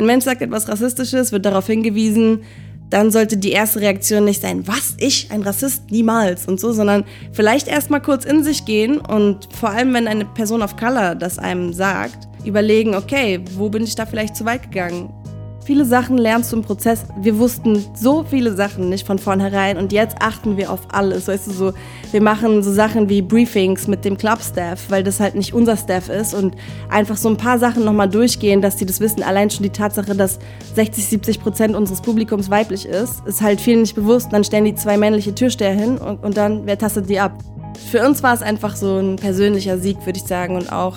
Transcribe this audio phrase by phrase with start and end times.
[0.00, 2.40] ein Mensch sagt etwas Rassistisches, wird darauf hingewiesen,
[2.88, 7.04] dann sollte die erste Reaktion nicht sein, was, ich, ein Rassist, niemals und so, sondern
[7.32, 11.38] vielleicht erstmal kurz in sich gehen und vor allem, wenn eine Person of Color das
[11.38, 15.12] einem sagt, überlegen, okay, wo bin ich da vielleicht zu weit gegangen?
[15.64, 17.04] Viele Sachen lernst du im Prozess.
[17.20, 21.28] Wir wussten so viele Sachen nicht von vornherein und jetzt achten wir auf alles.
[21.28, 21.72] Weißt du, so,
[22.12, 26.08] wir machen so Sachen wie Briefings mit dem Club-Staff, weil das halt nicht unser Staff
[26.08, 26.56] ist und
[26.88, 29.22] einfach so ein paar Sachen nochmal durchgehen, dass die das wissen.
[29.22, 30.38] Allein schon die Tatsache, dass
[30.74, 34.32] 60, 70 Prozent unseres Publikums weiblich ist, ist halt vielen nicht bewusst.
[34.32, 37.38] Dann stellen die zwei männliche Türsteher hin und, und dann, wer tastet die ab?
[37.90, 40.96] Für uns war es einfach so ein persönlicher Sieg, würde ich sagen, und auch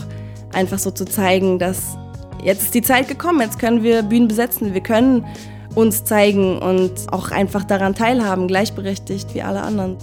[0.54, 1.98] einfach so zu zeigen, dass
[2.44, 5.26] jetzt ist die Zeit gekommen, jetzt können wir Bühnen besetzen, wir können
[5.76, 9.98] uns zeigen und auch einfach daran teilhaben, gleichberechtigt wie alle anderen.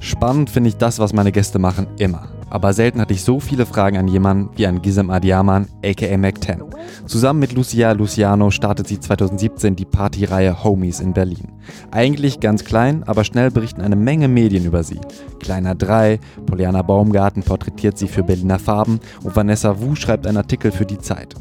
[0.00, 2.28] Spannend finde ich das, was meine Gäste machen, immer.
[2.50, 6.60] Aber selten hatte ich so viele Fragen an jemanden wie an Gizem Adiaman, aka Mac10.
[7.06, 11.48] Zusammen mit Lucia Luciano startet sie 2017 die Partyreihe Homies in Berlin.
[11.90, 15.00] Eigentlich ganz klein, aber schnell berichten eine Menge Medien über sie.
[15.40, 20.70] Kleiner 3, Poliana Baumgarten porträtiert sie für Berliner Farben und Vanessa Wu schreibt einen Artikel
[20.70, 21.34] für die Zeit.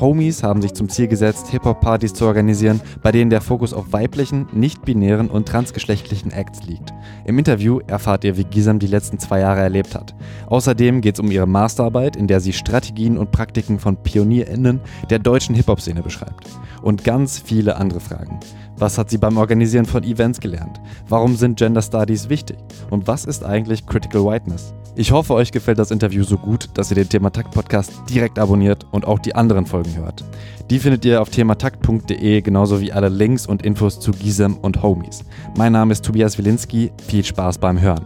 [0.00, 4.46] Homies haben sich zum Ziel gesetzt, Hip-Hop-Partys zu organisieren, bei denen der Fokus auf weiblichen,
[4.52, 6.92] nicht-binären und transgeschlechtlichen Acts liegt.
[7.24, 10.14] Im Interview erfahrt ihr, wie Gisam die letzten zwei Jahre erlebt hat.
[10.46, 15.18] Außerdem geht es um ihre Masterarbeit, in der sie Strategien und Praktiken von PionierInnen der
[15.18, 16.48] deutschen Hip-Hop-Szene beschreibt.
[16.82, 18.38] Und ganz viele andere Fragen.
[18.76, 20.80] Was hat sie beim Organisieren von Events gelernt?
[21.08, 22.58] Warum sind Gender Studies wichtig?
[22.90, 24.72] Und was ist eigentlich Critical Whiteness?
[24.94, 28.86] Ich hoffe, euch gefällt das Interview so gut, dass ihr den Thematakt Podcast direkt abonniert
[28.92, 30.24] und auch die anderen Folgen hört.
[30.70, 35.24] Die findet ihr auf thematakt.de, genauso wie alle Links und Infos zu Gisem und Homies.
[35.56, 36.92] Mein Name ist Tobias Wilinski.
[37.06, 38.04] Viel Spaß beim Hören.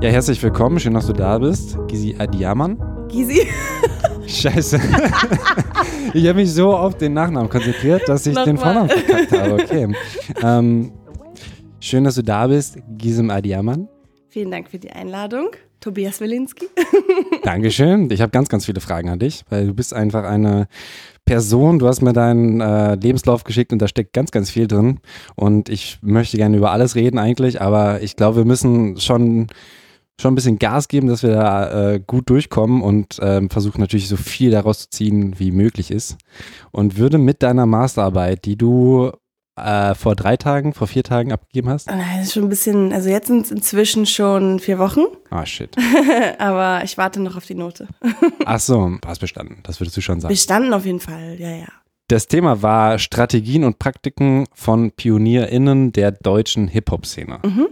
[0.00, 0.78] Ja, herzlich willkommen.
[0.78, 1.78] Schön, dass du da bist.
[1.88, 2.78] Gizi Adiaman.
[3.08, 3.46] Gizi?
[4.26, 4.80] Scheiße.
[6.14, 9.54] ich habe mich so auf den Nachnamen konzentriert, dass ich den Vornamen verkackt habe.
[9.54, 9.94] Okay.
[10.42, 10.92] Ähm,
[11.84, 13.88] Schön, dass du da bist, Gisem Adiaman.
[14.30, 15.50] Vielen Dank für die Einladung,
[15.80, 16.64] Tobias Wilinski.
[17.42, 18.10] Dankeschön.
[18.10, 20.66] Ich habe ganz, ganz viele Fragen an dich, weil du bist einfach eine
[21.26, 21.78] Person.
[21.78, 25.00] Du hast mir deinen äh, Lebenslauf geschickt und da steckt ganz, ganz viel drin.
[25.34, 29.48] Und ich möchte gerne über alles reden eigentlich, aber ich glaube, wir müssen schon
[30.20, 34.08] schon ein bisschen Gas geben, dass wir da äh, gut durchkommen und äh, versuchen natürlich
[34.08, 36.16] so viel daraus zu ziehen, wie möglich ist.
[36.70, 39.10] Und würde mit deiner Masterarbeit, die du
[39.56, 41.88] äh, vor drei Tagen, vor vier Tagen abgegeben hast?
[41.88, 45.02] Nein, das ist schon ein bisschen, also jetzt sind es inzwischen schon vier Wochen.
[45.30, 45.76] Ah, shit.
[46.38, 47.88] Aber ich warte noch auf die Note.
[48.44, 50.32] Ach so, du hast bestanden, das würdest du schon sagen.
[50.32, 51.68] Bestanden auf jeden Fall, ja, ja.
[52.08, 57.40] Das Thema war Strategien und Praktiken von PionierInnen der deutschen Hip-Hop-Szene.
[57.42, 57.68] Mhm.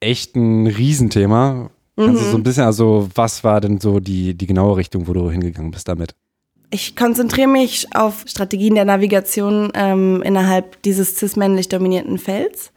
[0.00, 1.70] Echt ein Riesenthema.
[2.06, 2.42] Kannst du so ein mhm.
[2.44, 6.14] bisschen, also was war denn so die, die genaue Richtung, wo du hingegangen bist damit?
[6.72, 12.70] Ich konzentriere mich auf Strategien der Navigation ähm, innerhalb dieses cis-männlich dominierten Felds.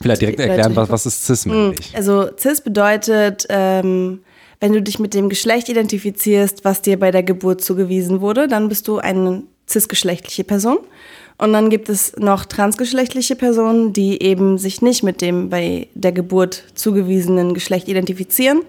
[0.00, 1.92] Vielleicht direkt erklären, was, was ist cis-männlich?
[1.92, 4.20] Mm, also cis bedeutet, ähm,
[4.60, 8.68] wenn du dich mit dem Geschlecht identifizierst, was dir bei der Geburt zugewiesen wurde, dann
[8.68, 10.78] bist du eine cisgeschlechtliche Person.
[11.38, 16.12] Und dann gibt es noch transgeschlechtliche Personen, die eben sich nicht mit dem bei der
[16.12, 18.62] Geburt zugewiesenen Geschlecht identifizieren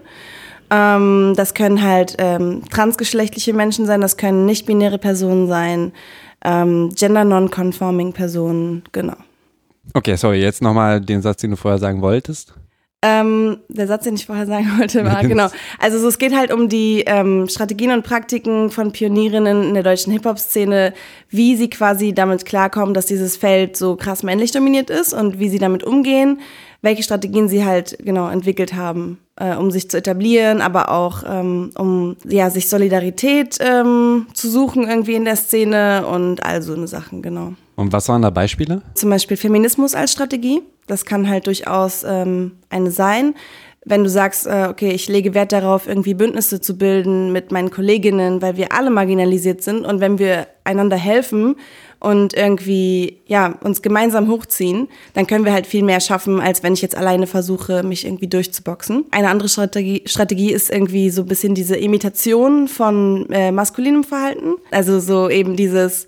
[0.70, 5.92] ähm, das können halt ähm, transgeschlechtliche Menschen sein, das können nicht-binäre Personen sein,
[6.44, 9.16] ähm, gender-non-conforming Personen, genau.
[9.94, 12.54] Okay, sorry, jetzt nochmal den Satz, den du vorher sagen wolltest.
[13.00, 15.48] Ähm, der Satz, den ich vorher sagen wollte, war genau.
[15.78, 19.84] Also so, es geht halt um die ähm, Strategien und Praktiken von Pionierinnen in der
[19.84, 20.92] deutschen Hip-Hop-Szene,
[21.30, 25.48] wie sie quasi damit klarkommen, dass dieses Feld so krass männlich dominiert ist und wie
[25.48, 26.40] sie damit umgehen,
[26.82, 31.70] welche Strategien sie halt genau entwickelt haben, äh, um sich zu etablieren, aber auch ähm,
[31.76, 36.88] um ja sich Solidarität ähm, zu suchen irgendwie in der Szene und all so eine
[36.88, 37.52] Sachen, genau.
[37.76, 38.82] Und was waren da Beispiele?
[38.94, 40.62] Zum Beispiel Feminismus als Strategie.
[40.88, 43.34] Das kann halt durchaus ähm, eine sein.
[43.84, 47.70] Wenn du sagst, äh, okay, ich lege Wert darauf, irgendwie Bündnisse zu bilden mit meinen
[47.70, 51.56] Kolleginnen, weil wir alle marginalisiert sind und wenn wir einander helfen
[52.00, 56.74] und irgendwie ja uns gemeinsam hochziehen, dann können wir halt viel mehr schaffen, als wenn
[56.74, 59.06] ich jetzt alleine versuche, mich irgendwie durchzuboxen.
[59.10, 64.54] Eine andere Strategie, Strategie ist irgendwie so ein bisschen diese Imitation von äh, maskulinem Verhalten.
[64.70, 66.06] Also so eben dieses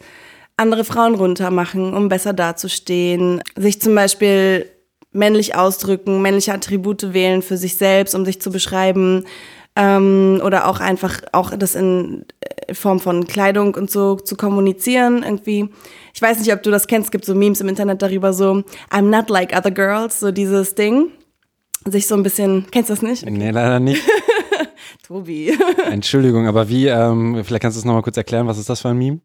[0.60, 3.42] andere Frauen runtermachen, um besser dazustehen.
[3.56, 4.66] Sich zum Beispiel
[5.12, 9.24] männlich ausdrücken, männliche Attribute wählen für sich selbst, um sich zu beschreiben.
[9.76, 15.22] Ähm, oder auch einfach auch das in äh, Form von Kleidung und so zu kommunizieren
[15.22, 15.68] irgendwie.
[16.12, 18.64] Ich weiß nicht, ob du das kennst, es gibt so Memes im Internet darüber so,
[18.90, 21.12] I'm not like other girls, so dieses Ding.
[21.86, 23.22] Sich so ein bisschen, kennst du das nicht?
[23.22, 23.32] Okay.
[23.32, 24.02] Nee, leider nicht.
[25.06, 25.56] Tobi.
[25.90, 28.88] Entschuldigung, aber wie, ähm, vielleicht kannst du es nochmal kurz erklären, was ist das für
[28.88, 29.20] ein Meme?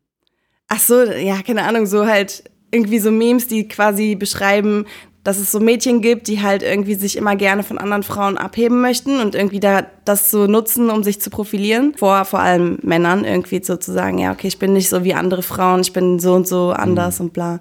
[0.68, 4.86] Ach so, ja, keine Ahnung, so halt irgendwie so Memes, die quasi beschreiben,
[5.26, 8.80] dass es so Mädchen gibt, die halt irgendwie sich immer gerne von anderen Frauen abheben
[8.80, 11.96] möchten und irgendwie da das so nutzen, um sich zu profilieren.
[11.98, 15.82] Vor vor allem Männern irgendwie sozusagen, ja, okay, ich bin nicht so wie andere Frauen,
[15.82, 17.26] ich bin so und so anders mhm.
[17.26, 17.60] und bla.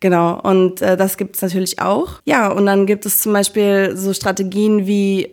[0.00, 2.20] Genau, und äh, das gibt es natürlich auch.
[2.24, 5.30] Ja, und dann gibt es zum Beispiel so Strategien wie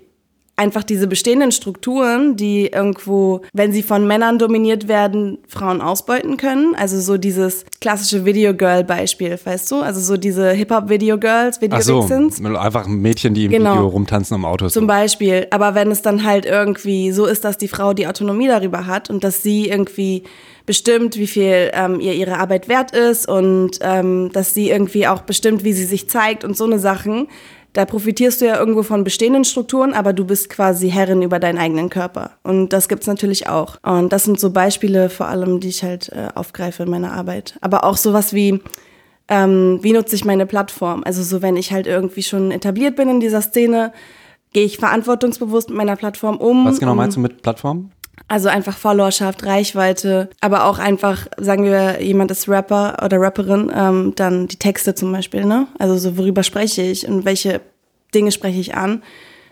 [0.61, 6.75] einfach diese bestehenden Strukturen, die irgendwo, wenn sie von Männern dominiert werden, Frauen ausbeuten können.
[6.75, 9.81] Also so dieses klassische Video-Girl-Beispiel, weißt du?
[9.81, 13.73] Also so diese Hip-Hop-Video-Girls, Video, -Girls, Video Ach so, einfach Mädchen, die im genau.
[13.73, 14.69] Video rumtanzen am Auto.
[14.69, 15.47] Zum Beispiel.
[15.49, 19.09] Aber wenn es dann halt irgendwie so ist, dass die Frau die Autonomie darüber hat
[19.09, 20.23] und dass sie irgendwie
[20.67, 25.21] bestimmt, wie viel ähm, ihr ihre Arbeit wert ist und ähm, dass sie irgendwie auch
[25.23, 27.27] bestimmt, wie sie sich zeigt und so eine Sachen,
[27.73, 31.57] da profitierst du ja irgendwo von bestehenden Strukturen, aber du bist quasi Herrin über deinen
[31.57, 32.31] eigenen Körper.
[32.43, 33.77] Und das gibt's natürlich auch.
[33.83, 37.57] Und das sind so Beispiele vor allem, die ich halt äh, aufgreife in meiner Arbeit.
[37.61, 38.61] Aber auch sowas wie,
[39.29, 41.03] ähm, wie nutze ich meine Plattform?
[41.05, 43.93] Also so, wenn ich halt irgendwie schon etabliert bin in dieser Szene,
[44.51, 46.65] gehe ich verantwortungsbewusst mit meiner Plattform um.
[46.65, 47.91] Was genau meinst du mit Plattform?
[48.27, 54.13] Also einfach Followerschaft, Reichweite, aber auch einfach, sagen wir, jemand ist Rapper oder Rapperin, ähm,
[54.15, 55.67] dann die Texte zum Beispiel, ne?
[55.79, 57.61] Also so, worüber spreche ich und welche
[58.13, 59.03] Dinge spreche ich an?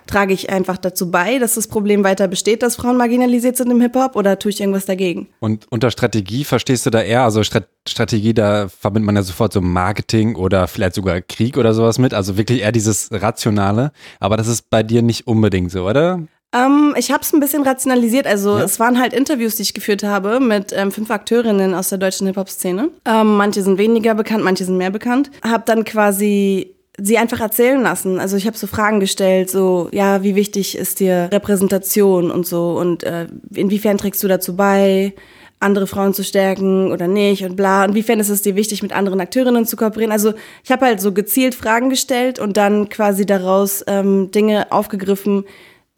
[0.07, 3.79] Trage ich einfach dazu bei, dass das Problem weiter besteht, dass Frauen marginalisiert sind im
[3.79, 5.27] Hip-Hop oder tue ich irgendwas dagegen?
[5.39, 9.61] Und unter Strategie verstehst du da eher, also Strategie, da verbindet man ja sofort so
[9.61, 14.47] Marketing oder vielleicht sogar Krieg oder sowas mit, also wirklich eher dieses Rationale, aber das
[14.47, 16.23] ist bei dir nicht unbedingt so, oder?
[16.53, 18.27] Ähm, ich habe es ein bisschen rationalisiert.
[18.27, 18.63] Also ja.
[18.63, 22.27] es waren halt Interviews, die ich geführt habe mit ähm, fünf Akteurinnen aus der deutschen
[22.27, 22.89] Hip-Hop-Szene.
[23.05, 25.29] Ähm, manche sind weniger bekannt, manche sind mehr bekannt.
[25.43, 28.19] Hab dann quasi sie einfach erzählen lassen.
[28.19, 32.77] Also ich habe so Fragen gestellt, so ja, wie wichtig ist dir Repräsentation und so
[32.77, 35.13] und äh, inwiefern trägst du dazu bei?
[35.61, 37.83] andere Frauen zu stärken oder nicht und bla.
[37.83, 40.11] Inwiefern ist es dir wichtig, mit anderen Akteurinnen zu kooperieren?
[40.11, 45.43] Also ich habe halt so gezielt Fragen gestellt und dann quasi daraus ähm, Dinge aufgegriffen,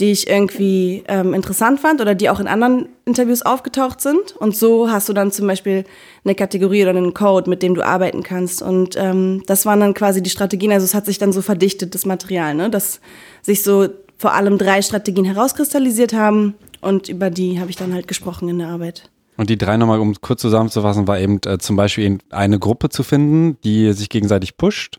[0.01, 4.35] die ich irgendwie ähm, interessant fand oder die auch in anderen Interviews aufgetaucht sind.
[4.35, 5.85] Und so hast du dann zum Beispiel
[6.25, 8.63] eine Kategorie oder einen Code, mit dem du arbeiten kannst.
[8.63, 10.71] Und ähm, das waren dann quasi die Strategien.
[10.71, 12.71] Also es hat sich dann so verdichtet, das Material, ne?
[12.71, 12.99] dass
[13.43, 16.55] sich so vor allem drei Strategien herauskristallisiert haben.
[16.81, 19.09] Und über die habe ich dann halt gesprochen in der Arbeit.
[19.37, 23.03] Und die drei nochmal, um kurz zusammenzufassen, war eben äh, zum Beispiel eine Gruppe zu
[23.03, 24.97] finden, die sich gegenseitig pusht.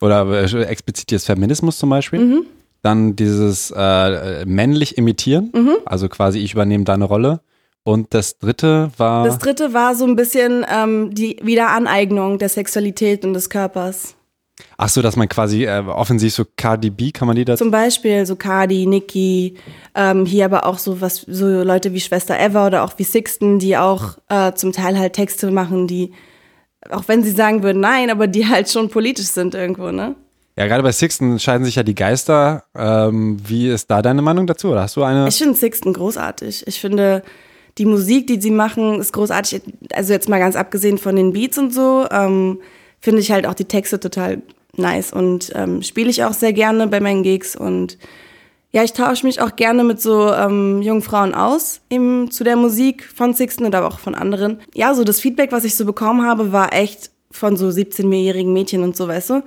[0.00, 2.18] Oder äh, explizit jetzt Feminismus zum Beispiel.
[2.18, 2.46] Mhm.
[2.82, 5.76] Dann dieses äh, männlich imitieren, mhm.
[5.84, 7.40] also quasi ich übernehme deine Rolle.
[7.82, 9.24] Und das dritte war.
[9.24, 14.16] Das dritte war so ein bisschen ähm, die Wiederaneignung der Sexualität und des Körpers.
[14.78, 17.56] Ach so, dass man quasi äh, offensiv so Cardi B, kann man die da?
[17.56, 19.54] Zum Beispiel so Cardi, Nicki,
[19.94, 23.58] ähm, hier aber auch so was, so Leute wie Schwester Eva oder auch wie Sixten,
[23.58, 26.12] die auch äh, zum Teil halt Texte machen, die,
[26.90, 30.16] auch wenn sie sagen würden, nein, aber die halt schon politisch sind irgendwo, ne?
[30.58, 32.64] Ja, gerade bei Sixten scheiden sich ja die Geister.
[32.74, 34.68] Ähm, wie ist da deine Meinung dazu?
[34.68, 35.28] Oder hast du eine?
[35.28, 36.66] Ich finde Sixten großartig.
[36.66, 37.22] Ich finde,
[37.76, 39.60] die Musik, die sie machen, ist großartig.
[39.92, 42.60] Also jetzt mal ganz abgesehen von den Beats und so, ähm,
[43.00, 44.40] finde ich halt auch die Texte total
[44.76, 47.98] nice und ähm, spiele ich auch sehr gerne bei meinen Gigs und
[48.72, 52.56] ja, ich tausche mich auch gerne mit so ähm, jungen Frauen aus, eben zu der
[52.56, 54.58] Musik von Sixten oder auch von anderen.
[54.74, 58.82] Ja, so das Feedback, was ich so bekommen habe, war echt von so 17-jährigen Mädchen
[58.82, 59.42] und so, weißt du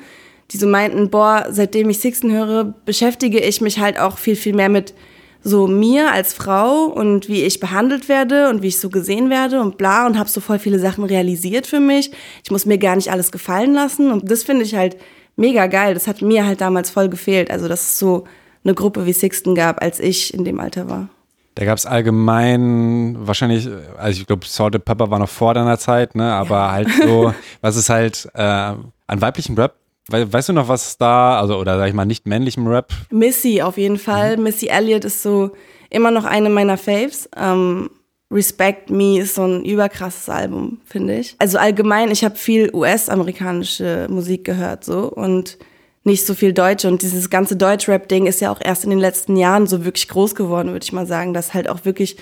[0.52, 4.54] die so meinten, boah, seitdem ich Sixten höre, beschäftige ich mich halt auch viel, viel
[4.56, 4.94] mehr mit
[5.42, 9.62] so mir als Frau und wie ich behandelt werde und wie ich so gesehen werde
[9.62, 12.12] und bla und habe so voll viele Sachen realisiert für mich.
[12.44, 14.98] Ich muss mir gar nicht alles gefallen lassen und das finde ich halt
[15.38, 15.94] mega geil.
[15.94, 17.52] Das hat mir halt damals voll gefehlt.
[17.52, 18.26] Also, dass es so
[18.64, 21.08] eine Gruppe wie Sixten gab, als ich in dem Alter war.
[21.56, 26.16] Da gab es allgemein wahrscheinlich, also ich glaube, Salted Pepper war noch vor deiner Zeit,
[26.16, 26.32] ne?
[26.34, 26.72] Aber ja.
[26.72, 29.79] halt so, was ist halt äh, an weiblichen Rap
[30.12, 32.92] We weißt du noch, was da, also oder sag ich mal, nicht männlichem Rap?
[33.12, 34.38] Missy auf jeden Fall.
[34.38, 34.44] Mhm.
[34.44, 35.52] Missy Elliott ist so
[35.90, 37.30] immer noch eine meiner Faves.
[37.36, 37.90] Ähm,
[38.32, 41.36] Respect Me ist so ein überkrasses Album, finde ich.
[41.40, 45.58] Also allgemein, ich habe viel US-amerikanische Musik gehört so und
[46.04, 46.88] nicht so viel Deutsche.
[46.88, 50.36] Und dieses ganze Deutsch-Rap-Ding ist ja auch erst in den letzten Jahren so wirklich groß
[50.36, 52.18] geworden, würde ich mal sagen, dass halt auch wirklich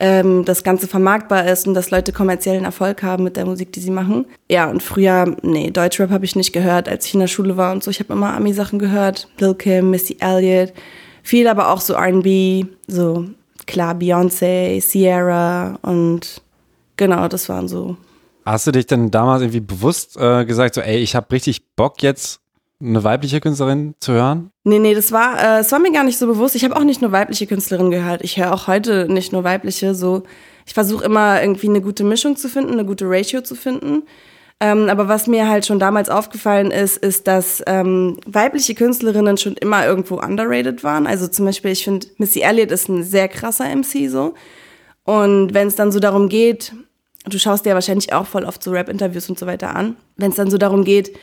[0.00, 3.80] ähm, das Ganze vermarktbar ist und dass Leute kommerziellen Erfolg haben mit der Musik, die
[3.80, 4.24] sie machen.
[4.50, 7.72] Ja, und früher, nee, Deutschrap habe ich nicht gehört, als ich in der Schule war
[7.72, 7.90] und so.
[7.90, 10.72] Ich habe immer Ami-Sachen gehört, Lil Kim, Missy Elliott,
[11.22, 13.26] viel aber auch so R&B, so
[13.66, 16.42] klar Beyoncé, Sierra und
[16.96, 17.96] genau, das waren so.
[18.46, 22.02] Hast du dich denn damals irgendwie bewusst äh, gesagt, so ey, ich habe richtig Bock
[22.02, 22.39] jetzt
[22.80, 24.50] eine weibliche Künstlerin zu hören?
[24.64, 26.54] Nee, nee, das war, äh, das war mir gar nicht so bewusst.
[26.54, 28.22] Ich habe auch nicht nur weibliche Künstlerinnen gehört.
[28.22, 29.94] Ich höre auch heute nicht nur weibliche.
[29.94, 30.22] So,
[30.66, 34.04] ich versuche immer irgendwie eine gute Mischung zu finden, eine gute Ratio zu finden.
[34.62, 39.54] Ähm, aber was mir halt schon damals aufgefallen ist, ist, dass ähm, weibliche Künstlerinnen schon
[39.54, 41.06] immer irgendwo underrated waren.
[41.06, 44.34] Also zum Beispiel, ich finde, Missy Elliott ist ein sehr krasser MC so.
[45.04, 46.74] Und wenn es dann so darum geht,
[47.24, 50.30] du schaust dir ja wahrscheinlich auch voll oft so Rap-Interviews und so weiter an, wenn
[50.30, 51.16] es dann so darum geht,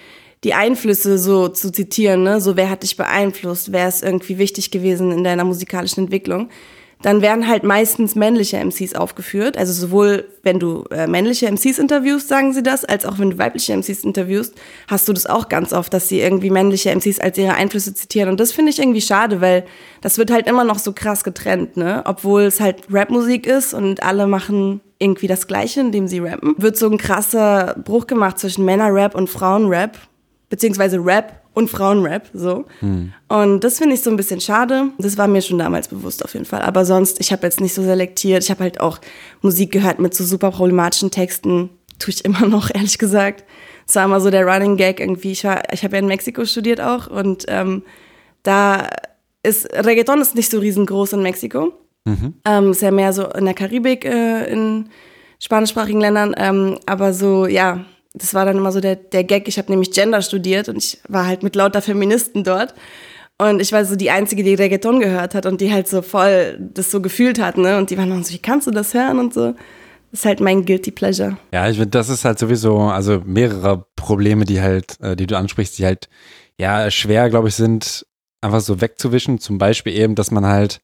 [0.44, 2.42] die Einflüsse so zu zitieren, ne?
[2.42, 6.50] so wer hat dich beeinflusst, wer ist irgendwie wichtig gewesen in deiner musikalischen Entwicklung,
[7.02, 9.58] dann werden halt meistens männliche MCs aufgeführt.
[9.58, 13.38] Also sowohl wenn du äh, männliche MCs interviewst, sagen sie das, als auch wenn du
[13.38, 14.56] weibliche MCs interviewst,
[14.88, 18.30] hast du das auch ganz oft, dass sie irgendwie männliche MCs als ihre Einflüsse zitieren.
[18.30, 19.66] Und das finde ich irgendwie schade, weil
[20.02, 22.02] das wird halt immer noch so krass getrennt, ne?
[22.06, 26.78] Obwohl es halt Rapmusik ist und alle machen irgendwie das Gleiche, indem sie rappen, wird
[26.78, 30.00] so ein krasser Bruch gemacht zwischen Männerrap und Frauenrap
[30.50, 32.66] beziehungsweise Rap und Frauenrap, so.
[32.82, 33.14] Mhm.
[33.28, 34.90] Und das finde ich so ein bisschen schade.
[34.98, 36.62] Das war mir schon damals bewusst auf jeden Fall.
[36.62, 38.44] Aber sonst, ich habe jetzt nicht so selektiert.
[38.44, 39.00] Ich habe halt auch
[39.42, 41.70] Musik gehört mit so super problematischen Texten.
[42.00, 43.44] Tue ich immer noch, ehrlich gesagt.
[43.88, 45.32] Das war immer so der Running Gag irgendwie.
[45.32, 47.84] Ich, war, ich habe ja in Mexiko studiert auch und ähm,
[48.44, 48.88] da
[49.44, 51.74] ist, Reggaeton ist nicht so riesengroß in Mexiko.
[52.06, 52.36] Mhm.
[52.46, 54.90] Ähm, ist ja mehr so in der Karibik, äh, in
[55.40, 56.36] spanischsprachigen Ländern.
[56.38, 57.86] Ähm, aber so, ja,
[58.18, 59.48] das war dann immer so der, der Gag.
[59.48, 62.74] Ich habe nämlich Gender studiert und ich war halt mit lauter Feministen dort.
[63.40, 66.58] Und ich war so die Einzige, die Reggaeton gehört hat und die halt so voll
[66.60, 67.78] das so gefühlt hat, ne?
[67.78, 69.54] Und die waren dann so, wie kannst du das hören und so.
[70.12, 71.38] Das ist halt mein Guilty Pleasure.
[71.54, 75.38] Ja, ich finde, das ist halt sowieso, also mehrere Probleme, die halt, äh, die du
[75.38, 76.10] ansprichst, die halt,
[76.58, 78.06] ja, schwer, glaube ich, sind,
[78.42, 79.40] einfach so wegzuwischen.
[79.40, 80.82] Zum Beispiel eben, dass man halt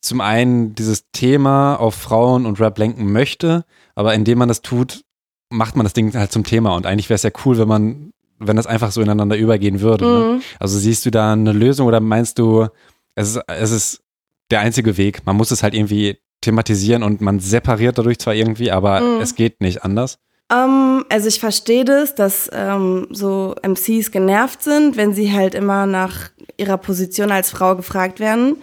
[0.00, 3.64] zum einen dieses Thema auf Frauen und Rap lenken möchte,
[3.94, 5.04] aber indem man das tut,
[5.50, 6.74] macht man das Ding halt zum Thema.
[6.74, 10.04] Und eigentlich wäre es ja cool, wenn man, wenn das einfach so ineinander übergehen würde.
[10.04, 10.10] Ne?
[10.10, 10.36] Mhm.
[10.36, 10.40] Ne?
[10.58, 12.66] Also siehst du da eine Lösung oder meinst du,
[13.14, 14.00] es ist, es ist
[14.50, 15.24] der einzige Weg.
[15.26, 19.20] Man muss es halt irgendwie thematisieren und man separiert dadurch zwar irgendwie, aber mhm.
[19.20, 20.18] es geht nicht anders.
[20.50, 25.32] Um, ähm, also ich verstehe das, dass um, ähm, so MCs genervt sind, wenn sie
[25.32, 28.56] halt immer nach ihrer Position als Frau gefragt werden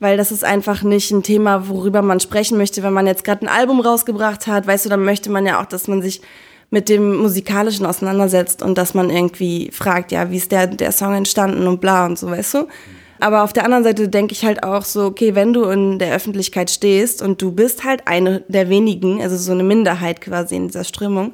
[0.00, 3.46] weil das ist einfach nicht ein Thema, worüber man sprechen möchte, wenn man jetzt gerade
[3.46, 6.20] ein Album rausgebracht hat, weißt du, dann möchte man ja auch, dass man sich
[6.70, 11.14] mit dem musikalischen auseinandersetzt und dass man irgendwie fragt, ja, wie ist der der Song
[11.14, 12.68] entstanden und bla und so, weißt du?
[13.20, 16.14] Aber auf der anderen Seite denke ich halt auch so, okay, wenn du in der
[16.14, 20.68] Öffentlichkeit stehst und du bist halt eine der wenigen, also so eine Minderheit quasi in
[20.68, 21.32] dieser Strömung,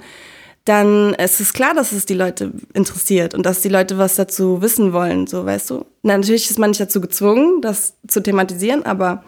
[0.65, 4.63] dann ist es klar, dass es die Leute interessiert und dass die Leute was dazu
[4.63, 5.85] wissen wollen, so weißt du.
[6.03, 9.25] Natürlich ist man nicht dazu gezwungen, das zu thematisieren, aber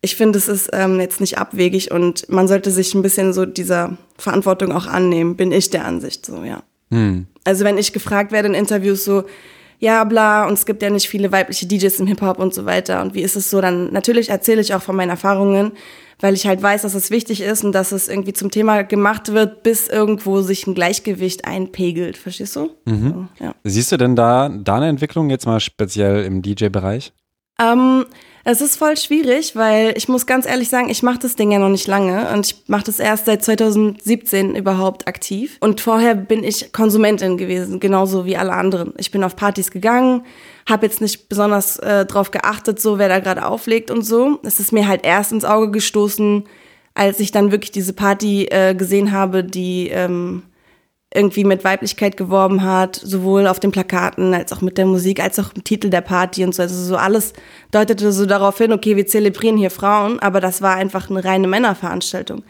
[0.00, 3.46] ich finde, es ist ähm, jetzt nicht abwegig und man sollte sich ein bisschen so
[3.46, 6.62] dieser Verantwortung auch annehmen, bin ich der Ansicht so, ja.
[6.90, 7.26] Hm.
[7.44, 9.24] Also wenn ich gefragt werde in Interviews so,
[9.78, 13.02] ja, bla, und es gibt ja nicht viele weibliche DJs im Hip-Hop und so weiter.
[13.02, 13.60] Und wie ist es so?
[13.60, 15.72] Dann natürlich erzähle ich auch von meinen Erfahrungen,
[16.24, 19.34] weil ich halt weiß, dass es wichtig ist und dass es irgendwie zum Thema gemacht
[19.34, 22.16] wird, bis irgendwo sich ein Gleichgewicht einpegelt.
[22.16, 22.70] Verstehst du?
[22.86, 23.28] Mhm.
[23.38, 23.54] So, ja.
[23.62, 27.12] Siehst du denn da, da eine Entwicklung jetzt mal speziell im DJ-Bereich?
[27.60, 28.06] Ähm,
[28.44, 31.58] es ist voll schwierig, weil ich muss ganz ehrlich sagen, ich mache das Ding ja
[31.58, 35.56] noch nicht lange und ich mache das erst seit 2017 überhaupt aktiv.
[35.60, 38.92] Und vorher bin ich Konsumentin gewesen, genauso wie alle anderen.
[38.98, 40.24] Ich bin auf Partys gegangen,
[40.68, 44.38] habe jetzt nicht besonders äh, drauf geachtet, so wer da gerade auflegt und so.
[44.42, 46.44] Es ist mir halt erst ins Auge gestoßen,
[46.92, 50.42] als ich dann wirklich diese Party äh, gesehen habe, die ähm,
[51.14, 55.38] irgendwie mit Weiblichkeit geworben hat, sowohl auf den Plakaten als auch mit der Musik, als
[55.38, 56.62] auch im Titel der Party und so.
[56.62, 57.32] Also so alles
[57.70, 61.46] deutete so darauf hin, okay, wir zelebrieren hier Frauen, aber das war einfach eine reine
[61.46, 62.42] Männerveranstaltung.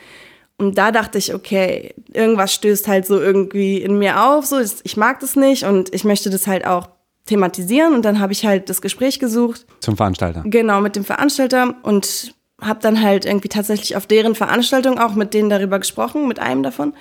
[0.57, 4.97] Und da dachte ich, okay, irgendwas stößt halt so irgendwie in mir auf, so ich
[4.97, 6.89] mag das nicht und ich möchte das halt auch
[7.27, 9.67] thematisieren und dann habe ich halt das Gespräch gesucht.
[9.81, 10.43] Zum Veranstalter.
[10.47, 15.35] Genau, mit dem Veranstalter und habe dann halt irgendwie tatsächlich auf deren Veranstaltung auch mit
[15.35, 16.95] denen darüber gesprochen, mit einem davon.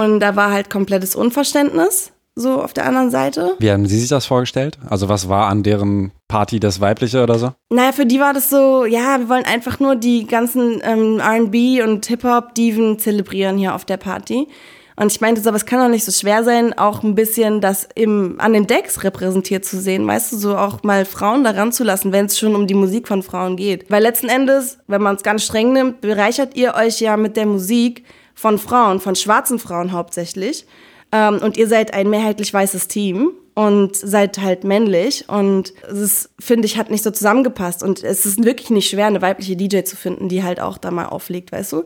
[0.00, 3.56] Und da war halt komplettes Unverständnis, so auf der anderen Seite.
[3.58, 4.78] Wie haben Sie sich das vorgestellt?
[4.88, 7.52] Also was war an deren Party das Weibliche oder so?
[7.68, 11.84] Naja, für die war das so, ja, wir wollen einfach nur die ganzen ähm, RB
[11.84, 14.48] und Hip-Hop-Diven zelebrieren hier auf der Party.
[14.96, 17.60] Und ich meinte so, aber es kann doch nicht so schwer sein, auch ein bisschen
[17.60, 20.06] das im, an den Decks repräsentiert zu sehen.
[20.06, 23.06] Weißt du, so auch mal Frauen daran zu lassen, wenn es schon um die Musik
[23.06, 23.90] von Frauen geht.
[23.90, 27.46] Weil letzten Endes, wenn man es ganz streng nimmt, bereichert ihr euch ja mit der
[27.46, 28.04] Musik
[28.40, 30.64] von Frauen, von schwarzen Frauen hauptsächlich.
[31.12, 35.28] Ähm, und ihr seid ein mehrheitlich weißes Team und seid halt männlich.
[35.28, 37.82] Und es finde ich, hat nicht so zusammengepasst.
[37.82, 40.90] Und es ist wirklich nicht schwer, eine weibliche DJ zu finden, die halt auch da
[40.90, 41.84] mal auflegt, weißt du?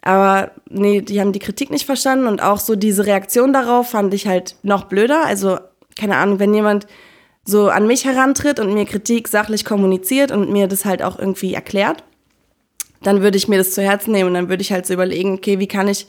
[0.00, 4.14] Aber nee, die haben die Kritik nicht verstanden und auch so diese Reaktion darauf fand
[4.14, 5.26] ich halt noch blöder.
[5.26, 5.58] Also
[5.98, 6.86] keine Ahnung, wenn jemand
[7.44, 11.52] so an mich herantritt und mir Kritik sachlich kommuniziert und mir das halt auch irgendwie
[11.52, 12.02] erklärt,
[13.02, 15.34] dann würde ich mir das zu Herzen nehmen und dann würde ich halt so überlegen,
[15.34, 16.06] okay, wie kann ich,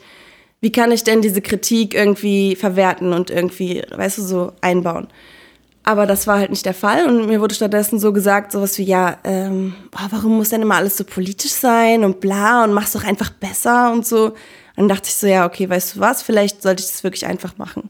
[0.61, 5.07] wie kann ich denn diese Kritik irgendwie verwerten und irgendwie, weißt du, so einbauen.
[5.85, 8.83] Aber das war halt nicht der Fall und mir wurde stattdessen so gesagt, sowas wie,
[8.83, 12.93] ja, ähm, boah, warum muss denn immer alles so politisch sein und bla und mach's
[12.93, 14.33] doch einfach besser und so.
[14.77, 17.57] Dann dachte ich so, ja, okay, weißt du was, vielleicht sollte ich das wirklich einfach
[17.57, 17.89] machen.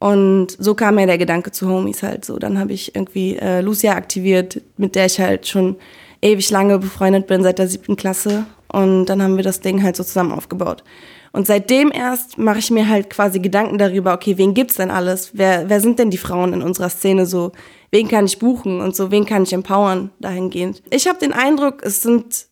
[0.00, 2.38] Und so kam mir der Gedanke zu Homies halt so.
[2.38, 5.76] Dann habe ich irgendwie äh, Lucia aktiviert, mit der ich halt schon
[6.22, 8.46] ewig lange befreundet bin, seit der siebten Klasse.
[8.72, 10.84] Und dann haben wir das Ding halt so zusammen aufgebaut.
[11.32, 15.30] Und seitdem erst mache ich mir halt quasi Gedanken darüber, okay, wen gibt's denn alles?
[15.32, 17.52] Wer, wer sind denn die Frauen in unserer Szene so?
[17.92, 19.10] Wen kann ich buchen und so?
[19.10, 20.82] Wen kann ich empowern dahingehend?
[20.90, 22.46] Ich habe den Eindruck, es sind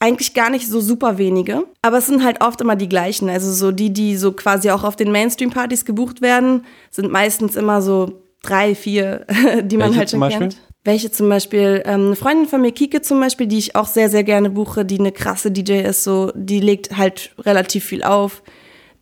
[0.00, 3.30] eigentlich gar nicht so super wenige, aber es sind halt oft immer die gleichen.
[3.30, 7.80] Also so die, die so quasi auch auf den Mainstream-Partys gebucht werden, sind meistens immer
[7.80, 9.26] so drei, vier,
[9.62, 10.48] die man Welche halt schon zum Beispiel?
[10.84, 14.10] Welche zum Beispiel, ähm, eine Freundin von mir, Kike zum Beispiel, die ich auch sehr,
[14.10, 18.42] sehr gerne buche, die eine krasse DJ ist, so, die legt halt relativ viel auf.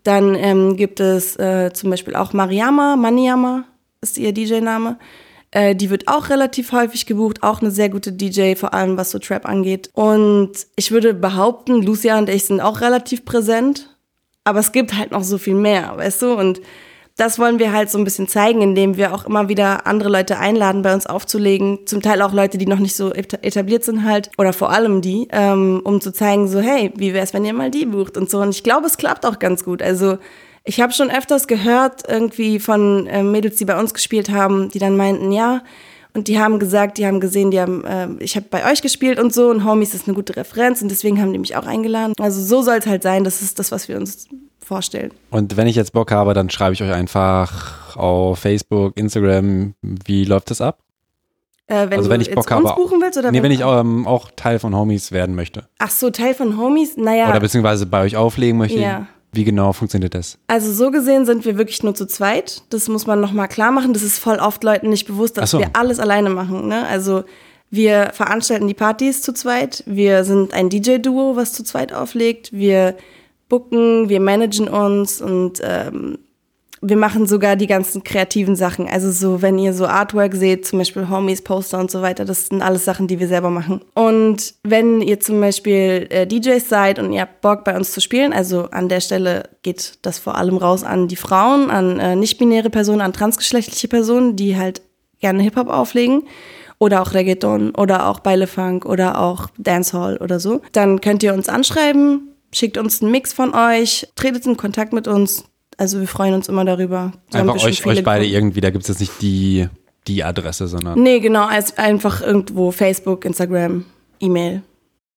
[0.04, 3.64] Dann ähm, gibt es äh, zum Beispiel auch Mariama, Maniama
[4.00, 4.98] ist ihr DJ-Name.
[5.50, 9.10] Äh, die wird auch relativ häufig gebucht, auch eine sehr gute DJ, vor allem was
[9.10, 9.90] so Trap angeht.
[9.92, 13.96] Und ich würde behaupten, Lucia und ich sind auch relativ präsent,
[14.44, 16.32] aber es gibt halt noch so viel mehr, weißt du?
[16.34, 16.60] Und
[17.16, 20.38] das wollen wir halt so ein bisschen zeigen, indem wir auch immer wieder andere Leute
[20.38, 21.80] einladen, bei uns aufzulegen.
[21.86, 24.30] Zum Teil auch Leute, die noch nicht so eta- etabliert sind halt.
[24.38, 27.70] Oder vor allem die, ähm, um zu zeigen, so, hey, wie wär's, wenn ihr mal
[27.70, 28.40] die bucht und so.
[28.40, 29.82] Und ich glaube, es klappt auch ganz gut.
[29.82, 30.18] Also
[30.64, 34.78] ich habe schon öfters gehört, irgendwie von äh, Mädels, die bei uns gespielt haben, die
[34.78, 35.62] dann meinten, ja,
[36.14, 39.18] und die haben gesagt, die haben gesehen, die haben, äh, ich habe bei euch gespielt
[39.18, 42.12] und so und Homies ist eine gute Referenz und deswegen haben die mich auch eingeladen.
[42.20, 44.28] Also so soll es halt sein, das ist das, was wir uns
[44.64, 45.12] vorstellen.
[45.30, 49.74] Und wenn ich jetzt Bock habe, dann schreibe ich euch einfach auf Facebook, Instagram.
[49.82, 50.78] Wie läuft das ab?
[51.66, 53.80] Äh, wenn Also du wenn ich Bock habe- buchen willst oder Nee, wenn ich auch
[53.80, 55.68] ähm, auch Teil von Homies werden möchte.
[55.78, 56.96] Ach so, Teil von Homies?
[56.96, 58.78] Naja, Oder beziehungsweise bei euch auflegen möchte.
[58.78, 59.06] Ja.
[59.34, 60.36] Wie genau funktioniert das?
[60.46, 62.62] also so gesehen sind wir wirklich nur zu zweit.
[62.68, 63.94] Das muss man nochmal klar machen.
[63.94, 65.58] Das ist voll oft Leuten nicht bewusst, dass so.
[65.60, 66.68] wir alles alleine machen.
[66.68, 66.86] Ne?
[66.86, 67.24] Also
[67.70, 69.84] wir veranstalten die Partys zu zweit.
[69.86, 72.52] Wir sind ein DJ-Duo, was zu zweit auflegt.
[72.52, 72.94] Wir
[73.52, 76.18] booken, wir managen uns und ähm,
[76.80, 78.88] wir machen sogar die ganzen kreativen Sachen.
[78.88, 82.48] Also so, wenn ihr so Artwork seht, zum Beispiel Homies, Poster und so weiter, das
[82.48, 83.82] sind alles Sachen, die wir selber machen.
[83.94, 88.00] Und wenn ihr zum Beispiel äh, DJs seid und ihr habt Bock bei uns zu
[88.00, 92.16] spielen, also an der Stelle geht das vor allem raus an die Frauen, an äh,
[92.16, 94.80] nicht-binäre Personen, an transgeschlechtliche Personen, die halt
[95.20, 96.24] gerne Hip-Hop auflegen
[96.78, 101.48] oder auch Reggaeton oder auch Beilefunk oder auch Dancehall oder so, dann könnt ihr uns
[101.48, 105.44] anschreiben, schickt uns einen Mix von euch, tretet in Kontakt mit uns.
[105.78, 107.12] Also wir freuen uns immer darüber.
[107.30, 108.34] So Einfach euch, euch beide gefunden.
[108.34, 109.68] irgendwie, da gibt es jetzt nicht die,
[110.06, 111.00] die Adresse, sondern.
[111.00, 113.84] Nee, genau, als einfach irgendwo Facebook, Instagram,
[114.20, 114.62] E-Mail.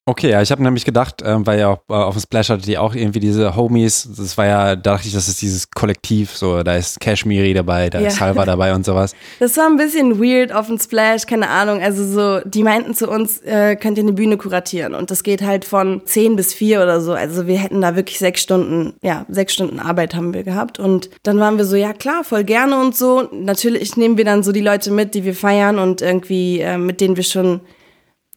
[0.07, 2.67] Okay, ja, ich habe nämlich gedacht, ähm, weil ja auch äh, auf dem Splash hattet
[2.67, 6.37] ihr auch irgendwie diese Homies, das war ja, da dachte ich, das ist dieses Kollektiv,
[6.37, 8.09] so, da ist Kashmiri dabei, da Ja.
[8.09, 9.15] ist Salva dabei und sowas.
[9.39, 11.81] Das war ein bisschen weird auf dem Splash, keine Ahnung.
[11.81, 14.93] Also so, die meinten zu uns, äh, könnt ihr eine Bühne kuratieren.
[14.93, 17.13] Und das geht halt von 10 bis 4 oder so.
[17.13, 20.77] Also wir hätten da wirklich sechs Stunden, ja, sechs Stunden Arbeit haben wir gehabt.
[20.77, 23.27] Und dann waren wir so, ja klar, voll gerne und so.
[23.31, 27.01] Natürlich nehmen wir dann so die Leute mit, die wir feiern und irgendwie, äh, mit
[27.01, 27.61] denen wir schon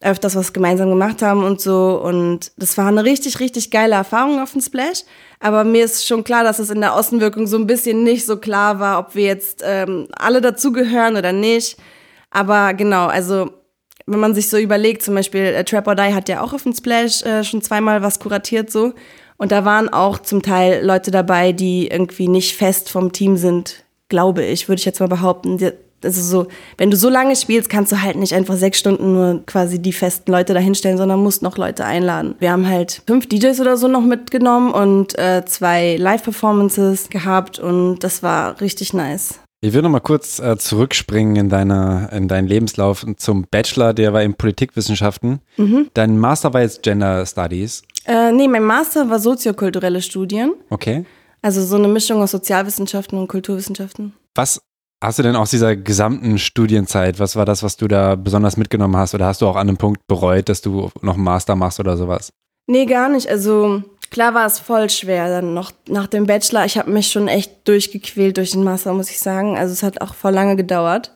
[0.01, 2.01] öfters was gemeinsam gemacht haben und so.
[2.01, 5.03] Und das war eine richtig, richtig geile Erfahrung auf dem Splash.
[5.39, 8.37] Aber mir ist schon klar, dass es in der Außenwirkung so ein bisschen nicht so
[8.37, 11.77] klar war, ob wir jetzt ähm, alle dazugehören oder nicht.
[12.31, 13.51] Aber genau, also
[14.05, 16.63] wenn man sich so überlegt, zum Beispiel äh, Trap or Die hat ja auch auf
[16.63, 18.93] dem Splash äh, schon zweimal was kuratiert so.
[19.37, 23.85] Und da waren auch zum Teil Leute dabei, die irgendwie nicht fest vom Team sind,
[24.09, 25.57] glaube ich, würde ich jetzt mal behaupten.
[26.03, 29.43] Also so, wenn du so lange spielst, kannst du halt nicht einfach sechs Stunden nur
[29.45, 32.35] quasi die festen Leute dahinstellen, sondern musst noch Leute einladen.
[32.39, 37.99] Wir haben halt fünf DJs oder so noch mitgenommen und äh, zwei Live-Performances gehabt und
[37.99, 39.39] das war richtig nice.
[39.61, 44.13] Ich will noch mal kurz äh, zurückspringen in, deine, in deinen Lebenslauf zum Bachelor, der
[44.13, 45.41] war in Politikwissenschaften.
[45.57, 45.89] Mhm.
[45.93, 47.83] Dein Master war jetzt Gender Studies.
[48.05, 50.53] Äh, nee, mein Master war soziokulturelle Studien.
[50.69, 51.05] Okay.
[51.41, 54.13] Also so eine Mischung aus Sozialwissenschaften und Kulturwissenschaften.
[54.33, 54.61] Was
[55.01, 58.97] hast du denn aus dieser gesamten Studienzeit, was war das, was du da besonders mitgenommen
[58.97, 59.15] hast?
[59.15, 61.97] Oder hast du auch an einem Punkt bereut, dass du noch einen Master machst oder
[61.97, 62.31] sowas?
[62.67, 63.27] Nee, gar nicht.
[63.27, 66.65] Also klar war es voll schwer dann noch nach dem Bachelor.
[66.65, 69.57] Ich habe mich schon echt durchgequält durch den Master, muss ich sagen.
[69.57, 71.11] Also es hat auch voll lange gedauert.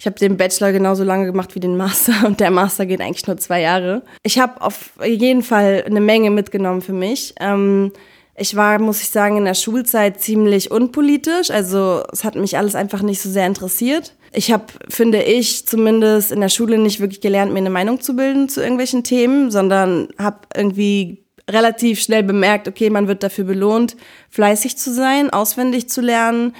[0.00, 3.26] Ich habe den Bachelor genauso lange gemacht wie den Master und der Master geht eigentlich
[3.26, 4.02] nur zwei Jahre.
[4.22, 7.34] Ich habe auf jeden Fall eine Menge mitgenommen für mich.
[7.40, 7.92] Ähm,
[8.38, 11.50] Ich war, muss ich sagen, in der Schulzeit ziemlich unpolitisch.
[11.50, 14.14] Also es hat mich alles einfach nicht so sehr interessiert.
[14.32, 18.14] Ich habe, finde ich, zumindest in der Schule nicht wirklich gelernt, mir eine Meinung zu
[18.14, 23.96] bilden zu irgendwelchen Themen, sondern habe irgendwie relativ schnell bemerkt, okay, man wird dafür belohnt,
[24.30, 26.54] fleißig zu sein, auswendig zu lernen.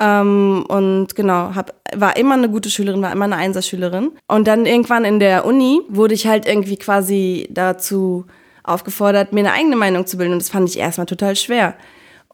[0.00, 4.12] Ähm, und genau, hab, war immer eine gute Schülerin, war immer eine Einserschülerin.
[4.28, 8.26] Und dann irgendwann in der Uni wurde ich halt irgendwie quasi dazu
[8.64, 10.32] aufgefordert, mir eine eigene Meinung zu bilden.
[10.32, 11.74] Und das fand ich erstmal total schwer.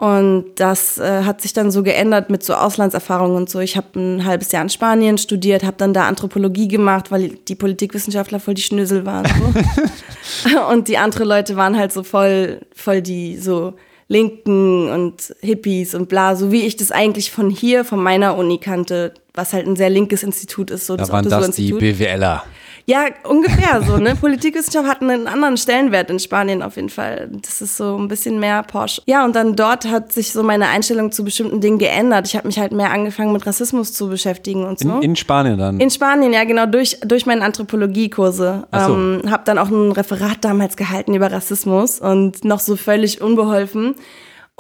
[0.00, 3.60] Und das äh, hat sich dann so geändert mit so Auslandserfahrungen und so.
[3.60, 7.54] Ich habe ein halbes Jahr in Spanien studiert, habe dann da Anthropologie gemacht, weil die
[7.54, 9.26] Politikwissenschaftler voll die Schnösel waren.
[10.24, 10.68] So.
[10.70, 13.74] und die anderen Leute waren halt so voll, voll die so
[14.08, 18.56] Linken und Hippies und bla, so wie ich das eigentlich von hier, von meiner Uni
[18.56, 20.86] kannte, was halt ein sehr linkes Institut ist.
[20.86, 22.42] So da waren das die BWLer.
[22.90, 23.98] Ja, ungefähr so.
[23.98, 24.16] Ne?
[24.16, 27.30] Politikwissenschaft hat einen anderen Stellenwert in Spanien auf jeden Fall.
[27.30, 29.00] Das ist so ein bisschen mehr Porsche.
[29.06, 32.26] Ja, und dann dort hat sich so meine Einstellung zu bestimmten Dingen geändert.
[32.26, 34.88] Ich habe mich halt mehr angefangen mit Rassismus zu beschäftigen und so.
[34.88, 35.78] In, in Spanien dann?
[35.78, 38.66] In Spanien, ja, genau, durch, durch meine Anthropologiekurse.
[38.72, 38.94] Ach so.
[38.94, 43.94] Ähm, habe dann auch ein Referat damals gehalten über Rassismus und noch so völlig unbeholfen.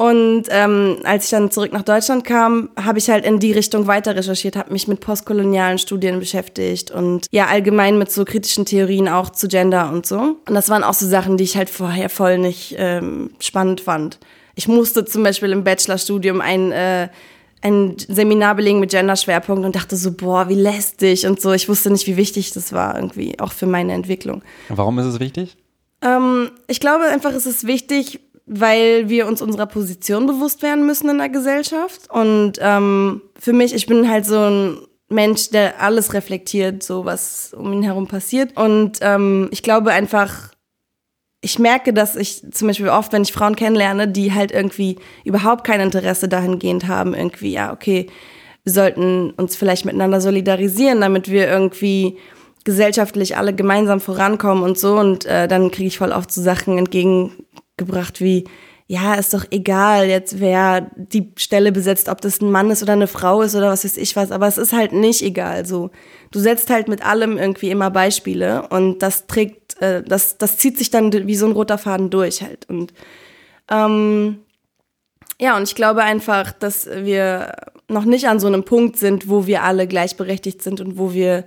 [0.00, 3.86] Und ähm, als ich dann zurück nach Deutschland kam, habe ich halt in die Richtung
[3.86, 9.08] weiter recherchiert, habe mich mit postkolonialen Studien beschäftigt und ja allgemein mit so kritischen Theorien
[9.08, 10.38] auch zu Gender und so.
[10.48, 14.18] Und das waren auch so Sachen, die ich halt vorher voll nicht ähm, spannend fand.
[14.54, 17.08] Ich musste zum Beispiel im Bachelorstudium ein äh,
[17.60, 21.52] ein Seminar belegen mit Gender-Schwerpunkt und dachte so, boah, wie lästig und so.
[21.52, 24.40] Ich wusste nicht, wie wichtig das war irgendwie, auch für meine Entwicklung.
[24.70, 25.58] Warum ist es wichtig?
[26.00, 28.20] Ähm, ich glaube einfach, es ist wichtig,
[28.52, 32.10] weil wir uns unserer Position bewusst werden müssen in der Gesellschaft.
[32.10, 37.54] Und ähm, für mich, ich bin halt so ein Mensch, der alles reflektiert, so was
[37.56, 38.56] um ihn herum passiert.
[38.56, 40.50] Und ähm, ich glaube einfach,
[41.40, 45.62] ich merke, dass ich zum Beispiel oft, wenn ich Frauen kennenlerne, die halt irgendwie überhaupt
[45.62, 48.08] kein Interesse dahingehend haben, irgendwie, ja, okay,
[48.64, 52.18] wir sollten uns vielleicht miteinander solidarisieren, damit wir irgendwie
[52.64, 54.96] gesellschaftlich alle gemeinsam vorankommen und so.
[54.96, 57.32] Und äh, dann kriege ich voll oft so Sachen entgegen
[57.80, 58.44] gebracht wie,
[58.86, 62.92] ja, ist doch egal jetzt, wer die Stelle besetzt, ob das ein Mann ist oder
[62.94, 65.90] eine Frau ist oder was weiß ich was, aber es ist halt nicht egal so.
[66.32, 70.76] Du setzt halt mit allem irgendwie immer Beispiele und das trägt, äh, das, das zieht
[70.76, 72.68] sich dann wie so ein roter Faden durch halt.
[72.68, 72.92] Und
[73.70, 74.40] ähm,
[75.40, 77.52] ja, und ich glaube einfach, dass wir
[77.86, 81.44] noch nicht an so einem Punkt sind, wo wir alle gleichberechtigt sind und wo wir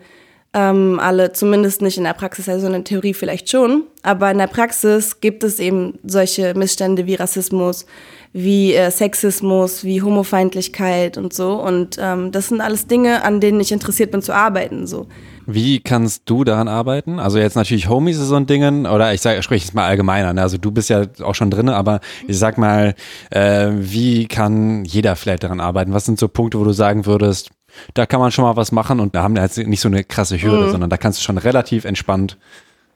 [0.54, 4.38] ähm, alle, zumindest nicht in der Praxis, also in der Theorie vielleicht schon, aber in
[4.38, 7.86] der Praxis gibt es eben solche Missstände wie Rassismus,
[8.34, 11.54] wie äh, Sexismus, wie Homofeindlichkeit und so.
[11.62, 14.88] Und ähm, das sind alles Dinge, an denen ich interessiert bin zu arbeiten.
[14.88, 15.08] So.
[15.46, 17.20] Wie kannst du daran arbeiten?
[17.20, 20.34] Also jetzt natürlich Homies ist so ein Ding, oder ich sage, spreche es mal allgemeiner.
[20.34, 20.42] Ne?
[20.42, 22.96] Also du bist ja auch schon drin, aber ich sag mal,
[23.30, 25.94] äh, wie kann jeder vielleicht daran arbeiten?
[25.94, 27.52] Was sind so Punkte, wo du sagen würdest,
[27.94, 30.04] da kann man schon mal was machen und da haben wir jetzt nicht so eine
[30.04, 30.72] krasse Hürde, mhm.
[30.72, 32.38] sondern da kannst du schon relativ entspannt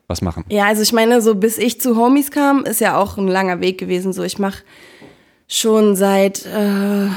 [0.08, 0.46] was machen.
[0.50, 3.60] Ja, also ich meine, so bis ich zu Homies kam, ist ja auch ein langer
[3.60, 4.14] Weg gewesen.
[4.14, 4.64] So, ich mache
[5.48, 7.08] schon seit, äh,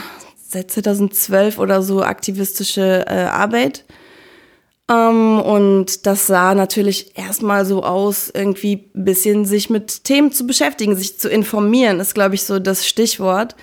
[0.49, 3.85] seit 2012 oder so aktivistische äh, Arbeit.
[4.91, 10.47] Ähm, und das sah natürlich erstmal so aus, irgendwie ein bisschen sich mit Themen zu
[10.47, 13.55] beschäftigen, sich zu informieren, ist, glaube ich, so das Stichwort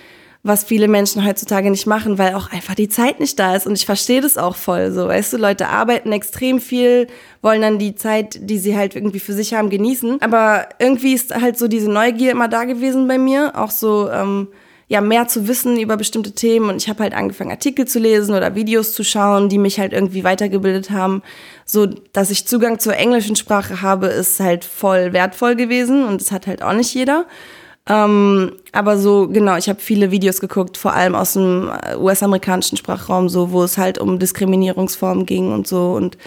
[0.48, 3.68] was viele Menschen heutzutage nicht machen, weil auch einfach die Zeit nicht da ist.
[3.68, 5.08] Und ich verstehe das auch voll so.
[5.08, 7.08] Weißt du, Leute arbeiten extrem viel,
[7.42, 10.22] wollen dann die Zeit, die sie halt irgendwie für sich haben, genießen.
[10.22, 13.54] Aber irgendwie ist halt so diese Neugier immer da gewesen bei mir.
[13.56, 14.48] Auch so, ähm,
[14.90, 16.70] ja, mehr zu wissen über bestimmte Themen.
[16.70, 19.92] Und ich habe halt angefangen, Artikel zu lesen oder Videos zu schauen, die mich halt
[19.92, 21.24] irgendwie weitergebildet haben.
[21.66, 26.06] So, dass ich Zugang zur englischen Sprache habe, ist halt voll wertvoll gewesen.
[26.06, 27.26] Und das hat halt auch nicht jeder.
[27.90, 32.78] Ähm, aber so, genau, ich habe viele Videos geguckt, vor allem aus dem äh, US-amerikanischen
[32.78, 36.18] Sprachraum, so, wo es halt um Diskriminierungsformen ging und so und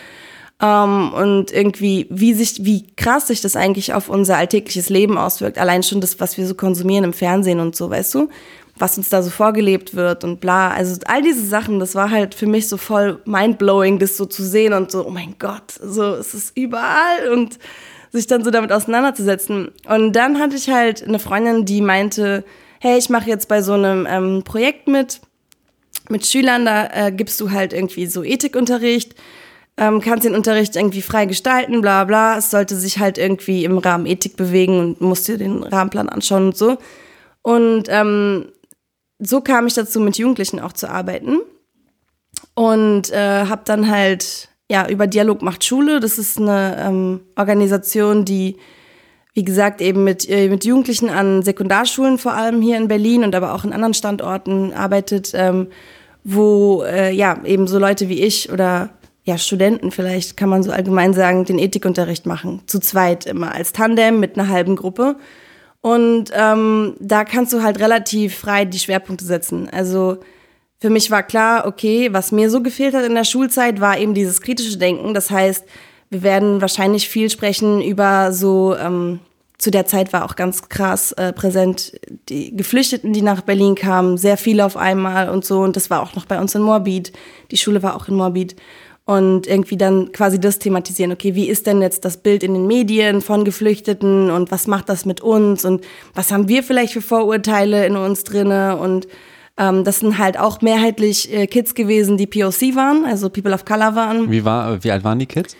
[0.62, 5.58] ähm, und irgendwie, wie sich, wie krass sich das eigentlich auf unser alltägliches Leben auswirkt.
[5.58, 8.28] Allein schon das, was wir so konsumieren im Fernsehen und so, weißt du?
[8.76, 10.70] Was uns da so vorgelebt wird und bla.
[10.70, 14.42] Also all diese Sachen, das war halt für mich so voll mindblowing, das so zu
[14.42, 17.58] sehen und so, oh mein Gott, so, es ist überall und
[18.10, 19.70] sich dann so damit auseinanderzusetzen.
[19.88, 22.44] Und dann hatte ich halt eine Freundin, die meinte,
[22.80, 25.20] hey, ich mache jetzt bei so einem ähm, Projekt mit,
[26.08, 29.14] mit Schülern, da äh, gibst du halt irgendwie so Ethikunterricht,
[29.76, 32.36] ähm, kannst den Unterricht irgendwie frei gestalten, bla bla.
[32.36, 36.46] Es sollte sich halt irgendwie im Rahmen Ethik bewegen und musst dir den Rahmenplan anschauen
[36.46, 36.78] und so.
[37.42, 38.46] Und ähm,
[39.18, 41.38] so kam ich dazu, mit Jugendlichen auch zu arbeiten.
[42.54, 45.98] Und äh, habe dann halt ja, über Dialog macht Schule.
[45.98, 48.56] Das ist eine ähm, Organisation, die
[49.35, 53.35] wie gesagt, eben mit, äh, mit Jugendlichen an Sekundarschulen, vor allem hier in Berlin und
[53.35, 55.68] aber auch in anderen Standorten arbeitet, ähm,
[56.24, 58.90] wo äh, ja eben so Leute wie ich oder
[59.24, 62.62] ja, Studenten vielleicht, kann man so allgemein sagen, den Ethikunterricht machen.
[62.66, 65.16] Zu zweit immer, als Tandem mit einer halben Gruppe.
[65.80, 69.68] Und ähm, da kannst du halt relativ frei die Schwerpunkte setzen.
[69.70, 70.18] Also
[70.80, 74.14] für mich war klar, okay, was mir so gefehlt hat in der Schulzeit, war eben
[74.14, 75.12] dieses kritische Denken.
[75.12, 75.64] Das heißt,
[76.08, 79.20] wir werden wahrscheinlich viel sprechen über so, ähm,
[79.58, 81.92] zu der Zeit war auch ganz krass äh, präsent,
[82.30, 85.60] die Geflüchteten, die nach Berlin kamen, sehr viele auf einmal und so.
[85.60, 87.12] Und das war auch noch bei uns in Moabit.
[87.50, 88.56] Die Schule war auch in Moabit.
[89.04, 92.66] Und irgendwie dann quasi das thematisieren, okay, wie ist denn jetzt das Bild in den
[92.66, 97.02] Medien von Geflüchteten und was macht das mit uns und was haben wir vielleicht für
[97.02, 99.08] Vorurteile in uns drinne und
[99.60, 103.66] ähm, das sind halt auch mehrheitlich äh, Kids gewesen, die POC waren, also People of
[103.66, 104.30] Color waren.
[104.30, 105.54] Wie, war, wie alt waren die Kids?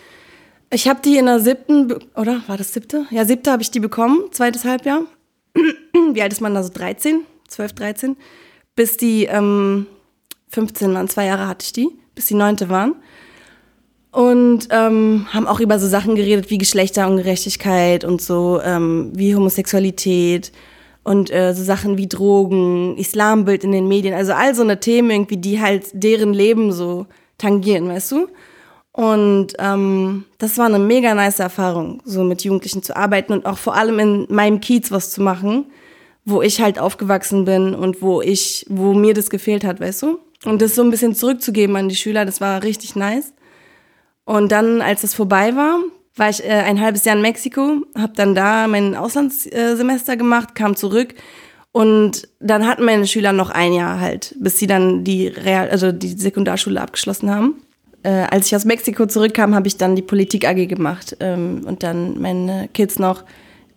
[0.73, 3.05] Ich habe die in der siebten, oder war das siebte?
[3.11, 5.03] Ja, siebte habe ich die bekommen, zweites Halbjahr.
[6.13, 6.71] Wie alt ist man da so?
[6.73, 8.17] 13, 12, 13.
[8.75, 9.85] Bis die ähm,
[10.47, 12.95] 15 waren, zwei Jahre hatte ich die, bis die neunte waren.
[14.11, 20.51] Und ähm, haben auch über so Sachen geredet wie Geschlechterungerechtigkeit und so, ähm, wie Homosexualität
[21.03, 25.09] und äh, so Sachen wie Drogen, Islambild in den Medien, also all so eine Themen
[25.09, 28.27] irgendwie, die halt deren Leben so tangieren, weißt du?
[28.93, 33.57] Und ähm, das war eine mega nice Erfahrung, so mit Jugendlichen zu arbeiten und auch
[33.57, 35.65] vor allem in meinem Kiez was zu machen,
[36.25, 40.19] wo ich halt aufgewachsen bin und wo ich, wo mir das gefehlt hat, weißt du?
[40.43, 43.33] Und das so ein bisschen zurückzugeben an die Schüler, das war richtig nice.
[44.25, 45.79] Und dann, als das vorbei war,
[46.15, 50.75] war ich äh, ein halbes Jahr in Mexiko, habe dann da mein Auslandssemester gemacht, kam
[50.75, 51.13] zurück
[51.71, 55.91] und dann hatten meine Schüler noch ein Jahr halt, bis sie dann die Real, also
[55.91, 57.61] die Sekundarschule abgeschlossen haben
[58.03, 61.83] äh, als ich aus Mexiko zurückkam, habe ich dann die Politik AG gemacht ähm, und
[61.83, 63.23] dann meine Kids noch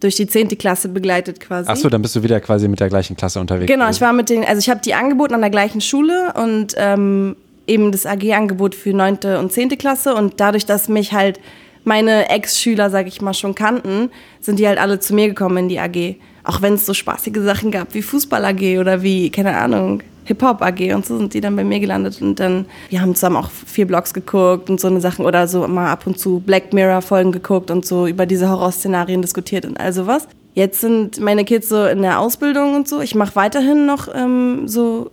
[0.00, 0.48] durch die 10.
[0.58, 1.70] Klasse begleitet quasi.
[1.70, 3.70] Achso, dann bist du wieder quasi mit der gleichen Klasse unterwegs.
[3.70, 6.74] Genau, ich war mit den, also ich habe die angeboten an der gleichen Schule und
[6.76, 9.18] ähm, eben das AG-Angebot für 9.
[9.38, 9.70] und 10.
[9.78, 11.40] Klasse und dadurch, dass mich halt
[11.84, 15.68] meine Ex-Schüler, sag ich mal, schon kannten, sind die halt alle zu mir gekommen in
[15.68, 16.16] die AG.
[16.42, 20.94] Auch wenn es so spaßige Sachen gab wie Fußball-AG oder wie, keine Ahnung, Hip-Hop AG
[20.94, 23.86] und so sind die dann bei mir gelandet und dann, wir haben zusammen auch vier
[23.86, 27.32] Blogs geguckt und so eine Sachen oder so mal ab und zu Black Mirror Folgen
[27.32, 30.26] geguckt und so über diese Horrorszenarien diskutiert und all sowas.
[30.54, 33.00] Jetzt sind meine Kids so in der Ausbildung und so.
[33.00, 35.10] Ich mache weiterhin noch ähm, so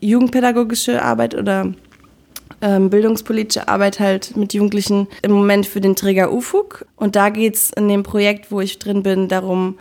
[0.00, 1.72] jugendpädagogische Arbeit oder
[2.64, 6.86] ähm, bildungspolitische Arbeit halt mit Jugendlichen im Moment für den Träger UFUG.
[6.96, 9.78] Und da geht es in dem Projekt, wo ich drin bin, darum,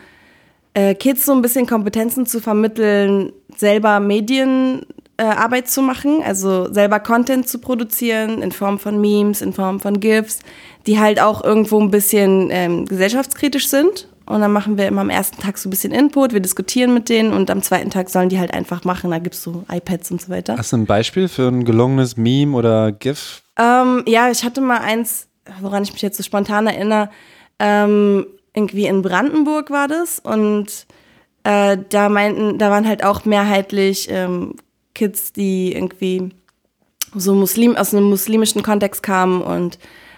[0.73, 6.99] äh, Kids so ein bisschen Kompetenzen zu vermitteln, selber Medienarbeit äh, zu machen, also selber
[6.99, 10.39] Content zu produzieren in Form von Memes, in Form von GIFs,
[10.85, 14.09] die halt auch irgendwo ein bisschen ähm, gesellschaftskritisch sind.
[14.25, 17.09] Und dann machen wir immer am ersten Tag so ein bisschen Input, wir diskutieren mit
[17.09, 19.11] denen und am zweiten Tag sollen die halt einfach machen.
[19.11, 20.57] Da gibt es so iPads und so weiter.
[20.57, 23.43] Hast du ein Beispiel für ein gelungenes Meme oder GIF?
[23.59, 25.27] Ähm, ja, ich hatte mal eins,
[25.61, 27.09] woran ich mich jetzt so spontan erinnere.
[27.59, 30.85] Ähm, irgendwie in Brandenburg war das und
[31.43, 34.55] äh, da meinten, da waren halt auch mehrheitlich ähm,
[34.93, 36.29] Kids, die irgendwie
[37.15, 39.77] so Muslim aus einem muslimischen Kontext kamen und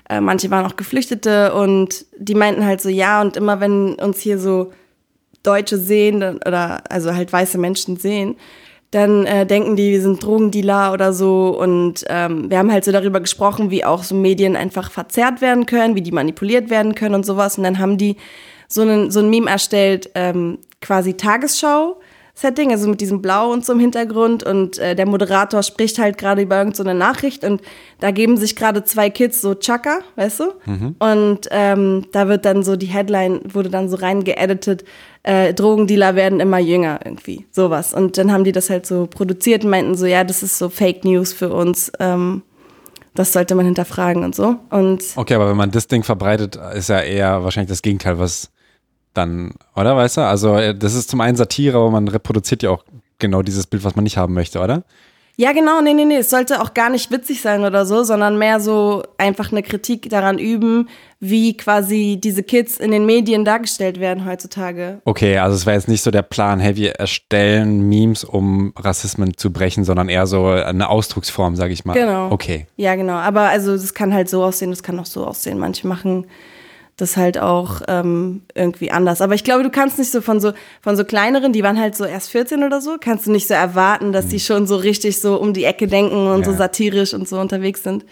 [0.10, 4.20] äh, manche waren auch Geflüchtete und die meinten halt so ja und immer wenn uns
[4.20, 4.72] hier so
[5.44, 8.36] Deutsche sehen oder also halt weiße Menschen sehen,
[8.92, 11.50] dann äh, denken die, wir sind Drogendealer oder so.
[11.50, 15.66] Und ähm, wir haben halt so darüber gesprochen, wie auch so Medien einfach verzerrt werden
[15.66, 17.58] können, wie die manipuliert werden können und sowas.
[17.58, 18.16] Und dann haben die
[18.68, 22.00] so, einen, so ein Meme erstellt, ähm, quasi Tagesschau.
[22.38, 26.18] Setting, also mit diesem Blau und so im Hintergrund und äh, der Moderator spricht halt
[26.18, 27.62] gerade über irgendeine so Nachricht und
[28.02, 30.44] da geben sich gerade zwei Kids so Chaka, weißt du?
[30.66, 30.96] Mhm.
[31.00, 34.84] Und ähm, da wird dann so die Headline wurde dann so reingeeditet,
[35.24, 37.94] äh, Drogendealer werden immer jünger irgendwie, sowas.
[37.94, 40.68] Und dann haben die das halt so produziert und meinten so, ja, das ist so
[40.68, 41.90] Fake News für uns.
[42.02, 42.42] Ähm,
[43.14, 44.58] das sollte man hinterfragen und so.
[44.70, 48.52] Und okay, aber wenn man das Ding verbreitet, ist ja eher wahrscheinlich das Gegenteil, was
[49.18, 50.22] dann, oder weißt du?
[50.22, 52.84] Also äh, das ist zum einen Satire, aber man reproduziert ja auch
[53.20, 54.84] genau dieses Bild, was man nicht haben möchte, oder?
[55.38, 56.18] Ja, genau, nee, nee, nee.
[56.18, 60.10] Es sollte auch gar nicht witzig sein oder so, sondern mehr so einfach eine Kritik
[60.10, 60.88] daran üben,
[61.20, 65.02] wie quasi diese Kids in den Medien dargestellt werden heutzutage.
[65.04, 69.36] Okay, also es war jetzt nicht so der Plan, hey, wir erstellen Memes, um Rassismen
[69.36, 71.94] zu brechen, sondern eher so eine Ausdrucksform, sage ich mal.
[71.94, 72.32] Genau.
[72.32, 72.68] Okay.
[72.78, 73.16] Ja, genau.
[73.16, 75.60] Aber also es kann halt so aussehen, es kann auch so aussehen.
[75.60, 76.28] Manche machen
[76.98, 79.22] das halt auch ähm, irgendwie anders.
[79.22, 81.96] Aber ich glaube, du kannst nicht so von so von so kleineren, die waren halt
[81.96, 84.40] so erst 14 oder so, kannst du nicht so erwarten, dass die mhm.
[84.40, 86.46] schon so richtig so um die Ecke denken und ja.
[86.46, 88.06] so satirisch und so unterwegs sind.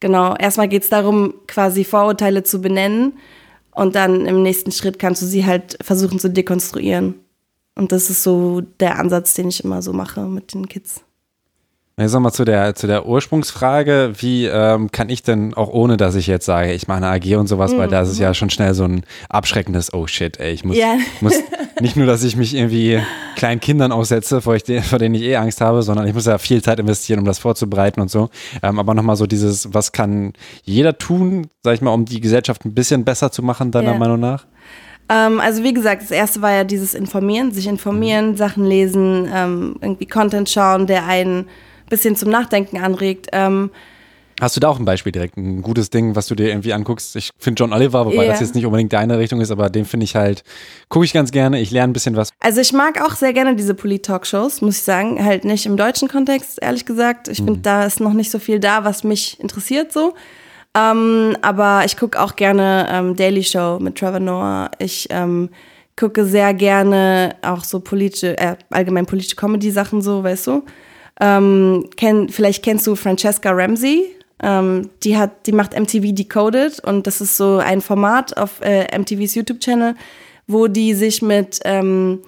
[0.00, 0.34] Genau.
[0.36, 3.14] Erstmal geht es darum, quasi Vorurteile zu benennen
[3.74, 7.14] Und dann im nächsten Schritt kannst du sie halt versuchen zu dekonstruieren.
[7.76, 11.05] Und das ist so der Ansatz, den ich immer so mache mit den Kids.
[11.98, 16.14] Jetzt nochmal zu der, zu der Ursprungsfrage, wie ähm, kann ich denn, auch ohne dass
[16.14, 17.78] ich jetzt sage, ich mache eine AG und sowas, mhm.
[17.78, 20.76] weil da ist es ja schon schnell so ein abschreckendes, oh shit, ey, ich muss,
[20.76, 20.98] ja.
[21.22, 21.32] muss
[21.80, 23.00] nicht nur, dass ich mich irgendwie
[23.36, 26.36] kleinen Kindern aussetze, vor, ich, vor denen ich eh Angst habe, sondern ich muss ja
[26.36, 28.28] viel Zeit investieren, um das vorzubereiten und so.
[28.62, 32.66] Ähm, aber nochmal so dieses, was kann jeder tun, sag ich mal, um die Gesellschaft
[32.66, 33.98] ein bisschen besser zu machen, deiner ja.
[33.98, 34.44] Meinung nach?
[35.08, 38.36] Ähm, also wie gesagt, das erste war ja dieses Informieren, sich informieren, mhm.
[38.36, 41.46] Sachen lesen, ähm, irgendwie Content schauen, der einen
[41.88, 43.28] bisschen zum Nachdenken anregt.
[43.32, 43.70] Ähm,
[44.38, 47.16] Hast du da auch ein Beispiel direkt, ein gutes Ding, was du dir irgendwie anguckst?
[47.16, 48.32] Ich finde John Oliver, wobei yeah.
[48.32, 50.44] das jetzt nicht unbedingt deine Richtung ist, aber den finde ich halt,
[50.90, 52.30] gucke ich ganz gerne, ich lerne ein bisschen was.
[52.40, 55.24] Also ich mag auch sehr gerne diese Polit-Talkshows, muss ich sagen.
[55.24, 57.28] Halt nicht im deutschen Kontext, ehrlich gesagt.
[57.28, 57.46] Ich mhm.
[57.46, 60.12] finde, da ist noch nicht so viel da, was mich interessiert so.
[60.76, 64.70] Ähm, aber ich gucke auch gerne ähm, Daily Show mit Trevor Noah.
[64.78, 65.48] Ich ähm,
[65.98, 70.62] gucke sehr gerne auch so politische, äh, allgemein politische Comedy-Sachen so, weißt du.
[71.20, 74.16] Ähm, kenn, vielleicht kennst du Francesca Ramsey.
[74.42, 78.86] Ähm, die hat, die macht MTV Decoded und das ist so ein Format auf äh,
[78.96, 79.94] MTVs YouTube-Channel,
[80.46, 82.20] wo die sich mit ähm,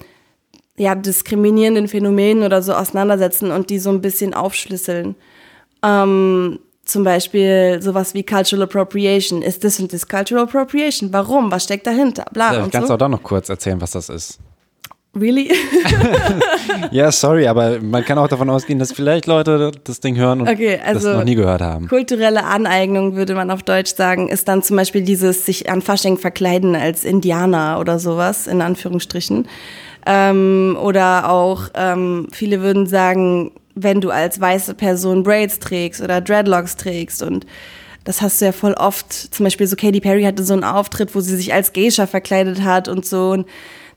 [0.78, 5.16] ja, diskriminierenden Phänomenen oder so auseinandersetzen und die so ein bisschen aufschlüsseln.
[5.82, 9.42] Ähm, zum Beispiel sowas wie Cultural Appropriation.
[9.42, 11.12] Ist das und das Cultural Appropriation?
[11.12, 11.50] Warum?
[11.50, 12.24] Was steckt dahinter?
[12.32, 12.54] Bla.
[12.54, 12.94] Ja, und kannst so.
[12.94, 14.38] auch da noch kurz erzählen, was das ist.
[15.20, 15.50] Really?
[16.90, 20.48] ja, sorry, aber man kann auch davon ausgehen, dass vielleicht Leute das Ding hören und
[20.48, 21.88] okay, also das noch nie gehört haben.
[21.88, 26.18] Kulturelle Aneignung, würde man auf Deutsch sagen, ist dann zum Beispiel dieses sich an Fasching
[26.18, 29.48] verkleiden als Indianer oder sowas, in Anführungsstrichen.
[30.06, 36.20] Ähm, oder auch, ähm, viele würden sagen, wenn du als weiße Person Braids trägst oder
[36.20, 37.46] Dreadlocks trägst und
[38.08, 39.12] das hast du ja voll oft.
[39.12, 42.62] Zum Beispiel so Katy Perry hatte so einen Auftritt, wo sie sich als Geisha verkleidet
[42.62, 43.32] hat und so.
[43.32, 43.46] Und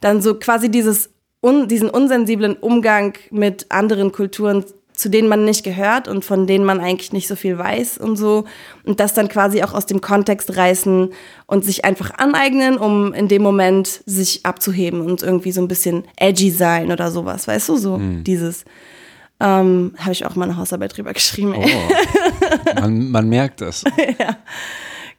[0.01, 1.09] dann so quasi dieses
[1.41, 6.63] un, diesen unsensiblen Umgang mit anderen Kulturen, zu denen man nicht gehört und von denen
[6.65, 8.43] man eigentlich nicht so viel weiß und so.
[8.83, 11.09] Und das dann quasi auch aus dem Kontext reißen
[11.47, 16.03] und sich einfach aneignen, um in dem Moment sich abzuheben und irgendwie so ein bisschen
[16.17, 18.23] edgy sein oder sowas, weißt du, so mhm.
[18.23, 18.65] dieses.
[19.39, 21.55] Ähm, Habe ich auch mal eine Hausarbeit drüber geschrieben.
[21.57, 22.79] Oh.
[22.79, 23.83] man, man merkt es.
[24.19, 24.37] ja.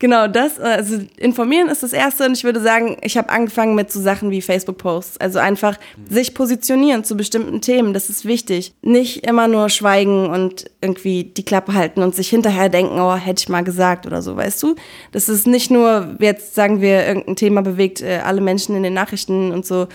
[0.03, 3.93] Genau, das, also informieren ist das Erste und ich würde sagen, ich habe angefangen mit
[3.93, 5.19] so Sachen wie Facebook-Posts.
[5.19, 5.79] Also einfach
[6.11, 8.75] sich positionieren zu bestimmten Themen, das ist wichtig.
[8.83, 13.43] Nicht immer nur schweigen und irgendwie die Klappe halten und sich hinterher denken, oh, hätte
[13.43, 14.75] ich mal gesagt oder so, weißt du?
[15.13, 18.95] Das ist nicht nur, jetzt sagen wir, irgendein Thema bewegt äh, alle Menschen in den
[18.95, 19.87] Nachrichten und so,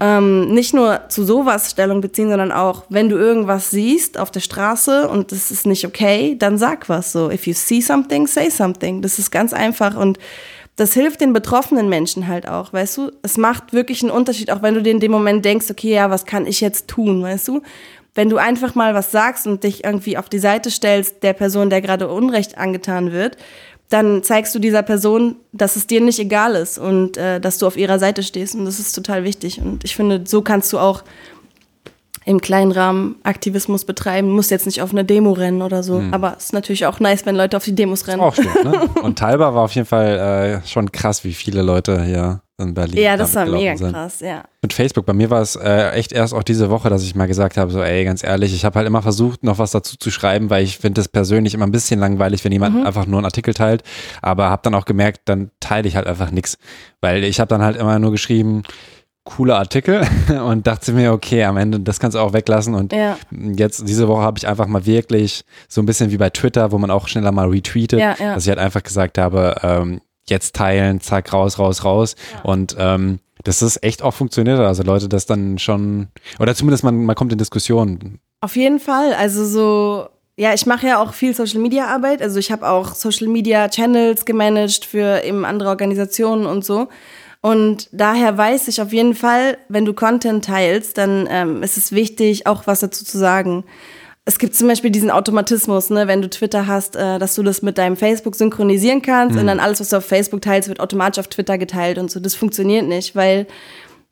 [0.00, 4.40] ähm, nicht nur zu sowas Stellung beziehen, sondern auch, wenn du irgendwas siehst auf der
[4.40, 7.30] Straße und das ist nicht okay, dann sag was so.
[7.30, 9.02] If you see something, say something.
[9.02, 10.18] Das ist ganz einfach und
[10.76, 13.12] das hilft den betroffenen Menschen halt auch, weißt du?
[13.22, 16.08] Es macht wirklich einen Unterschied, auch wenn du dir in dem Moment denkst, okay, ja,
[16.08, 17.62] was kann ich jetzt tun, weißt du?
[18.14, 21.70] Wenn du einfach mal was sagst und dich irgendwie auf die Seite stellst der Person,
[21.70, 23.36] der gerade Unrecht angetan wird,
[23.88, 27.66] dann zeigst du dieser Person, dass es dir nicht egal ist und äh, dass du
[27.66, 28.54] auf ihrer Seite stehst.
[28.54, 29.60] Und das ist total wichtig.
[29.60, 31.04] Und ich finde, so kannst du auch
[32.28, 34.28] im kleinen Rahmen Aktivismus betreiben.
[34.28, 36.00] Muss jetzt nicht auf eine Demo rennen oder so.
[36.00, 36.12] Mhm.
[36.12, 38.20] Aber es ist natürlich auch nice, wenn Leute auf die Demos rennen.
[38.20, 38.88] Auch stimmt, ne?
[39.02, 43.02] Und Talba war auf jeden Fall äh, schon krass, wie viele Leute hier in Berlin.
[43.02, 43.92] Ja, das war mega sind.
[43.92, 44.44] krass, ja.
[44.60, 47.26] Mit Facebook, bei mir war es äh, echt erst auch diese Woche, dass ich mal
[47.26, 50.10] gesagt habe, so ey, ganz ehrlich, ich habe halt immer versucht, noch was dazu zu
[50.10, 52.86] schreiben, weil ich finde es persönlich immer ein bisschen langweilig, wenn jemand mhm.
[52.86, 53.84] einfach nur einen Artikel teilt,
[54.20, 56.58] aber habe dann auch gemerkt, dann teile ich halt einfach nichts,
[57.00, 58.64] weil ich habe dann halt immer nur geschrieben,
[59.24, 60.06] cooler Artikel
[60.46, 62.74] und dachte mir, okay, am Ende, das kannst du auch weglassen.
[62.74, 63.18] Und ja.
[63.30, 66.78] jetzt, diese Woche habe ich einfach mal wirklich so ein bisschen wie bei Twitter, wo
[66.78, 68.34] man auch schneller mal retweetet, ja, ja.
[68.34, 72.16] dass ich halt einfach gesagt habe, ähm, jetzt teilen, zack, raus, raus, raus.
[72.42, 74.58] Und ähm, das ist echt auch funktioniert.
[74.58, 78.20] Also Leute, das dann schon, oder zumindest man, man kommt in Diskussionen.
[78.40, 79.14] Auf jeden Fall.
[79.14, 82.22] Also so, ja, ich mache ja auch viel Social Media Arbeit.
[82.22, 86.88] Also ich habe auch Social Media Channels gemanagt für eben andere Organisationen und so.
[87.40, 91.92] Und daher weiß ich auf jeden Fall, wenn du Content teilst, dann ähm, ist es
[91.92, 93.64] wichtig, auch was dazu zu sagen.
[94.24, 97.62] Es gibt zum Beispiel diesen Automatismus, ne, wenn du Twitter hast, äh, dass du das
[97.62, 99.40] mit deinem Facebook synchronisieren kannst mhm.
[99.40, 102.18] und dann alles, was du auf Facebook teilst, wird automatisch auf Twitter geteilt und so.
[102.20, 103.46] Das funktioniert nicht, weil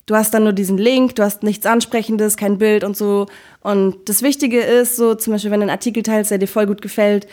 [0.06, 3.26] du hast dann nur diesen Link, du hast nichts Ansprechendes, kein Bild und so.
[3.60, 6.66] Und das Wichtige ist, so zum Beispiel, wenn du einen Artikel teilst, der dir voll
[6.66, 7.26] gut gefällt,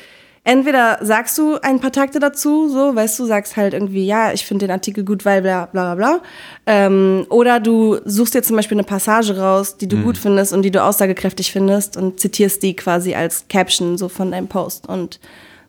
[0.44, 4.46] entweder sagst du ein paar Takte dazu, so, weißt du, sagst halt irgendwie, ja, ich
[4.46, 6.22] finde den Artikel gut, weil bla bla bla bla.
[6.66, 10.04] Ähm, oder du suchst dir zum Beispiel eine Passage raus, die du mhm.
[10.04, 14.32] gut findest und die du aussagekräftig findest und zitierst die quasi als Caption so von
[14.32, 14.88] deinem Post.
[14.88, 15.20] Und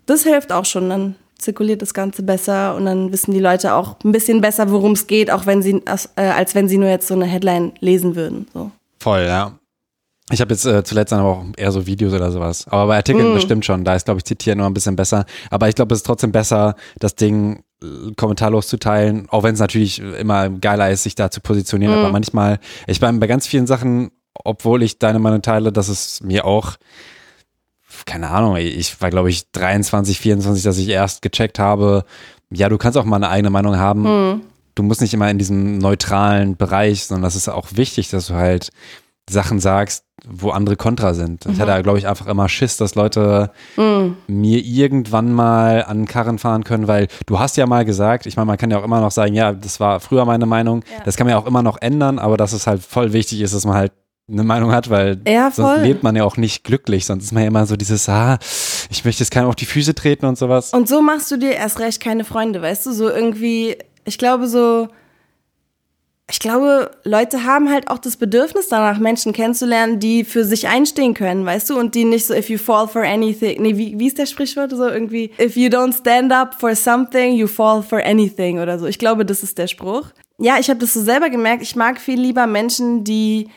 [0.07, 3.97] das hilft auch schon, dann zirkuliert das Ganze besser und dann wissen die Leute auch
[4.05, 5.83] ein bisschen besser, worum es geht, auch wenn sie,
[6.17, 8.47] äh, als wenn sie nur jetzt so eine Headline lesen würden.
[8.55, 8.71] So.
[8.99, 9.53] Voll, ja.
[10.31, 12.67] Ich habe jetzt äh, zuletzt dann aber auch eher so Videos oder sowas.
[12.69, 13.35] Aber bei Artikeln, mm.
[13.35, 13.85] das stimmt schon.
[13.85, 15.27] Da ist, glaube ich, zitieren nur ein bisschen besser.
[15.51, 19.55] Aber ich glaube, es ist trotzdem besser, das Ding äh, kommentarlos zu teilen, auch wenn
[19.55, 21.95] es natürlich immer geiler ist, sich da zu positionieren.
[21.95, 21.99] Mm.
[21.99, 26.23] Aber manchmal, ich meine, bei ganz vielen Sachen, obwohl ich deine Meinung teile, dass es
[26.23, 26.77] mir auch
[28.07, 32.05] keine Ahnung, ich war, glaube ich, 23, 24, dass ich erst gecheckt habe,
[32.51, 34.03] ja, du kannst auch mal eine eigene Meinung haben.
[34.03, 34.41] Mhm.
[34.75, 38.35] Du musst nicht immer in diesem neutralen Bereich, sondern das ist auch wichtig, dass du
[38.35, 38.71] halt
[39.29, 41.45] Sachen sagst, wo andere kontra sind.
[41.45, 41.53] Mhm.
[41.53, 44.17] Ich hatte, glaube ich, einfach immer Schiss, dass Leute mhm.
[44.27, 48.37] mir irgendwann mal an den Karren fahren können, weil du hast ja mal gesagt, ich
[48.37, 51.03] meine, man kann ja auch immer noch sagen, ja, das war früher meine Meinung, ja.
[51.05, 53.55] das kann man ja auch immer noch ändern, aber dass es halt voll wichtig ist,
[53.55, 53.93] dass man halt
[54.27, 57.43] eine Meinung hat, weil ja, sonst lebt man ja auch nicht glücklich, sonst ist man
[57.43, 58.39] ja immer so dieses, ah,
[58.91, 60.73] ich möchte jetzt keinem auf die Füße treten und sowas.
[60.73, 64.49] Und so machst du dir erst recht keine Freunde, weißt du, so irgendwie, ich glaube
[64.49, 64.89] so,
[66.31, 71.13] ich glaube, Leute haben halt auch das Bedürfnis danach, Menschen kennenzulernen, die für sich einstehen
[71.13, 74.07] können, weißt du, und die nicht so, if you fall for anything, nee, wie, wie
[74.07, 78.03] ist der Sprichwort so irgendwie, if you don't stand up for something, you fall for
[78.03, 78.87] anything oder so.
[78.87, 80.07] Ich glaube, das ist der Spruch.
[80.39, 83.51] Ja, ich habe das so selber gemerkt, ich mag viel lieber Menschen, die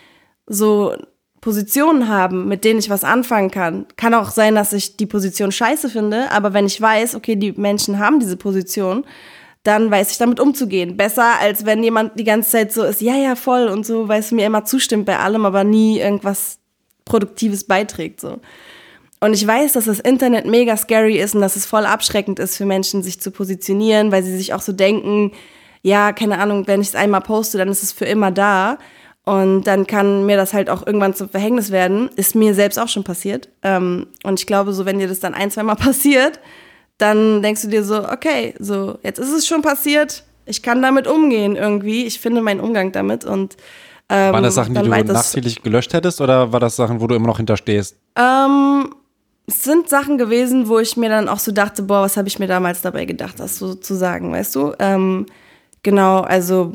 [0.46, 0.94] so
[1.40, 3.86] Positionen haben, mit denen ich was anfangen kann.
[3.96, 7.54] Kann auch sein, dass ich die Position scheiße finde, aber wenn ich weiß, okay, die
[7.54, 9.06] Menschen haben diese Position,
[9.68, 10.96] dann weiß ich damit umzugehen.
[10.96, 14.22] Besser, als wenn jemand die ganze Zeit so ist, ja, ja, voll und so, weil
[14.22, 16.60] es mir immer zustimmt bei allem, aber nie irgendwas
[17.06, 18.40] Produktives beiträgt, so.
[19.20, 22.56] Und ich weiß, dass das Internet mega scary ist und dass es voll abschreckend ist
[22.56, 25.32] für Menschen, sich zu positionieren, weil sie sich auch so denken,
[25.82, 28.78] ja, keine Ahnung, wenn ich es einmal poste, dann ist es für immer da.
[29.26, 32.10] Und dann kann mir das halt auch irgendwann zum Verhängnis werden.
[32.16, 33.50] Ist mir selbst auch schon passiert.
[33.64, 36.40] Ähm, und ich glaube, so wenn dir das dann ein, zwei Mal passiert,
[36.98, 40.24] dann denkst du dir so, okay, so jetzt ist es schon passiert.
[40.46, 42.06] Ich kann damit umgehen irgendwie.
[42.06, 43.58] Ich finde meinen Umgang damit und
[44.10, 47.16] ähm, Waren das Sachen, die du nachträglich gelöscht hättest oder war das Sachen, wo du
[47.16, 47.98] immer noch hinterstehst?
[48.16, 48.94] Ähm,
[49.48, 52.40] es sind Sachen gewesen, wo ich mir dann auch so dachte, boah, was habe ich
[52.40, 54.74] mir damals dabei gedacht, das so zu sagen, weißt du?
[54.80, 55.26] Ähm,
[55.84, 56.74] genau, also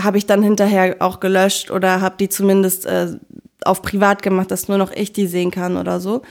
[0.00, 3.18] habe ich dann hinterher auch gelöscht oder habe die zumindest äh,
[3.64, 6.22] auf privat gemacht, dass nur noch ich die sehen kann oder so.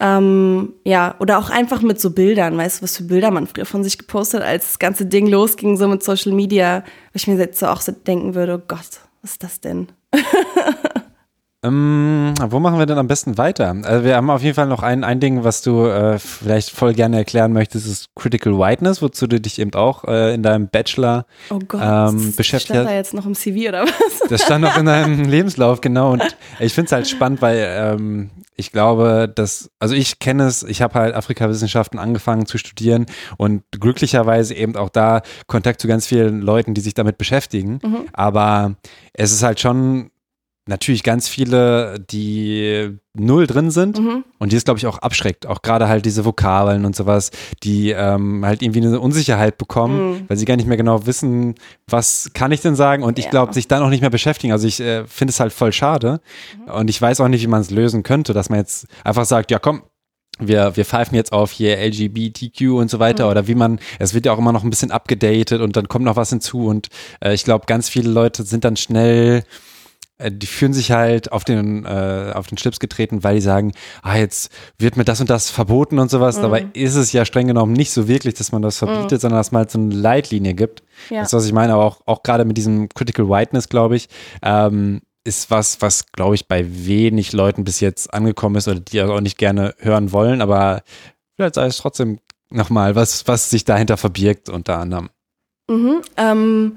[0.00, 3.64] Ähm, ja, oder auch einfach mit so Bildern, weißt du, was für Bilder man früher
[3.64, 6.82] von sich gepostet hat, als das ganze Ding losging, so mit Social Media,
[7.12, 9.88] wo ich mir jetzt so auch so denken würde, oh Gott, was ist das denn?
[11.64, 13.74] Ähm, wo machen wir denn am besten weiter?
[13.84, 16.92] Also wir haben auf jeden Fall noch ein, ein Ding, was du äh, vielleicht voll
[16.92, 21.24] gerne erklären möchtest, ist Critical Whiteness, wozu du dich eben auch äh, in deinem Bachelor
[21.48, 22.82] oh Gott, ähm, beschäftigt hast.
[22.82, 24.28] Stand da jetzt noch im CV oder was?
[24.28, 26.12] Das stand noch in deinem Lebenslauf, genau.
[26.12, 30.62] Und ich finde es halt spannend, weil ähm, ich glaube, dass, also ich kenne es,
[30.62, 36.06] ich habe halt Afrikawissenschaften angefangen zu studieren und glücklicherweise eben auch da Kontakt zu ganz
[36.06, 37.80] vielen Leuten, die sich damit beschäftigen.
[37.82, 38.06] Mhm.
[38.12, 38.76] Aber
[39.12, 40.10] es ist halt schon
[40.66, 44.24] natürlich ganz viele, die null drin sind mhm.
[44.38, 45.46] und die es, glaube ich, auch abschreckt.
[45.46, 47.30] Auch gerade halt diese Vokabeln und sowas,
[47.62, 50.24] die ähm, halt irgendwie eine Unsicherheit bekommen, mhm.
[50.28, 51.54] weil sie gar nicht mehr genau wissen,
[51.86, 54.52] was kann ich denn sagen und ich glaube, sich dann auch nicht mehr beschäftigen.
[54.52, 56.20] Also ich äh, finde es halt voll schade
[56.66, 56.72] mhm.
[56.72, 59.50] und ich weiß auch nicht, wie man es lösen könnte, dass man jetzt einfach sagt,
[59.50, 59.82] ja komm,
[60.38, 63.30] wir, wir pfeifen jetzt auf hier LGBTQ und so weiter mhm.
[63.30, 66.06] oder wie man, es wird ja auch immer noch ein bisschen abgedatet und dann kommt
[66.06, 66.88] noch was hinzu und
[67.20, 69.44] äh, ich glaube, ganz viele Leute sind dann schnell
[70.20, 74.16] die fühlen sich halt auf den, äh, auf den Schlips getreten, weil die sagen, ah,
[74.16, 76.38] jetzt wird mir das und das verboten und sowas.
[76.38, 76.42] Mhm.
[76.42, 79.18] Dabei ist es ja streng genommen nicht so wirklich, dass man das verbietet, mhm.
[79.18, 80.82] sondern dass man halt so eine Leitlinie gibt.
[81.10, 81.20] Ja.
[81.20, 84.08] Das ist, was ich meine, aber auch, auch gerade mit diesem Critical Whiteness, glaube ich,
[84.42, 89.02] ähm, ist was, was, glaube ich, bei wenig Leuten bis jetzt angekommen ist oder die
[89.02, 90.82] auch nicht gerne hören wollen, aber
[91.34, 95.10] vielleicht sei es trotzdem nochmal, was, was sich dahinter verbirgt unter anderem.
[95.68, 96.76] Mhm, ähm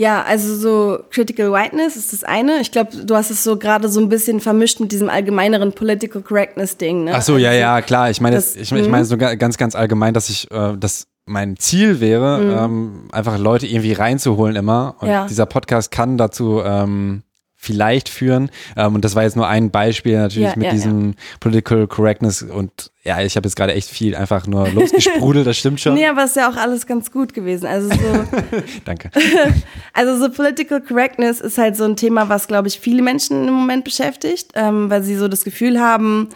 [0.00, 2.60] ja, also so Critical Whiteness ist das eine.
[2.62, 6.22] Ich glaube, du hast es so gerade so ein bisschen vermischt mit diesem allgemeineren Political
[6.22, 7.04] Correctness Ding.
[7.04, 7.12] Ne?
[7.14, 8.08] Ach so, ja, also, ja, klar.
[8.08, 9.04] Ich meine, ich, ich meine mhm.
[9.04, 12.50] so ganz, ganz allgemein, dass ich, äh, dass mein Ziel wäre, mhm.
[12.50, 14.94] ähm, einfach Leute irgendwie reinzuholen immer.
[15.00, 15.26] Und ja.
[15.26, 17.22] dieser Podcast kann dazu ähm,
[17.62, 18.50] vielleicht führen.
[18.74, 21.14] Ähm, und das war jetzt nur ein Beispiel natürlich ja, mit ja, diesem ja.
[21.40, 25.78] Political Correctness und ja, ich habe jetzt gerade echt viel einfach nur losgesprudelt, das stimmt
[25.78, 25.92] schon.
[25.92, 27.66] Nee, aber es ist ja auch alles ganz gut gewesen.
[27.66, 27.96] Also so.
[28.86, 29.10] Danke.
[29.92, 33.54] also so Political Correctness ist halt so ein Thema, was, glaube ich, viele Menschen im
[33.54, 36.30] Moment beschäftigt, ähm, weil sie so das Gefühl haben,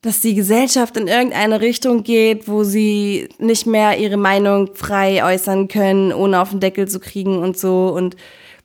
[0.00, 5.66] dass die Gesellschaft in irgendeine Richtung geht, wo sie nicht mehr ihre Meinung frei äußern
[5.66, 8.16] können, ohne auf den Deckel zu kriegen und so und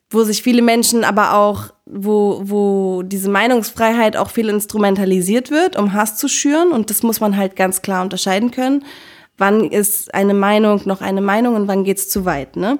[0.09, 5.93] wo sich viele Menschen aber auch, wo, wo diese Meinungsfreiheit auch viel instrumentalisiert wird, um
[5.93, 6.71] Hass zu schüren.
[6.71, 8.85] Und das muss man halt ganz klar unterscheiden können.
[9.37, 12.79] wann ist eine Meinung noch eine Meinung und wann geht's zu weit, ne?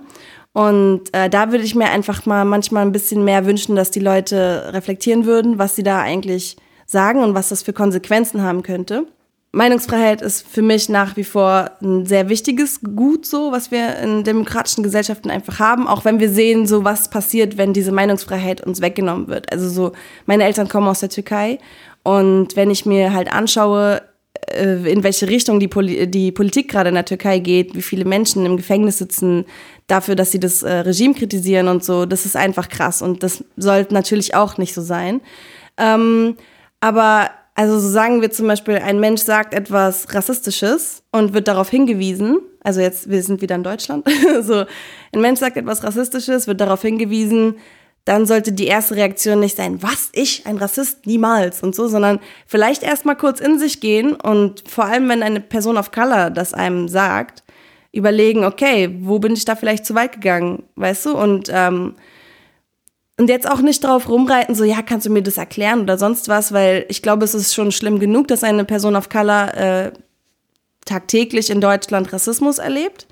[0.53, 3.99] Und äh, da würde ich mir einfach mal manchmal ein bisschen mehr wünschen, dass die
[3.99, 6.57] Leute reflektieren würden, was sie da eigentlich
[6.88, 9.05] sagen und was das für Konsequenzen haben könnte.
[9.52, 14.24] Meinungsfreiheit ist für mich nach wie vor ein sehr wichtiges Gut, so was wir in
[14.24, 18.82] demokratischen Gesellschaften einfach haben, auch wenn wir sehen, so was passiert, wenn diese Meinungsfreiheit uns
[18.82, 19.52] weggenommen wird.
[19.52, 19.93] Also so,
[20.26, 21.60] meine Eltern kommen aus der Türkei
[22.04, 24.02] und wenn ich mir halt anschaue,
[24.52, 28.06] äh, in welche Richtung die, Poli die Politik gerade in der Türkei geht, wie viele
[28.06, 29.45] Menschen im Gefängnis sitzen
[29.88, 33.43] dafür, dass sie das äh, Regime kritisieren und so, das ist einfach krass und das
[33.56, 35.22] sollte natürlich auch nicht so sein.
[35.78, 36.36] Ähm,
[36.80, 41.70] aber also so sagen wir zum Beispiel, ein Mensch sagt etwas Rassistisches und wird darauf
[41.70, 44.08] hingewiesen, also jetzt, wir sind wieder in Deutschland,
[44.41, 44.66] so,
[45.12, 47.55] ein Mensch sagt etwas Rassistisches, wird darauf hingewiesen,
[48.05, 52.20] dann sollte die erste Reaktion nicht sein, was, ich, ein Rassist, niemals und so, sondern
[52.45, 56.53] vielleicht erstmal kurz in sich gehen und vor allem, wenn eine Person of Color das
[56.53, 57.43] einem sagt,
[57.91, 61.95] überlegen, okay, wo bin ich da vielleicht zu weit gegangen, weißt du, und, ähm,
[63.18, 66.28] und jetzt auch nicht drauf rumreiten, so, ja, kannst du mir das erklären oder sonst
[66.28, 69.91] was, weil ich glaube, es ist schon schlimm genug, dass eine Person of Color äh,
[70.86, 73.07] tagtäglich in Deutschland Rassismus erlebt.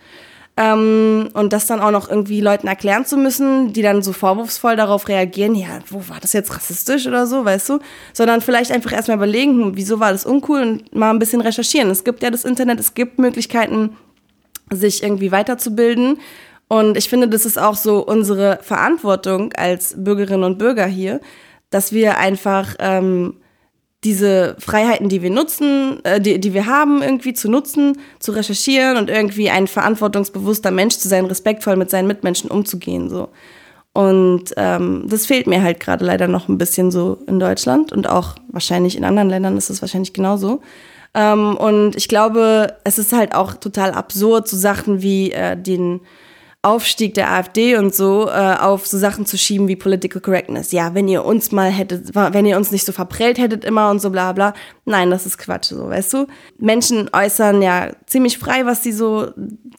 [0.57, 4.77] Ähm, und das dann auch noch irgendwie Leuten erklären zu müssen, die dann so vorwurfsvoll
[4.77, 7.79] darauf reagieren, ja, wo war das jetzt rassistisch oder so, weißt du?
[8.13, 11.89] Sondern vielleicht einfach erstmal überlegen, hm, wieso war das uncool und mal ein bisschen recherchieren.
[11.89, 13.97] Es gibt ja das Internet, es gibt Möglichkeiten,
[14.71, 16.19] sich irgendwie weiterzubilden.
[16.67, 21.21] Und ich finde, das ist auch so unsere Verantwortung als Bürgerinnen und Bürger hier,
[21.69, 23.35] dass wir einfach ähm,
[24.03, 28.97] diese Freiheiten, die wir nutzen, äh, die, die wir haben, irgendwie zu nutzen, zu recherchieren
[28.97, 33.09] und irgendwie ein verantwortungsbewusster Mensch zu sein, respektvoll mit seinen Mitmenschen umzugehen.
[33.09, 33.29] So.
[33.93, 38.09] Und ähm, das fehlt mir halt gerade leider noch ein bisschen so in Deutschland und
[38.09, 40.61] auch wahrscheinlich in anderen Ländern ist es wahrscheinlich genauso.
[41.13, 46.01] Ähm, und ich glaube, es ist halt auch total absurd, so Sachen wie äh, den
[46.65, 50.71] Aufstieg der AfD und so äh, auf so Sachen zu schieben wie Political Correctness.
[50.71, 54.01] Ja, wenn ihr uns mal hättet, wenn ihr uns nicht so verprellt hättet immer und
[54.01, 54.55] so bla bla.
[54.83, 56.27] Nein, das ist Quatsch, so, weißt du?
[56.57, 59.29] Menschen äußern ja ziemlich frei, was sie so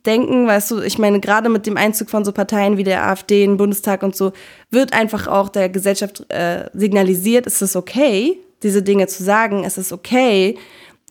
[0.06, 0.80] denken, weißt du?
[0.80, 4.04] Ich meine, gerade mit dem Einzug von so Parteien wie der AfD in den Bundestag
[4.04, 4.32] und so,
[4.70, 9.76] wird einfach auch der Gesellschaft äh, signalisiert, es ist okay, diese Dinge zu sagen, es
[9.76, 10.56] ist okay,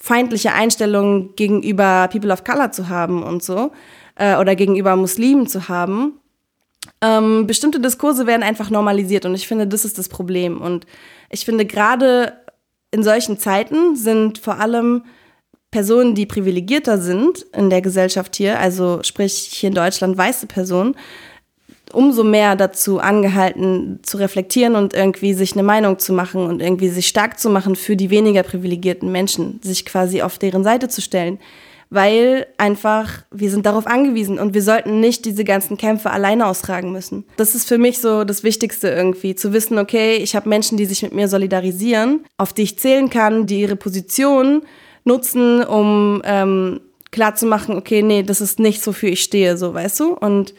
[0.01, 3.71] feindliche Einstellungen gegenüber People of Color zu haben und so
[4.15, 6.19] äh, oder gegenüber Muslimen zu haben.
[7.01, 10.61] Ähm, bestimmte Diskurse werden einfach normalisiert und ich finde, das ist das Problem.
[10.61, 10.85] Und
[11.29, 12.33] ich finde, gerade
[12.91, 15.03] in solchen Zeiten sind vor allem
[15.71, 20.95] Personen, die privilegierter sind in der Gesellschaft hier, also sprich hier in Deutschland weiße Personen,
[21.91, 26.89] umso mehr dazu angehalten zu reflektieren und irgendwie sich eine Meinung zu machen und irgendwie
[26.89, 31.01] sich stark zu machen für die weniger privilegierten Menschen, sich quasi auf deren Seite zu
[31.01, 31.39] stellen
[31.89, 36.91] weil einfach wir sind darauf angewiesen und wir sollten nicht diese ganzen Kämpfe alleine austragen
[36.91, 37.25] müssen.
[37.37, 40.85] Das ist für mich so das Wichtigste irgendwie, zu wissen, okay, ich habe Menschen, die
[40.85, 44.63] sich mit mir solidarisieren, auf die ich zählen kann, die ihre Position
[45.03, 46.81] nutzen, um ähm,
[47.11, 50.13] klarzumachen, okay, nee, das ist nichts, wofür ich stehe, so, weißt du?
[50.13, 50.53] Und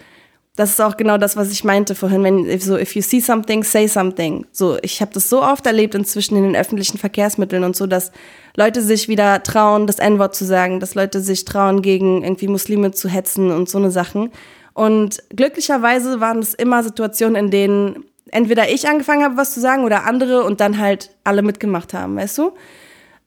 [0.56, 3.62] das ist auch genau das, was ich meinte vorhin, wenn so if you see something,
[3.62, 4.46] say something.
[4.52, 8.10] So, ich habe das so oft erlebt inzwischen in den öffentlichen Verkehrsmitteln und so, dass
[8.56, 12.90] Leute sich wieder trauen, das N-Wort zu sagen, dass Leute sich trauen, gegen irgendwie Muslime
[12.92, 14.30] zu hetzen und so eine Sachen.
[14.72, 19.84] Und glücklicherweise waren es immer Situationen, in denen entweder ich angefangen habe, was zu sagen
[19.84, 22.52] oder andere und dann halt alle mitgemacht haben, weißt du?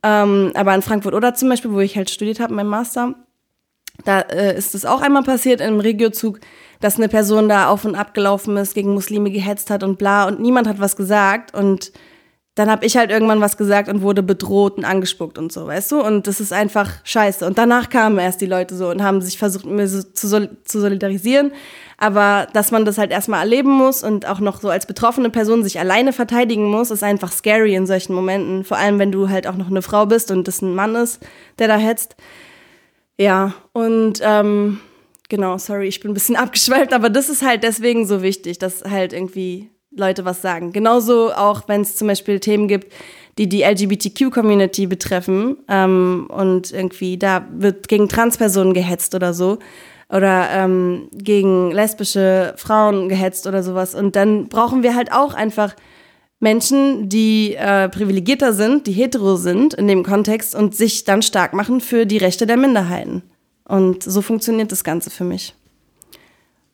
[0.02, 3.14] Ähm, aber in Frankfurt oder zum Beispiel, wo ich halt studiert habe, mein Master,
[4.06, 6.40] da äh, ist es auch einmal passiert im Regiozug,
[6.80, 10.28] dass eine Person da auf und ab gelaufen ist, gegen Muslime gehetzt hat und bla
[10.28, 11.92] und niemand hat was gesagt und
[12.60, 15.94] dann habe ich halt irgendwann was gesagt und wurde bedroht und angespuckt und so, weißt
[15.94, 16.02] du?
[16.04, 17.46] Und das ist einfach scheiße.
[17.46, 20.58] Und danach kamen erst die Leute so und haben sich versucht, mir so zu, sol
[20.66, 21.54] zu solidarisieren.
[21.98, 25.64] Aber dass man das halt erstmal erleben muss und auch noch so als betroffene Person
[25.64, 28.66] sich alleine verteidigen muss, ist einfach scary in solchen Momenten.
[28.66, 31.26] Vor allem, wenn du halt auch noch eine Frau bist und das ein Mann ist,
[31.60, 32.18] der da hetzt.
[33.18, 34.82] Ja, und ähm,
[35.30, 38.84] genau, sorry, ich bin ein bisschen abgeschweift, aber das ist halt deswegen so wichtig, dass
[38.84, 40.72] halt irgendwie Leute was sagen.
[40.72, 42.94] Genauso auch, wenn es zum Beispiel Themen gibt,
[43.38, 49.60] die die LGBTQ-Community betreffen ähm, und irgendwie da wird gegen Transpersonen gehetzt oder so
[50.12, 53.96] oder ähm, gegen lesbische Frauen gehetzt oder sowas.
[53.96, 55.76] Und dann brauchen wir halt auch einfach
[56.40, 61.54] Menschen, die äh, privilegierter sind, die hetero sind in dem Kontext und sich dann stark
[61.54, 63.24] machen für die Rechte der Minderheiten.
[63.70, 65.56] Und so funktioniert das Ganze für mich.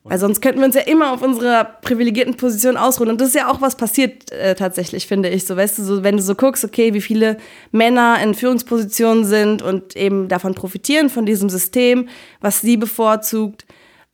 [0.08, 3.10] Weil sonst könnten wir uns ja immer auf unserer privilegierten Position ausruhen.
[3.10, 5.46] Und das ist ja auch was passiert äh, tatsächlich, finde ich.
[5.46, 7.38] So, weißt du, so, wenn du so guckst, okay, wie viele
[7.72, 12.08] Männer in Führungspositionen sind und eben davon profitieren, von diesem System,
[12.40, 13.66] was sie bevorzugt,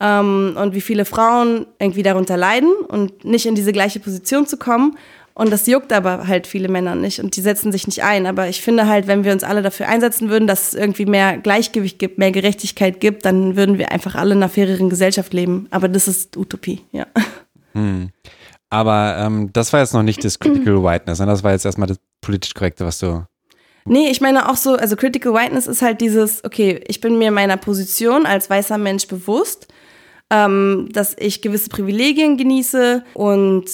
[0.02, 4.58] ähm, und wie viele Frauen irgendwie darunter leiden und nicht in diese gleiche Position zu
[4.58, 4.98] kommen.
[5.34, 8.26] Und das juckt aber halt viele Männer nicht und die setzen sich nicht ein.
[8.26, 11.38] Aber ich finde halt, wenn wir uns alle dafür einsetzen würden, dass es irgendwie mehr
[11.38, 15.68] Gleichgewicht gibt, mehr Gerechtigkeit gibt, dann würden wir einfach alle in einer faireren Gesellschaft leben.
[15.72, 17.08] Aber das ist Utopie, ja.
[17.74, 18.10] Hm.
[18.70, 21.26] Aber ähm, das war jetzt noch nicht das Critical Whiteness, ne?
[21.26, 23.26] das war jetzt erstmal das politisch Korrekte, was du.
[23.86, 27.32] Nee, ich meine auch so, also Critical Whiteness ist halt dieses, okay, ich bin mir
[27.32, 29.68] meiner Position als weißer Mensch bewusst,
[30.30, 33.66] ähm, dass ich gewisse Privilegien genieße und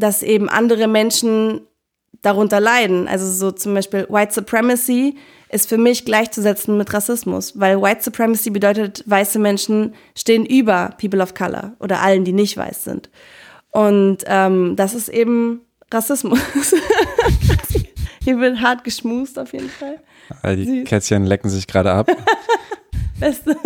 [0.00, 1.60] dass eben andere Menschen
[2.22, 3.08] darunter leiden.
[3.08, 5.16] Also so zum Beispiel White Supremacy
[5.48, 11.22] ist für mich gleichzusetzen mit Rassismus, weil White Supremacy bedeutet, weiße Menschen stehen über People
[11.22, 13.10] of Color oder allen, die nicht weiß sind.
[13.70, 16.40] Und ähm, das ist eben Rassismus.
[18.22, 19.98] Hier wird hart geschmust auf jeden Fall.
[20.56, 20.88] Die Süß.
[20.88, 22.10] Kätzchen lecken sich gerade ab.
[23.18, 23.56] Beste.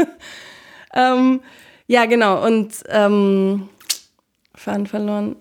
[0.94, 1.40] ähm,
[1.86, 2.44] ja, genau.
[2.46, 3.68] Und ähm,
[4.54, 5.36] Faden verloren.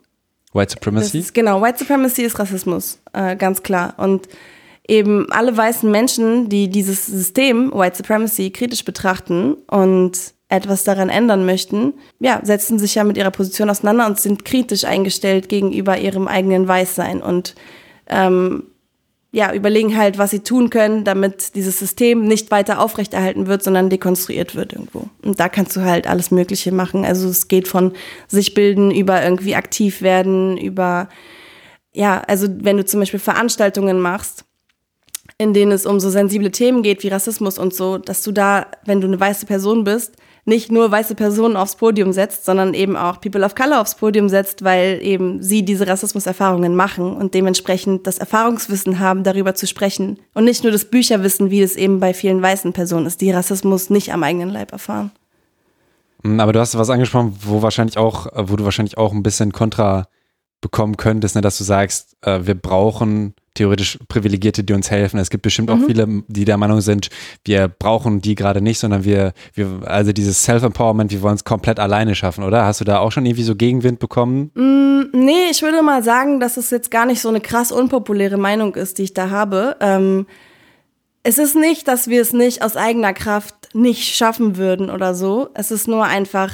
[0.54, 1.20] White Supremacy?
[1.20, 3.96] Ist, genau, White Supremacy ist Rassismus, äh, ganz klar.
[3.98, 4.28] Und
[4.88, 11.46] eben alle weißen Menschen, die dieses System White Supremacy kritisch betrachten und etwas daran ändern
[11.46, 16.28] möchten, ja, setzen sich ja mit ihrer Position auseinander und sind kritisch eingestellt gegenüber ihrem
[16.28, 17.56] eigenen Weißsein und
[18.08, 18.68] ähm,
[19.36, 23.90] ja, überlegen halt, was sie tun können, damit dieses System nicht weiter aufrechterhalten wird, sondern
[23.90, 25.10] dekonstruiert wird irgendwo.
[25.24, 27.04] Und da kannst du halt alles Mögliche machen.
[27.04, 27.94] Also es geht von
[28.28, 31.10] sich bilden über irgendwie aktiv werden, über,
[31.94, 34.46] ja, also wenn du zum Beispiel Veranstaltungen machst,
[35.40, 38.68] in denen es um so sensible Themen geht wie Rassismus und so, dass du da,
[38.86, 40.16] wenn du eine weiße Person bist,
[40.46, 44.28] nicht nur weiße Personen aufs Podium setzt, sondern eben auch People of Color aufs Podium
[44.28, 50.20] setzt, weil eben sie diese Rassismuserfahrungen machen und dementsprechend das Erfahrungswissen haben, darüber zu sprechen.
[50.34, 53.90] Und nicht nur das Bücherwissen, wie es eben bei vielen weißen Personen ist, die Rassismus
[53.90, 55.12] nicht am eigenen Leib erfahren.
[56.24, 59.54] Hm, aber du hast was angesprochen, wo wahrscheinlich auch, wo du wahrscheinlich auch ein bisschen
[59.54, 60.08] Kontra
[60.60, 65.20] bekommen könntest, ne, dass du sagst, äh, wir brauchen theoretisch Privilegierte, die uns helfen.
[65.20, 65.86] Es gibt bestimmt auch mhm.
[65.86, 67.10] viele, die der Meinung sind,
[67.46, 71.80] wir brauchen die gerade nicht, sondern wir, wir, also dieses Self-Empowerment, wir wollen es komplett
[71.80, 72.66] alleine schaffen, oder?
[72.66, 74.52] Hast du da auch schon irgendwie so Gegenwind bekommen?
[74.56, 78.38] Mm, nee, ich würde mal sagen, dass es jetzt gar nicht so eine krass unpopuläre
[78.38, 79.78] Meinung ist, die ich da habe.
[79.80, 80.26] Ähm,
[81.24, 85.50] es ist nicht, dass wir es nicht aus eigener Kraft nicht schaffen würden oder so.
[85.54, 86.52] Es ist nur einfach,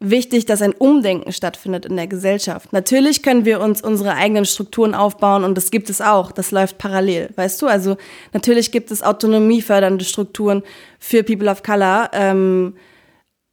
[0.00, 2.72] wichtig, dass ein Umdenken stattfindet in der Gesellschaft.
[2.72, 6.32] Natürlich können wir uns unsere eigenen Strukturen aufbauen und das gibt es auch.
[6.32, 7.66] Das läuft parallel, weißt du?
[7.66, 7.96] Also
[8.32, 10.62] natürlich gibt es autonomiefördernde Strukturen
[10.98, 12.10] für People of Color.
[12.12, 12.74] Ähm,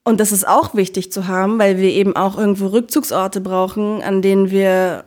[0.06, 4.22] und das ist auch wichtig zu haben, weil wir eben auch irgendwo Rückzugsorte brauchen, an
[4.22, 5.06] denen wir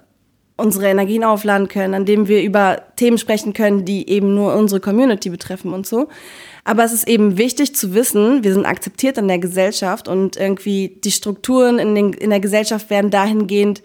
[0.56, 4.80] unsere Energien aufladen können, an denen wir über Themen sprechen können, die eben nur unsere
[4.80, 6.08] Community betreffen und so.
[6.66, 11.00] Aber es ist eben wichtig zu wissen, wir sind akzeptiert in der Gesellschaft und irgendwie
[11.04, 13.84] die Strukturen in, den, in der Gesellschaft werden dahingehend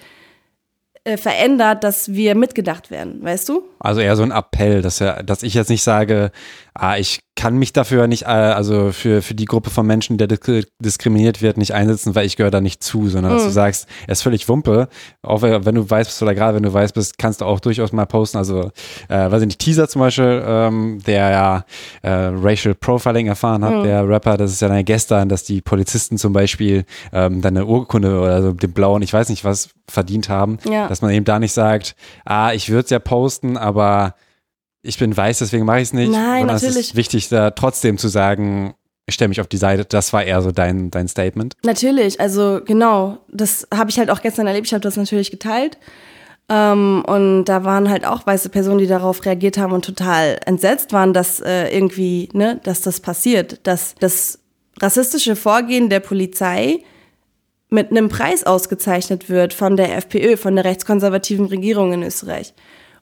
[1.04, 3.64] äh, verändert, dass wir mitgedacht werden, weißt du?
[3.78, 6.32] Also eher so ein Appell, dass, ja, dass ich jetzt nicht sage,
[6.74, 10.28] ah, ich kann mich dafür nicht, äh, also für, für die Gruppe von Menschen, der
[10.28, 13.54] diskriminiert wird, nicht einsetzen, weil ich gehöre da nicht zu, sondern dass du hm.
[13.54, 14.88] sagst, er ist völlig Wumpe.
[15.22, 17.92] Auch wenn du weiß bist oder gerade wenn du weiß bist, kannst du auch durchaus
[17.94, 18.38] mal posten.
[18.38, 18.72] Also,
[19.10, 21.66] äh, weiß ich nicht, Teaser zum Beispiel, ähm, der ja
[22.04, 23.84] äh, Racial Profiling erfahren hat, mhm.
[23.84, 27.66] der Rapper, das ist ja eine gestern, dass die Polizisten zum Beispiel ähm, dann eine
[27.66, 30.58] Urkunde oder so den blauen, ich weiß nicht was, verdient haben.
[30.70, 30.88] Ja.
[30.88, 31.96] Dass man eben da nicht sagt,
[32.26, 34.16] ah, ich würde es ja posten, aber
[34.84, 36.12] ich bin weiß, deswegen mache ich es nicht.
[36.12, 36.76] Nein, natürlich.
[36.76, 38.74] Es ist wichtig, da trotzdem zu sagen,
[39.06, 39.86] ich stelle mich auf die Seite.
[39.86, 41.56] Das war eher so dein, dein Statement.
[41.64, 43.20] Natürlich, also genau.
[43.30, 44.68] Das habe ich halt auch gestern erlebt.
[44.68, 45.78] Ich habe das natürlich geteilt.
[46.50, 50.94] Ähm, und da waren halt auch weiße Personen, die darauf reagiert haben und total entsetzt
[50.94, 53.60] waren, dass äh, irgendwie, ne, dass das passiert.
[53.64, 54.40] Dass das
[54.82, 56.80] rassistische Vorgehen der Polizei
[57.70, 62.54] mit einem Preis ausgezeichnet wird von der FPÖ, von der rechtskonservativen Regierung in Österreich.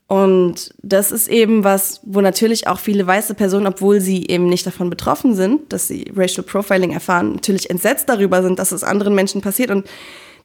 [0.10, 4.66] Und das ist eben was, wo natürlich auch viele weiße Personen, obwohl sie eben nicht
[4.66, 9.14] davon betroffen sind, dass sie Racial Profiling erfahren, natürlich entsetzt darüber sind, dass es anderen
[9.14, 9.70] Menschen passiert.
[9.70, 9.88] Und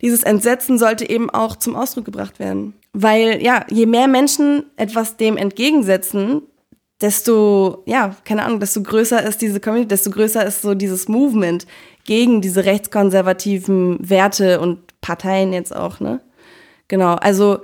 [0.03, 2.75] dieses Entsetzen sollte eben auch zum Ausdruck gebracht werden.
[2.93, 6.43] Weil, ja, je mehr Menschen etwas dem entgegensetzen,
[7.01, 11.67] desto, ja, keine Ahnung, desto größer ist diese Community, desto größer ist so dieses Movement
[12.05, 16.21] gegen diese rechtskonservativen Werte und Parteien jetzt auch, ne?
[16.89, 17.61] Genau, also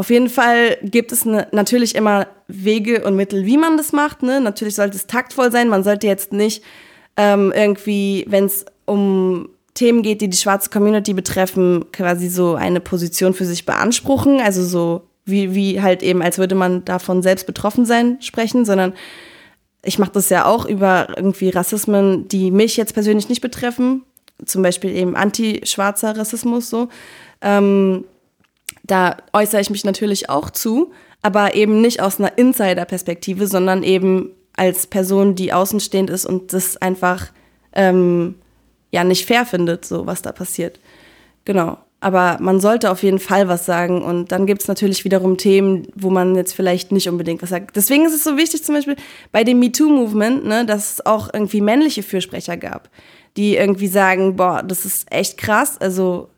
[0.00, 4.22] auf jeden Fall gibt es ne, natürlich immer Wege und Mittel, wie man das macht.
[4.22, 4.40] Ne?
[4.40, 5.68] Natürlich sollte es taktvoll sein.
[5.68, 6.64] Man sollte jetzt nicht
[7.18, 12.80] ähm, irgendwie, wenn es um Themen geht, die die schwarze Community betreffen, quasi so eine
[12.80, 14.40] Position für sich beanspruchen.
[14.40, 18.94] Also so wie, wie halt eben, als würde man davon selbst betroffen sein, sprechen, sondern
[19.84, 24.06] ich mache das ja auch über irgendwie Rassismen, die mich jetzt persönlich nicht betreffen,
[24.46, 26.88] zum Beispiel eben anti-schwarzer Rassismus so.
[27.42, 28.06] Ähm,
[28.90, 34.30] da äußere ich mich natürlich auch zu, aber eben nicht aus einer Insider-Perspektive, sondern eben
[34.54, 37.28] als Person, die außenstehend ist und das einfach
[37.72, 38.36] ähm,
[38.90, 40.80] ja nicht fair findet, so was da passiert.
[41.44, 41.78] Genau.
[42.02, 44.02] Aber man sollte auf jeden Fall was sagen.
[44.02, 47.76] Und dann gibt es natürlich wiederum Themen, wo man jetzt vielleicht nicht unbedingt was sagt.
[47.76, 48.96] Deswegen ist es so wichtig, zum Beispiel
[49.32, 52.88] bei dem MeToo-Movement, ne, dass es auch irgendwie männliche Fürsprecher gab,
[53.36, 55.76] die irgendwie sagen, boah, das ist echt krass.
[55.78, 56.30] Also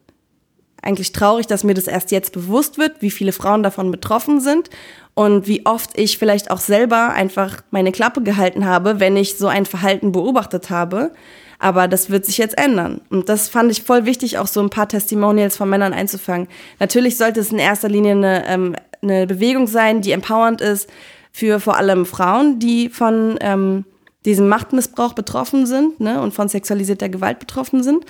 [0.83, 4.69] eigentlich traurig, dass mir das erst jetzt bewusst wird, wie viele Frauen davon betroffen sind
[5.15, 9.47] und wie oft ich vielleicht auch selber einfach meine Klappe gehalten habe, wenn ich so
[9.47, 11.13] ein Verhalten beobachtet habe.
[11.59, 13.01] Aber das wird sich jetzt ändern.
[13.09, 16.49] Und das fand ich voll wichtig, auch so ein paar Testimonials von Männern einzufangen.
[16.81, 20.91] Natürlich sollte es in erster Linie eine, ähm, eine Bewegung sein, die empowernd ist
[21.31, 23.85] für vor allem Frauen, die von ähm,
[24.25, 28.05] diesem Machtmissbrauch betroffen sind ne, und von sexualisierter Gewalt betroffen sind.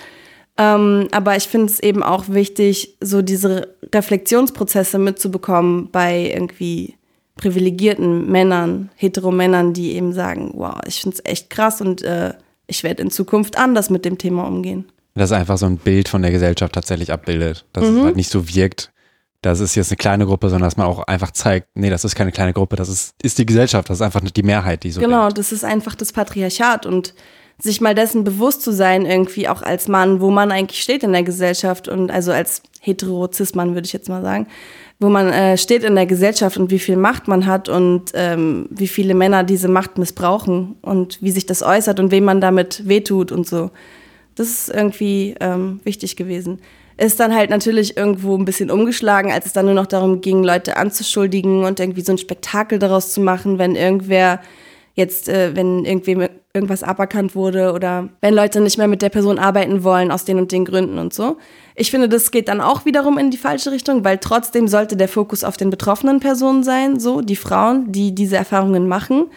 [0.57, 6.95] Ähm, aber ich finde es eben auch wichtig, so diese Reflexionsprozesse mitzubekommen bei irgendwie
[7.35, 12.33] privilegierten Männern, Heteromännern, die eben sagen, wow, ich finde es echt krass und äh,
[12.67, 14.85] ich werde in Zukunft anders mit dem Thema umgehen.
[15.15, 17.65] Das ist einfach so ein Bild von der Gesellschaft tatsächlich abbildet.
[17.73, 17.97] Dass mhm.
[17.97, 18.91] es halt nicht so wirkt,
[19.41, 22.15] das ist jetzt eine kleine Gruppe, sondern dass man auch einfach zeigt, nee, das ist
[22.15, 25.01] keine kleine Gruppe, das ist, ist die Gesellschaft, das ist einfach die Mehrheit, die so
[25.01, 25.37] Genau, denkt.
[25.37, 27.13] das ist einfach das Patriarchat und
[27.63, 31.13] sich mal dessen bewusst zu sein, irgendwie auch als Mann, wo man eigentlich steht in
[31.13, 34.47] der Gesellschaft und also als hetero-cis-Mann würde ich jetzt mal sagen,
[34.99, 38.67] wo man äh, steht in der Gesellschaft und wie viel Macht man hat und ähm,
[38.69, 42.85] wie viele Männer diese Macht missbrauchen und wie sich das äußert und wem man damit
[42.85, 43.71] wehtut und so.
[44.35, 46.59] Das ist irgendwie ähm, wichtig gewesen.
[46.97, 50.43] Ist dann halt natürlich irgendwo ein bisschen umgeschlagen, als es dann nur noch darum ging,
[50.43, 54.41] Leute anzuschuldigen und irgendwie so ein Spektakel daraus zu machen, wenn irgendwer
[54.93, 59.39] jetzt, äh, wenn irgendwem irgendwas aberkannt wurde oder wenn Leute nicht mehr mit der Person
[59.39, 61.37] arbeiten wollen aus den und den Gründen und so.
[61.75, 65.07] Ich finde, das geht dann auch wiederum in die falsche Richtung, weil trotzdem sollte der
[65.07, 69.31] Fokus auf den betroffenen Personen sein, so die Frauen, die diese Erfahrungen machen.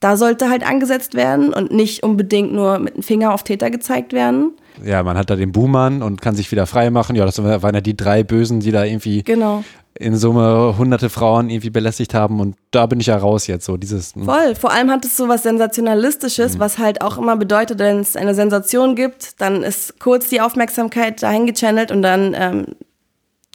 [0.00, 4.12] Da sollte halt angesetzt werden und nicht unbedingt nur mit dem Finger auf Täter gezeigt
[4.12, 4.52] werden.
[4.84, 7.16] Ja, man hat da den Buhmann und kann sich wieder frei machen.
[7.16, 9.64] Ja, das waren ja die drei Bösen, die da irgendwie genau
[9.98, 13.76] in Summe hunderte Frauen irgendwie belästigt haben und da bin ich ja raus jetzt so
[13.76, 14.14] dieses.
[14.14, 14.24] Hm.
[14.24, 16.60] Voll, vor allem hat es so was Sensationalistisches, mhm.
[16.60, 21.22] was halt auch immer bedeutet, wenn es eine Sensation gibt, dann ist kurz die Aufmerksamkeit
[21.22, 22.66] dahin gechannelt und dann, ähm,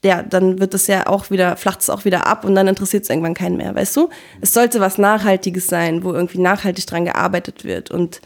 [0.03, 3.03] ja, dann wird es ja auch wieder, flacht es auch wieder ab und dann interessiert
[3.03, 4.09] es irgendwann keinen mehr, weißt du?
[4.41, 8.21] Es sollte was Nachhaltiges sein, wo irgendwie nachhaltig dran gearbeitet wird und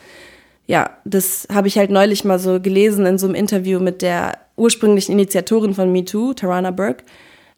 [0.65, 4.37] ja, das habe ich halt neulich mal so gelesen in so einem Interview mit der
[4.57, 7.05] ursprünglichen Initiatorin von MeToo, Tarana Burke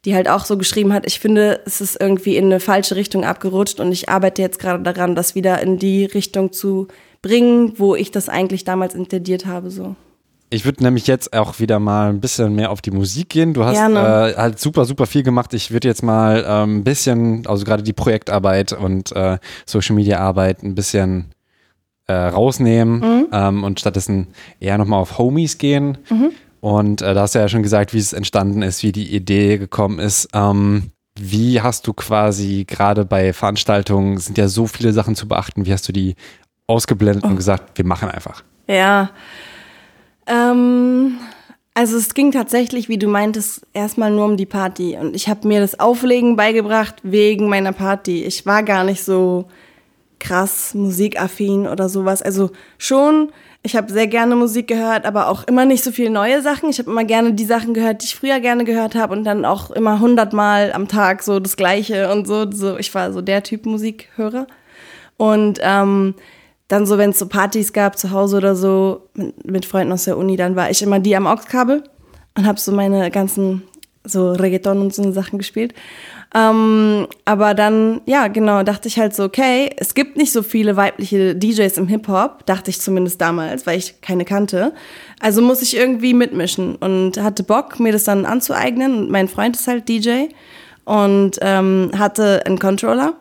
[0.05, 3.25] die halt auch so geschrieben hat, ich finde, es ist irgendwie in eine falsche Richtung
[3.25, 6.87] abgerutscht und ich arbeite jetzt gerade daran, das wieder in die Richtung zu
[7.21, 9.95] bringen, wo ich das eigentlich damals intendiert habe, so.
[10.51, 13.53] Ich würde nämlich jetzt auch wieder mal ein bisschen mehr auf die Musik gehen.
[13.53, 15.53] Du hast äh, halt super, super viel gemacht.
[15.53, 20.19] Ich würde jetzt mal ähm, ein bisschen, also gerade die Projektarbeit und äh, Social Media
[20.19, 21.25] Arbeit ein bisschen
[22.07, 23.27] äh, rausnehmen mhm.
[23.31, 24.27] ähm, und stattdessen
[24.59, 25.99] eher nochmal auf Homies gehen.
[26.09, 26.31] Mhm.
[26.61, 29.59] Und äh, da hast du ja schon gesagt, wie es entstanden ist, wie die Idee
[29.59, 30.29] gekommen ist.
[30.33, 35.65] Ähm, wie hast du quasi gerade bei Veranstaltungen, sind ja so viele Sachen zu beachten,
[35.65, 36.15] wie hast du die
[36.65, 37.27] ausgeblendet oh.
[37.27, 38.43] und gesagt, wir machen einfach?
[38.67, 39.11] Ja.
[40.29, 41.17] Ähm,
[41.73, 44.97] also es ging tatsächlich, wie du meintest, erstmal nur um die Party.
[44.99, 48.23] Und ich habe mir das Auflegen beigebracht wegen meiner Party.
[48.23, 49.45] Ich war gar nicht so
[50.19, 52.21] krass musikaffin oder sowas.
[52.21, 56.41] Also schon ich habe sehr gerne Musik gehört, aber auch immer nicht so viele neue
[56.41, 56.69] Sachen.
[56.69, 59.43] Ich habe immer gerne die Sachen gehört, die ich früher gerne gehört habe und dann
[59.43, 62.49] auch immer hundertmal am Tag so das Gleiche und so.
[62.51, 64.47] so ich war so der Typ Musikhörer.
[65.17, 66.15] Und ähm,
[66.69, 70.05] dann so, wenn es so Partys gab zu Hause oder so mit, mit Freunden aus
[70.05, 71.83] der Uni, dann war ich immer die am AUX-Kabel
[72.37, 73.63] und habe so meine ganzen
[74.05, 75.73] so Reggaeton und so Sachen gespielt.
[76.33, 80.75] Ähm, aber dann, ja, genau, dachte ich halt so, okay, es gibt nicht so viele
[80.75, 84.73] weibliche DJs im Hip-Hop, dachte ich zumindest damals, weil ich keine kannte.
[85.19, 88.95] Also muss ich irgendwie mitmischen und hatte Bock, mir das dann anzueignen.
[88.95, 90.27] Und mein Freund ist halt DJ
[90.85, 93.13] und ähm, hatte einen Controller.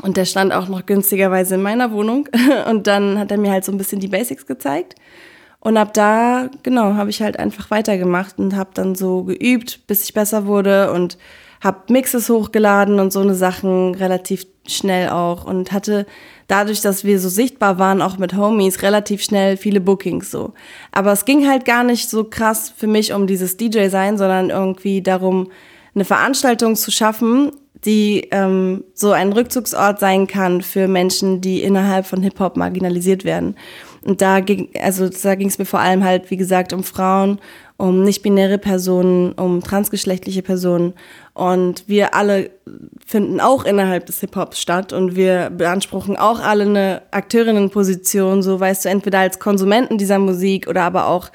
[0.00, 2.28] Und der stand auch noch günstigerweise in meiner Wohnung.
[2.70, 4.94] Und dann hat er mir halt so ein bisschen die Basics gezeigt.
[5.60, 10.02] Und ab da, genau, habe ich halt einfach weitergemacht und habe dann so geübt, bis
[10.02, 11.18] ich besser wurde und
[11.60, 16.06] hab Mixes hochgeladen und so eine Sachen relativ schnell auch und hatte
[16.48, 20.52] dadurch, dass wir so sichtbar waren, auch mit Homies, relativ schnell viele Bookings so.
[20.90, 25.00] Aber es ging halt gar nicht so krass für mich um dieses DJ-Sein, sondern irgendwie
[25.00, 25.52] darum,
[25.94, 27.52] eine Veranstaltung zu schaffen,
[27.84, 33.56] die ähm, so ein Rückzugsort sein kann für Menschen, die innerhalb von Hip-Hop marginalisiert werden.
[34.04, 37.38] Und da ging, also da ging es mir vor allem halt, wie gesagt, um Frauen,
[37.76, 40.94] um nicht-binäre Personen, um transgeschlechtliche Personen.
[41.34, 42.50] Und wir alle
[43.04, 48.84] finden auch innerhalb des Hip-Hops statt und wir beanspruchen auch alle eine Akteurinnenposition, so weißt
[48.84, 51.30] du, entweder als Konsumenten dieser Musik oder aber auch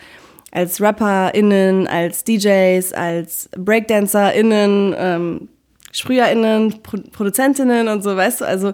[0.52, 5.50] als RapperInnen, als DJs, als BreakdancerInnen, ähm,
[5.92, 8.74] SprüherInnen, Pro ProduzentInnen und so, weißt du, also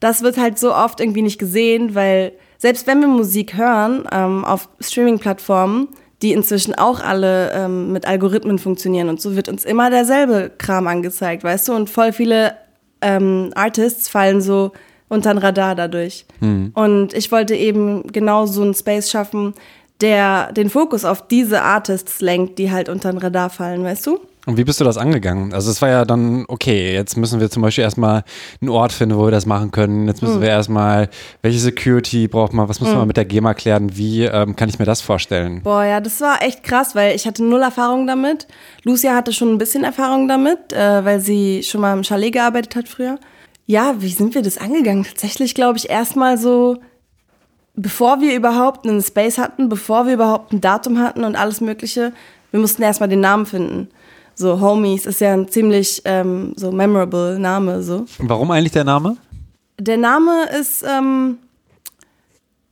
[0.00, 4.44] das wird halt so oft irgendwie nicht gesehen, weil selbst wenn wir Musik hören ähm,
[4.44, 5.88] auf Streaming-Plattformen,
[6.22, 10.86] die inzwischen auch alle ähm, mit Algorithmen funktionieren und so wird uns immer derselbe Kram
[10.86, 11.74] angezeigt, weißt du?
[11.74, 12.54] Und voll viele
[13.00, 14.72] ähm, Artists fallen so
[15.08, 16.24] unter den Radar dadurch.
[16.40, 16.70] Mhm.
[16.74, 19.54] Und ich wollte eben genau so einen Space schaffen,
[20.00, 24.20] der den Fokus auf diese Artists lenkt, die halt unter den Radar fallen, weißt du?
[24.44, 25.54] Und wie bist du das angegangen?
[25.54, 28.24] Also es war ja dann, okay, jetzt müssen wir zum Beispiel erstmal
[28.60, 30.08] einen Ort finden, wo wir das machen können.
[30.08, 30.42] Jetzt müssen mhm.
[30.42, 31.08] wir erstmal,
[31.42, 33.02] welche Security braucht man, was müssen mhm.
[33.02, 33.96] wir mit der GEMA klären?
[33.96, 35.62] Wie ähm, kann ich mir das vorstellen?
[35.62, 38.48] Boah, ja, das war echt krass, weil ich hatte null Erfahrung damit.
[38.82, 42.74] Lucia hatte schon ein bisschen Erfahrung damit, äh, weil sie schon mal im Chalet gearbeitet
[42.74, 43.20] hat früher.
[43.66, 45.04] Ja, wie sind wir das angegangen?
[45.04, 46.78] Tatsächlich glaube ich erstmal so,
[47.76, 52.12] bevor wir überhaupt einen Space hatten, bevor wir überhaupt ein Datum hatten und alles Mögliche,
[52.50, 53.88] wir mussten erstmal den Namen finden.
[54.34, 57.82] So, Homies ist ja ein ziemlich ähm, so memorable Name.
[57.82, 58.06] So.
[58.18, 59.16] Warum eigentlich der Name?
[59.78, 61.38] Der Name ist, ähm,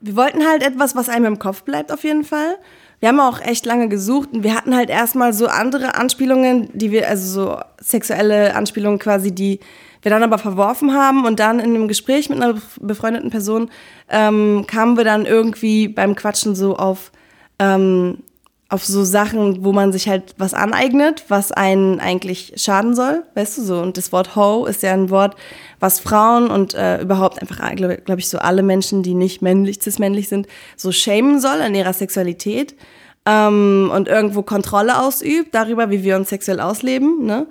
[0.00, 2.56] wir wollten halt etwas, was einem im Kopf bleibt, auf jeden Fall.
[3.00, 6.90] Wir haben auch echt lange gesucht und wir hatten halt erstmal so andere Anspielungen, die
[6.90, 9.58] wir, also so sexuelle Anspielungen quasi, die
[10.02, 13.70] wir dann aber verworfen haben und dann in einem Gespräch mit einer befreundeten Person
[14.08, 17.11] ähm, kamen wir dann irgendwie beim Quatschen so auf
[17.58, 18.18] ähm,
[18.70, 23.58] auf so Sachen, wo man sich halt was aneignet, was einen eigentlich schaden soll, weißt
[23.58, 23.80] du so.
[23.80, 25.34] Und das Wort Ho ist ja ein Wort,
[25.80, 29.80] was Frauen und äh, überhaupt einfach, glaube glaub ich, so alle Menschen, die nicht männlich,
[29.82, 30.46] cis-männlich sind,
[30.76, 32.76] so schämen soll an ihrer Sexualität
[33.26, 37.26] ähm, und irgendwo Kontrolle ausübt darüber, wie wir uns sexuell ausleben.
[37.26, 37.48] Ne?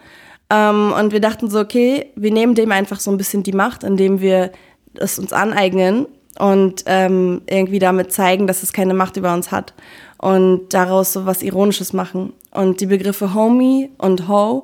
[0.50, 3.84] Ähm, und wir dachten so, okay, wir nehmen dem einfach so ein bisschen die Macht,
[3.84, 4.54] indem wir
[4.94, 6.06] es uns aneignen
[6.38, 9.74] und ähm, irgendwie damit zeigen, dass es keine Macht über uns hat
[10.20, 12.34] und daraus so was Ironisches machen.
[12.52, 14.64] Und die Begriffe Homie und Ho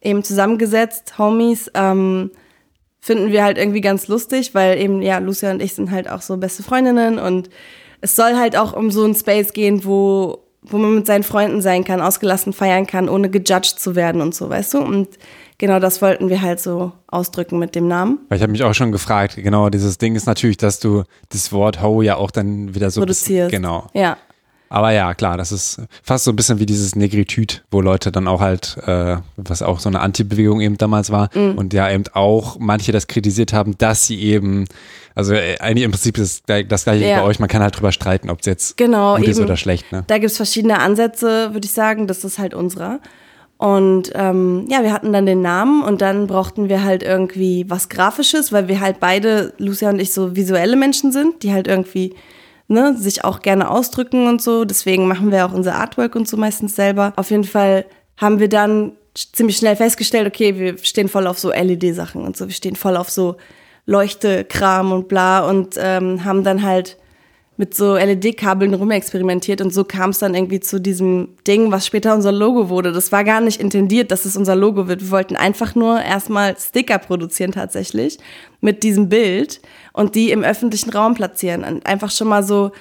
[0.00, 2.30] eben zusammengesetzt, Homies, ähm,
[3.00, 6.22] finden wir halt irgendwie ganz lustig, weil eben, ja, Lucia und ich sind halt auch
[6.22, 7.50] so beste Freundinnen und
[8.00, 11.60] es soll halt auch um so einen Space gehen, wo, wo man mit seinen Freunden
[11.60, 14.78] sein kann, ausgelassen feiern kann, ohne gejudged zu werden und so, weißt du?
[14.78, 15.08] Und
[15.58, 18.20] genau das wollten wir halt so ausdrücken mit dem Namen.
[18.28, 21.52] Weil ich habe mich auch schon gefragt, genau, dieses Ding ist natürlich, dass du das
[21.52, 23.50] Wort Ho ja auch dann wieder so produzierst.
[23.50, 23.88] Genau.
[23.92, 24.16] Ja.
[24.74, 28.26] Aber ja, klar, das ist fast so ein bisschen wie dieses Negritüt, wo Leute dann
[28.26, 31.56] auch halt, äh, was auch so eine Anti-Bewegung eben damals war mhm.
[31.56, 34.64] und ja eben auch manche das kritisiert haben, dass sie eben,
[35.14, 37.20] also äh, eigentlich im Prinzip ist das gleiche ja.
[37.20, 39.30] bei euch, man kann halt drüber streiten, ob es jetzt genau, gut eben.
[39.30, 39.92] ist oder schlecht.
[39.92, 40.02] Ne?
[40.08, 42.98] Da gibt es verschiedene Ansätze, würde ich sagen, das ist halt unserer.
[43.58, 47.88] Und ähm, ja, wir hatten dann den Namen und dann brauchten wir halt irgendwie was
[47.88, 52.16] Grafisches, weil wir halt beide, Lucia und ich, so visuelle Menschen sind, die halt irgendwie
[52.68, 54.64] ne, sich auch gerne ausdrücken und so.
[54.64, 57.12] Deswegen machen wir auch unser Artwork und so meistens selber.
[57.16, 57.84] Auf jeden Fall
[58.16, 62.46] haben wir dann ziemlich schnell festgestellt, okay, wir stehen voll auf so LED-Sachen und so,
[62.46, 63.36] wir stehen voll auf so
[63.86, 66.96] Leuchtekram und bla und ähm, haben dann halt
[67.56, 72.12] mit so LED-Kabeln rumexperimentiert und so kam es dann irgendwie zu diesem Ding, was später
[72.14, 72.90] unser Logo wurde.
[72.90, 75.02] Das war gar nicht intendiert, dass es unser Logo wird.
[75.02, 78.18] Wir wollten einfach nur erstmal Sticker produzieren tatsächlich
[78.60, 79.60] mit diesem Bild
[79.94, 81.64] und die im öffentlichen Raum platzieren.
[81.64, 82.72] Und einfach schon mal so,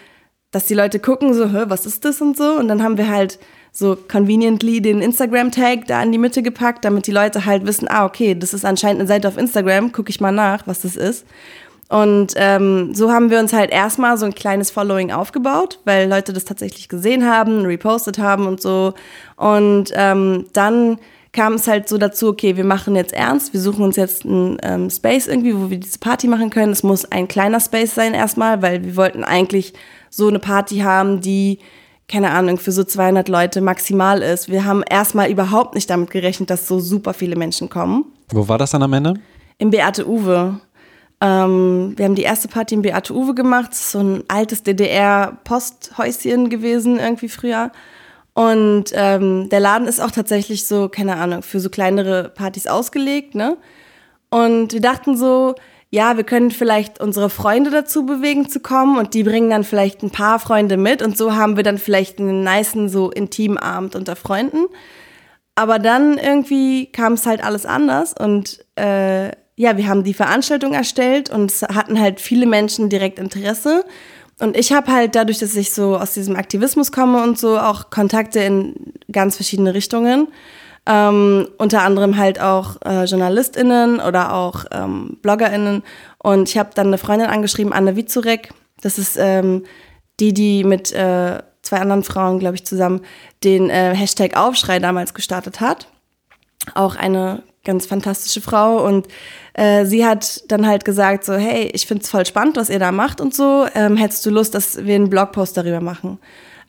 [0.52, 2.56] dass die Leute gucken, so, was ist das und so.
[2.56, 3.40] Und dann haben wir halt
[3.72, 8.06] so conveniently den Instagram-Tag da in die Mitte gepackt, damit die Leute halt wissen, ah,
[8.06, 11.26] okay, das ist anscheinend eine Seite auf Instagram, gucke ich mal nach, was das ist.
[11.90, 16.34] Und ähm, so haben wir uns halt erstmal so ein kleines Following aufgebaut, weil Leute
[16.34, 18.96] das tatsächlich gesehen haben, repostet haben und so.
[19.36, 20.98] Und ähm, dann
[21.34, 24.58] kam es halt so dazu, okay, wir machen jetzt ernst, wir suchen uns jetzt einen
[24.62, 26.72] ähm, Space irgendwie, wo wir diese Party machen können.
[26.72, 29.74] Es muss ein kleiner Space sein erstmal, weil wir wollten eigentlich
[30.12, 31.58] so eine Party haben, die,
[32.08, 34.50] keine Ahnung, für so 200 Leute maximal ist.
[34.50, 38.06] Wir haben erstmal überhaupt nicht damit gerechnet, dass so super viele Menschen kommen.
[38.30, 39.16] Wo war das dann am Ende?
[39.58, 40.60] Im Beate Uwe.
[41.20, 47.00] Ähm, wir haben die erste Party im Beate Uwe gemacht, so ein altes DDR-Posthäuschen gewesen
[47.00, 47.72] irgendwie früher.
[48.34, 53.36] Und ähm, der Laden ist auch tatsächlich so, keine Ahnung, für so kleinere Partys ausgelegt,
[53.36, 53.58] ne?
[54.30, 55.54] Und wir dachten so,
[55.92, 60.02] ja, wir können vielleicht unsere Freunde dazu bewegen zu kommen und die bringen dann vielleicht
[60.02, 63.96] ein paar Freunde mit und so haben wir dann vielleicht einen niceen, so intimen Abend
[63.96, 64.66] unter Freunden.
[65.54, 70.74] Aber dann irgendwie kam es halt alles anders und äh, ja, wir haben die Veranstaltung
[70.74, 73.86] erstellt und hatten halt viele Menschen direkt Interesse.
[74.40, 77.90] Und ich habe halt dadurch, dass ich so aus diesem Aktivismus komme und so auch
[77.90, 80.28] Kontakte in ganz verschiedene Richtungen.
[80.86, 85.84] Ähm, unter anderem halt auch äh, JournalistInnen oder auch ähm, BloggerInnen.
[86.18, 88.50] Und ich habe dann eine Freundin angeschrieben, Anne Wizurek.
[88.82, 89.64] Das ist ähm,
[90.20, 93.02] die, die mit äh, zwei anderen Frauen, glaube ich, zusammen
[93.44, 95.88] den äh, Hashtag Aufschrei damals gestartet hat.
[96.76, 99.08] Auch eine ganz fantastische Frau und
[99.54, 102.92] äh, sie hat dann halt gesagt so, hey, ich find's voll spannend, was ihr da
[102.92, 103.66] macht und so.
[103.74, 106.20] Ähm, hättest du Lust, dass wir einen Blogpost darüber machen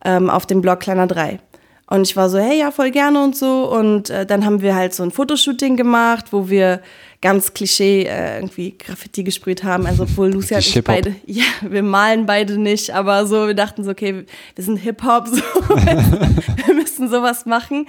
[0.05, 1.41] ähm, auf dem Blog Kleiner 3?
[1.87, 3.71] Und ich war so, hey, ja, voll gerne und so.
[3.71, 6.81] Und äh, dann haben wir halt so ein Fotoshooting gemacht, wo wir
[7.21, 9.87] ganz Klischee äh, irgendwie Graffiti gesprüht haben.
[9.87, 13.85] Also obwohl Lucy und ich beide, ja, wir malen beide nicht, aber so, wir dachten
[13.85, 14.25] so, okay,
[14.55, 17.87] wir sind Hip-Hop, so, wir müssen sowas machen.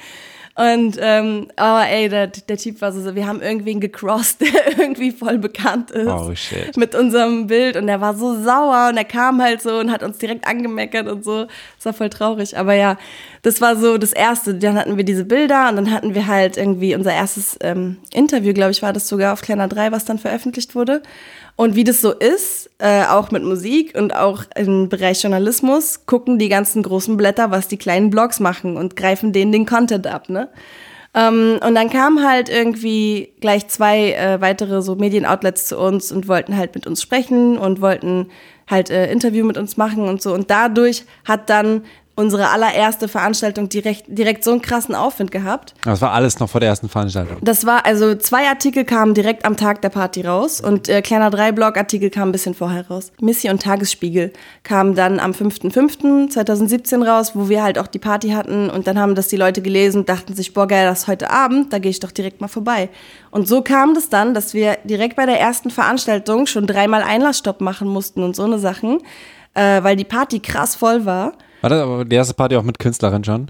[0.58, 5.12] Und ähm, aber ey, der, der Typ war so, wir haben irgendwen gecrossed, der irgendwie
[5.12, 6.78] voll bekannt ist oh, shit.
[6.78, 10.02] mit unserem Bild und er war so sauer und er kam halt so und hat
[10.02, 11.48] uns direkt angemeckert und so.
[11.76, 12.58] Das war voll traurig.
[12.58, 12.98] Aber ja,
[13.42, 14.56] das war so das Erste.
[14.56, 18.54] Dann hatten wir diese Bilder und dann hatten wir halt irgendwie unser erstes ähm, Interview,
[18.54, 21.04] glaube ich, war das sogar auf Kleiner 3, was dann veröffentlicht wurde.
[21.56, 26.38] Und wie das so ist, äh, auch mit Musik und auch im Bereich Journalismus, gucken
[26.38, 30.30] die ganzen großen Blätter, was die kleinen Blogs machen und greifen denen den Content ab,
[30.30, 30.50] ne?
[31.14, 36.28] Ähm, und dann kamen halt irgendwie gleich zwei äh, weitere so Medienoutlets zu uns und
[36.28, 38.28] wollten halt mit uns sprechen und wollten
[38.70, 40.34] halt äh, Interview mit uns machen und so.
[40.34, 41.84] Und dadurch hat dann
[42.16, 45.74] unsere allererste Veranstaltung direkt, direkt so einen krassen Aufwind gehabt.
[45.84, 47.38] Das war alles noch vor der ersten Veranstaltung.
[47.42, 51.30] Das war, also zwei Artikel kamen direkt am Tag der Party raus und äh, kleiner
[51.30, 53.12] Drei-Blog-Artikel kam ein bisschen vorher raus.
[53.20, 54.32] Missy und Tagesspiegel
[54.64, 59.16] kamen dann am 5.5.2017 raus, wo wir halt auch die Party hatten und dann haben
[59.16, 61.92] das die Leute gelesen und dachten sich, boah geil, das ist heute Abend, da gehe
[61.92, 62.90] ich doch direkt mal vorbei.
[63.32, 67.60] Und so kam das dann, dass wir direkt bei der ersten Veranstaltung schon dreimal Einlassstopp
[67.60, 69.00] machen mussten und so eine Sachen,
[69.54, 71.34] äh, weil die Party krass voll war.
[71.66, 73.50] War das aber die erste Party auch mit Künstlerin schon?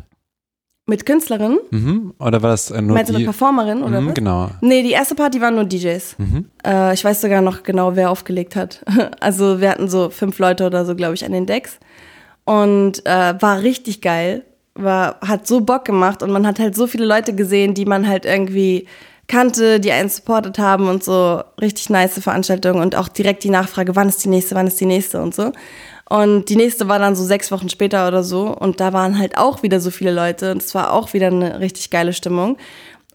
[0.86, 1.60] Mit Künstlerin?
[1.72, 2.14] Mhm.
[2.18, 4.14] Oder war das äh, nur Meinst du eine Performerin oder mhm, was?
[4.14, 4.52] Genau.
[4.62, 6.16] Nee, die erste Party waren nur DJs.
[6.18, 6.46] Mhm.
[6.66, 8.86] Äh, ich weiß sogar noch genau, wer aufgelegt hat.
[9.20, 11.78] Also wir hatten so fünf Leute oder so, glaube ich, an den Decks.
[12.46, 14.46] Und äh, war richtig geil.
[14.76, 18.08] War, hat so Bock gemacht und man hat halt so viele Leute gesehen, die man
[18.08, 18.88] halt irgendwie
[19.28, 23.98] kannte, die einen supportet haben und so richtig nice Veranstaltungen und auch direkt die Nachfrage,
[23.98, 25.52] wann ist die nächste, wann ist die nächste und so.
[26.08, 28.48] Und die nächste war dann so sechs Wochen später oder so.
[28.48, 30.52] Und da waren halt auch wieder so viele Leute.
[30.52, 32.58] Und es war auch wieder eine richtig geile Stimmung.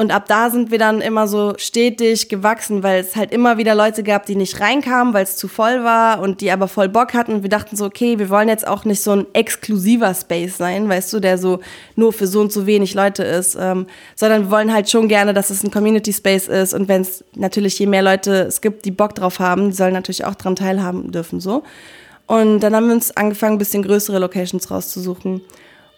[0.01, 3.75] Und ab da sind wir dann immer so stetig gewachsen, weil es halt immer wieder
[3.75, 7.13] Leute gab, die nicht reinkamen, weil es zu voll war und die aber voll Bock
[7.13, 7.35] hatten.
[7.35, 10.89] Und wir dachten so, okay, wir wollen jetzt auch nicht so ein exklusiver Space sein,
[10.89, 11.61] weißt du, der so
[11.97, 13.87] nur für so und so wenig Leute ist, ähm,
[14.17, 16.73] sondern wir wollen halt schon gerne, dass es ein Community Space ist.
[16.73, 19.93] Und wenn es natürlich je mehr Leute es gibt, die Bock drauf haben, die sollen
[19.93, 21.63] natürlich auch dran teilhaben dürfen, so.
[22.31, 25.41] Und dann haben wir uns angefangen, ein bisschen größere Locations rauszusuchen.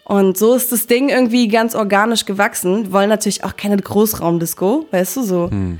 [0.04, 2.84] Und so ist das Ding irgendwie ganz organisch gewachsen.
[2.84, 5.50] Wir wollen natürlich auch keine Großraumdisco, weißt du so.
[5.50, 5.78] Hm.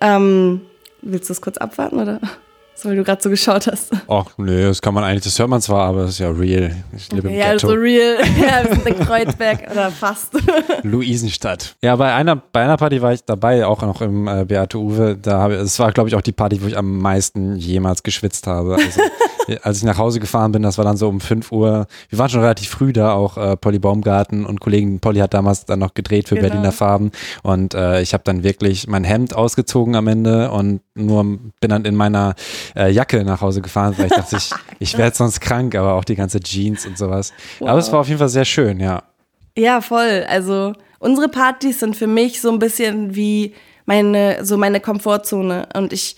[0.00, 0.62] Ähm,
[1.02, 2.18] willst du das kurz abwarten oder?
[2.76, 3.92] So, weil du gerade so geschaut hast.
[4.08, 6.74] Ach, nee, das kann man eigentlich, das hört man zwar, aber das ist ja real.
[6.96, 7.68] Ich lebe im ja, Ghetto.
[7.68, 8.16] so real.
[8.36, 10.32] Ja, wir sind in Kreuzberg oder fast.
[10.82, 11.76] Luisenstadt.
[11.82, 15.16] Ja, bei einer, bei einer Party war ich dabei, auch noch im äh, Beate Uwe.
[15.16, 18.48] Da habe, es war, glaube ich, auch die Party, wo ich am meisten jemals geschwitzt
[18.48, 18.74] habe.
[18.74, 19.00] Also,
[19.62, 21.86] als ich nach Hause gefahren bin, das war dann so um 5 Uhr.
[22.08, 25.00] Wir waren schon relativ früh da, auch äh, Polly Baumgarten und Kollegen.
[25.00, 26.48] Polly hat damals dann noch gedreht für genau.
[26.48, 27.10] Berliner Farben.
[27.42, 31.84] Und äh, ich habe dann wirklich mein Hemd ausgezogen am Ende und nur bin dann
[31.84, 32.34] in meiner
[32.74, 36.04] äh, Jacke nach Hause gefahren, weil ich dachte, ich, ich werde sonst krank, aber auch
[36.04, 37.32] die ganze Jeans und sowas.
[37.58, 37.68] Wow.
[37.68, 39.02] Aber es war auf jeden Fall sehr schön, ja.
[39.56, 40.24] Ja, voll.
[40.28, 43.54] Also unsere Partys sind für mich so ein bisschen wie
[43.86, 45.68] meine, so meine Komfortzone.
[45.74, 46.16] Und ich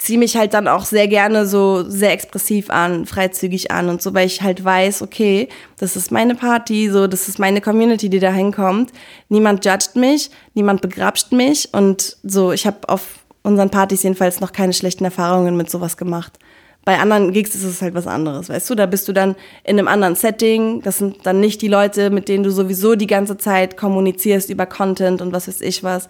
[0.00, 4.14] ziehe mich halt dann auch sehr gerne so sehr expressiv an, freizügig an und so,
[4.14, 5.48] weil ich halt weiß, okay,
[5.78, 8.92] das ist meine Party, so, das ist meine Community, die da hinkommt.
[9.28, 14.52] Niemand judgt mich, niemand begrapscht mich und so, ich habe auf unseren Partys jedenfalls noch
[14.52, 16.38] keine schlechten Erfahrungen mit sowas gemacht.
[16.86, 18.74] Bei anderen Gigs ist es halt was anderes, weißt du?
[18.74, 20.80] Da bist du dann in einem anderen Setting.
[20.80, 24.64] Das sind dann nicht die Leute, mit denen du sowieso die ganze Zeit kommunizierst über
[24.64, 26.08] Content und was weiß ich was.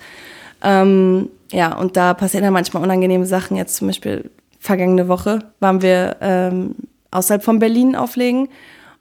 [0.62, 3.56] Ähm, ja, und da passieren ja manchmal unangenehme Sachen.
[3.56, 6.76] Jetzt zum Beispiel vergangene Woche waren wir ähm,
[7.10, 8.48] außerhalb von Berlin auflegen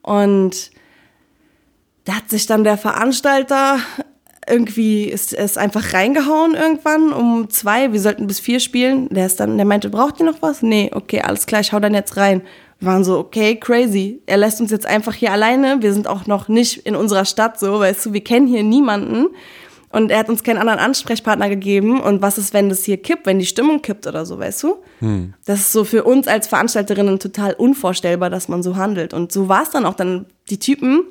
[0.02, 0.72] und
[2.06, 3.78] da hat sich dann der Veranstalter
[4.50, 7.94] irgendwie ist, ist einfach reingehauen irgendwann um zwei.
[7.94, 9.08] Wir sollten bis vier spielen.
[9.10, 10.64] Der ist dann, der meinte, braucht ihr noch was?
[10.64, 12.42] Nee, okay, alles klar, ich hau dann jetzt rein.
[12.80, 14.22] Wir waren so, okay, crazy.
[14.26, 15.82] Er lässt uns jetzt einfach hier alleine.
[15.82, 19.28] Wir sind auch noch nicht in unserer Stadt so, weißt du, wir kennen hier niemanden.
[19.92, 22.00] Und er hat uns keinen anderen Ansprechpartner gegeben.
[22.00, 24.76] Und was ist, wenn das hier kippt, wenn die Stimmung kippt oder so, weißt du?
[25.00, 25.34] Hm.
[25.46, 29.14] Das ist so für uns als Veranstalterinnen total unvorstellbar, dass man so handelt.
[29.14, 29.96] Und so war es dann auch.
[29.96, 31.06] Dann die Typen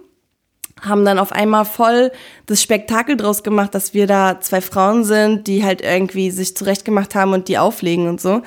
[0.80, 2.12] haben dann auf einmal voll
[2.46, 7.16] das Spektakel draus gemacht, dass wir da zwei Frauen sind, die halt irgendwie sich zurechtgemacht
[7.16, 8.42] haben und die auflegen und so.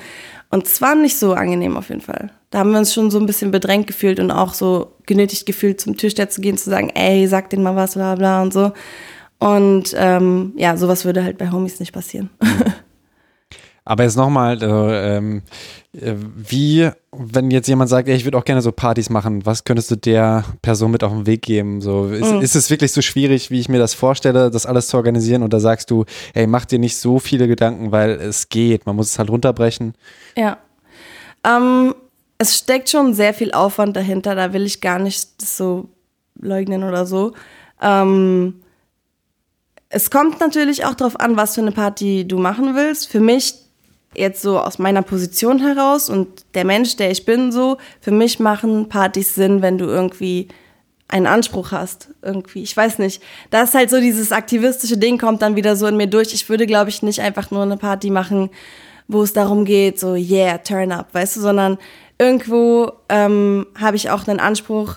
[0.48, 2.30] Und es war nicht so angenehm auf jeden Fall.
[2.50, 5.80] Da haben wir uns schon so ein bisschen bedrängt gefühlt und auch so genötigt gefühlt,
[5.80, 8.72] zum Türsteher zu gehen, zu sagen, ey, sag denen mal was, bla bla und so.
[9.42, 12.30] Und ähm, ja, sowas würde halt bei Homies nicht passieren.
[13.84, 15.42] Aber jetzt nochmal, äh, ähm,
[15.92, 19.64] äh, wie, wenn jetzt jemand sagt, ey, ich würde auch gerne so Partys machen, was
[19.64, 21.80] könntest du der Person mit auf den Weg geben?
[21.80, 22.40] So, ist, mhm.
[22.40, 25.42] ist es wirklich so schwierig, wie ich mir das vorstelle, das alles zu organisieren?
[25.42, 28.94] Und da sagst du, ey, mach dir nicht so viele Gedanken, weil es geht, man
[28.94, 29.94] muss es halt runterbrechen.
[30.36, 30.58] Ja.
[31.42, 31.96] Ähm,
[32.38, 35.88] es steckt schon sehr viel Aufwand dahinter, da will ich gar nicht so
[36.38, 37.32] leugnen oder so.
[37.82, 38.61] Ähm,
[39.92, 43.08] es kommt natürlich auch darauf an, was für eine Party du machen willst.
[43.08, 43.54] Für mich
[44.14, 48.40] jetzt so aus meiner Position heraus und der Mensch, der ich bin, so, für mich
[48.40, 50.48] machen Partys Sinn, wenn du irgendwie
[51.08, 52.62] einen Anspruch hast, irgendwie.
[52.62, 53.22] Ich weiß nicht.
[53.50, 56.32] Da ist halt so dieses aktivistische Ding kommt dann wieder so in mir durch.
[56.32, 58.48] Ich würde, glaube ich, nicht einfach nur eine Party machen,
[59.08, 61.76] wo es darum geht, so, yeah, turn up, weißt du, sondern
[62.18, 64.96] irgendwo ähm, habe ich auch einen Anspruch,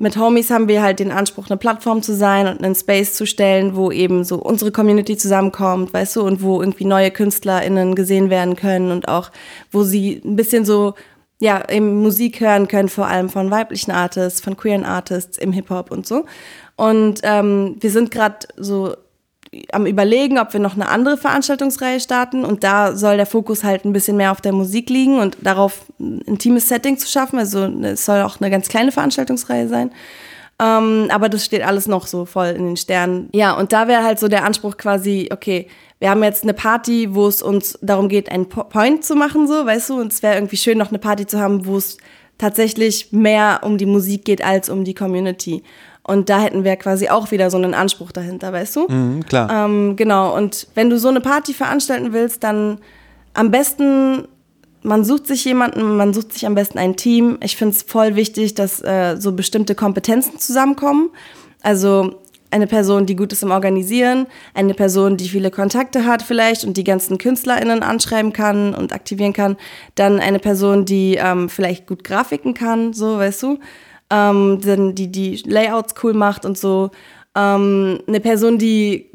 [0.00, 3.26] mit Homies haben wir halt den Anspruch, eine Plattform zu sein und einen Space zu
[3.26, 8.30] stellen, wo eben so unsere Community zusammenkommt, weißt du, und wo irgendwie neue KünstlerInnen gesehen
[8.30, 9.30] werden können und auch,
[9.70, 10.94] wo sie ein bisschen so,
[11.38, 15.90] ja, eben Musik hören können, vor allem von weiblichen Artists, von queeren Artists im Hip-Hop
[15.90, 16.24] und so.
[16.76, 18.94] Und ähm, wir sind gerade so
[19.72, 23.84] am überlegen, ob wir noch eine andere Veranstaltungsreihe starten und da soll der Fokus halt
[23.84, 27.38] ein bisschen mehr auf der Musik liegen und darauf ein intimes Setting zu schaffen.
[27.38, 29.90] Also es soll auch eine ganz kleine Veranstaltungsreihe sein.
[30.60, 33.28] Ähm, aber das steht alles noch so voll in den Sternen.
[33.32, 35.66] Ja, und da wäre halt so der Anspruch quasi, okay,
[35.98, 39.66] wir haben jetzt eine Party, wo es uns darum geht, einen Point zu machen, so,
[39.66, 41.98] weißt du, und es wäre irgendwie schön, noch eine Party zu haben, wo es
[42.38, 45.62] tatsächlich mehr um die Musik geht als um die Community.
[46.02, 48.88] Und da hätten wir quasi auch wieder so einen Anspruch dahinter, weißt du?
[48.88, 49.66] Mhm, klar.
[49.66, 50.34] Ähm, genau.
[50.36, 52.78] Und wenn du so eine Party veranstalten willst, dann
[53.34, 54.26] am besten,
[54.82, 57.38] man sucht sich jemanden, man sucht sich am besten ein Team.
[57.42, 61.10] Ich finde es voll wichtig, dass äh, so bestimmte Kompetenzen zusammenkommen.
[61.62, 62.20] Also
[62.50, 66.76] eine Person, die gut ist im Organisieren, eine Person, die viele Kontakte hat vielleicht und
[66.76, 69.56] die ganzen KünstlerInnen anschreiben kann und aktivieren kann,
[69.94, 73.58] dann eine Person, die ähm, vielleicht gut Grafiken kann, so, weißt du,
[74.10, 74.60] ähm,
[74.94, 76.90] die die Layouts cool macht und so.
[77.34, 79.10] Ähm, eine Person, die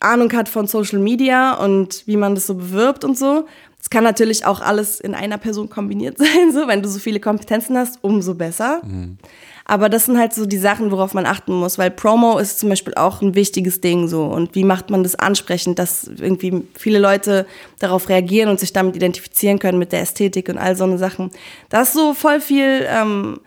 [0.00, 3.46] Ahnung hat von Social Media und wie man das so bewirbt und so.
[3.80, 7.20] Es kann natürlich auch alles in einer Person kombiniert sein, so wenn du so viele
[7.20, 8.80] Kompetenzen hast, umso besser.
[8.84, 9.18] Mhm.
[9.64, 12.68] Aber das sind halt so die Sachen, worauf man achten muss, weil Promo ist zum
[12.68, 14.24] Beispiel auch ein wichtiges Ding so.
[14.24, 17.46] Und wie macht man das ansprechend, dass irgendwie viele Leute
[17.78, 21.30] darauf reagieren und sich damit identifizieren können mit der Ästhetik und all so eine Sachen.
[21.68, 23.40] Da ist so voll viel ähm,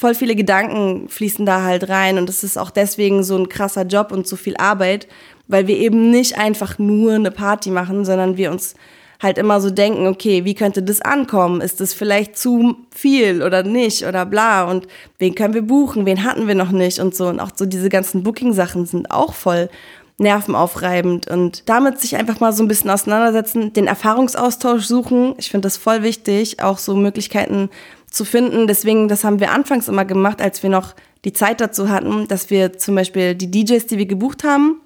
[0.00, 3.82] voll viele Gedanken fließen da halt rein und es ist auch deswegen so ein krasser
[3.82, 5.06] Job und so viel Arbeit,
[5.46, 8.76] weil wir eben nicht einfach nur eine Party machen, sondern wir uns
[9.20, 11.60] halt immer so denken, okay, wie könnte das ankommen?
[11.60, 14.64] Ist das vielleicht zu viel oder nicht oder bla?
[14.64, 14.86] Und
[15.18, 16.98] wen können wir buchen, wen hatten wir noch nicht?
[16.98, 17.26] Und so.
[17.26, 19.68] Und auch so diese ganzen Booking-Sachen sind auch voll
[20.16, 21.28] nervenaufreibend.
[21.28, 25.34] Und damit sich einfach mal so ein bisschen auseinandersetzen, den Erfahrungsaustausch suchen.
[25.36, 27.68] Ich finde das voll wichtig, auch so Möglichkeiten
[28.10, 28.66] zu finden.
[28.66, 30.94] Deswegen, das haben wir anfangs immer gemacht, als wir noch
[31.24, 34.80] die Zeit dazu hatten, dass wir zum Beispiel die DJs, die wir gebucht haben,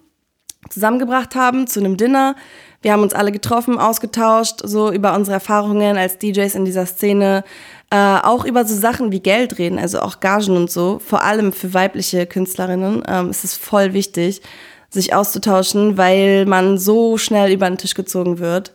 [0.68, 2.36] zusammengebracht haben zu einem Dinner.
[2.82, 7.44] Wir haben uns alle getroffen, ausgetauscht, so über unsere Erfahrungen als DJs in dieser Szene,
[7.90, 10.98] äh, auch über so Sachen wie Geld reden, also auch Gagen und so.
[10.98, 14.42] Vor allem für weibliche Künstlerinnen ähm, ist es voll wichtig,
[14.90, 18.74] sich auszutauschen, weil man so schnell über den Tisch gezogen wird.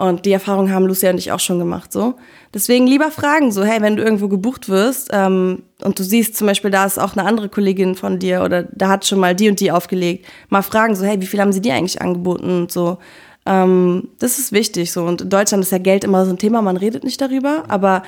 [0.00, 2.14] Und die Erfahrung haben Lucia und ich auch schon gemacht, so.
[2.54, 6.46] Deswegen lieber fragen, so, hey, wenn du irgendwo gebucht wirst ähm, und du siehst zum
[6.46, 9.50] Beispiel, da ist auch eine andere Kollegin von dir oder da hat schon mal die
[9.50, 12.72] und die aufgelegt, mal fragen, so, hey, wie viel haben sie dir eigentlich angeboten und
[12.72, 12.96] so.
[13.44, 15.04] Ähm, das ist wichtig, so.
[15.04, 18.02] Und in Deutschland ist ja Geld immer so ein Thema, man redet nicht darüber, aber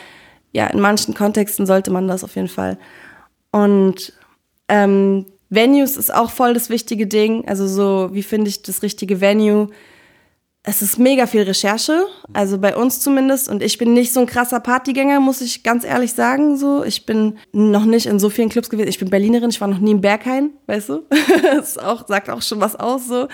[0.53, 2.79] ja, in manchen Kontexten sollte man das auf jeden Fall.
[3.51, 4.15] Und
[4.69, 7.47] ähm, Venues ist auch voll das wichtige Ding.
[7.47, 9.69] Also so, wie finde ich das richtige Venue?
[10.65, 13.49] Es ist mega viel Recherche, also bei uns zumindest.
[13.49, 16.57] Und ich bin nicht so ein krasser Partygänger, muss ich ganz ehrlich sagen.
[16.57, 18.89] So, ich bin noch nicht in so vielen Clubs gewesen.
[18.89, 21.03] Ich bin Berlinerin, ich war noch nie im Berghain, weißt du?
[21.43, 23.09] das auch, sagt auch schon was aus.
[23.09, 23.27] So,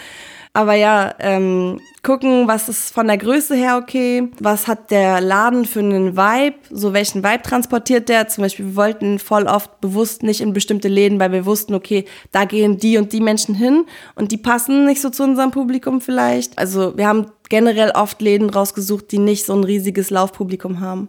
[0.58, 5.64] aber ja, ähm, gucken, was ist von der Größe her okay, was hat der Laden
[5.66, 8.26] für einen Vibe, so welchen Vibe transportiert der.
[8.26, 12.06] Zum Beispiel, wir wollten voll oft bewusst nicht in bestimmte Läden, weil wir wussten, okay,
[12.32, 13.84] da gehen die und die Menschen hin
[14.16, 16.58] und die passen nicht so zu unserem Publikum vielleicht.
[16.58, 21.08] Also wir haben generell oft Läden rausgesucht, die nicht so ein riesiges Laufpublikum haben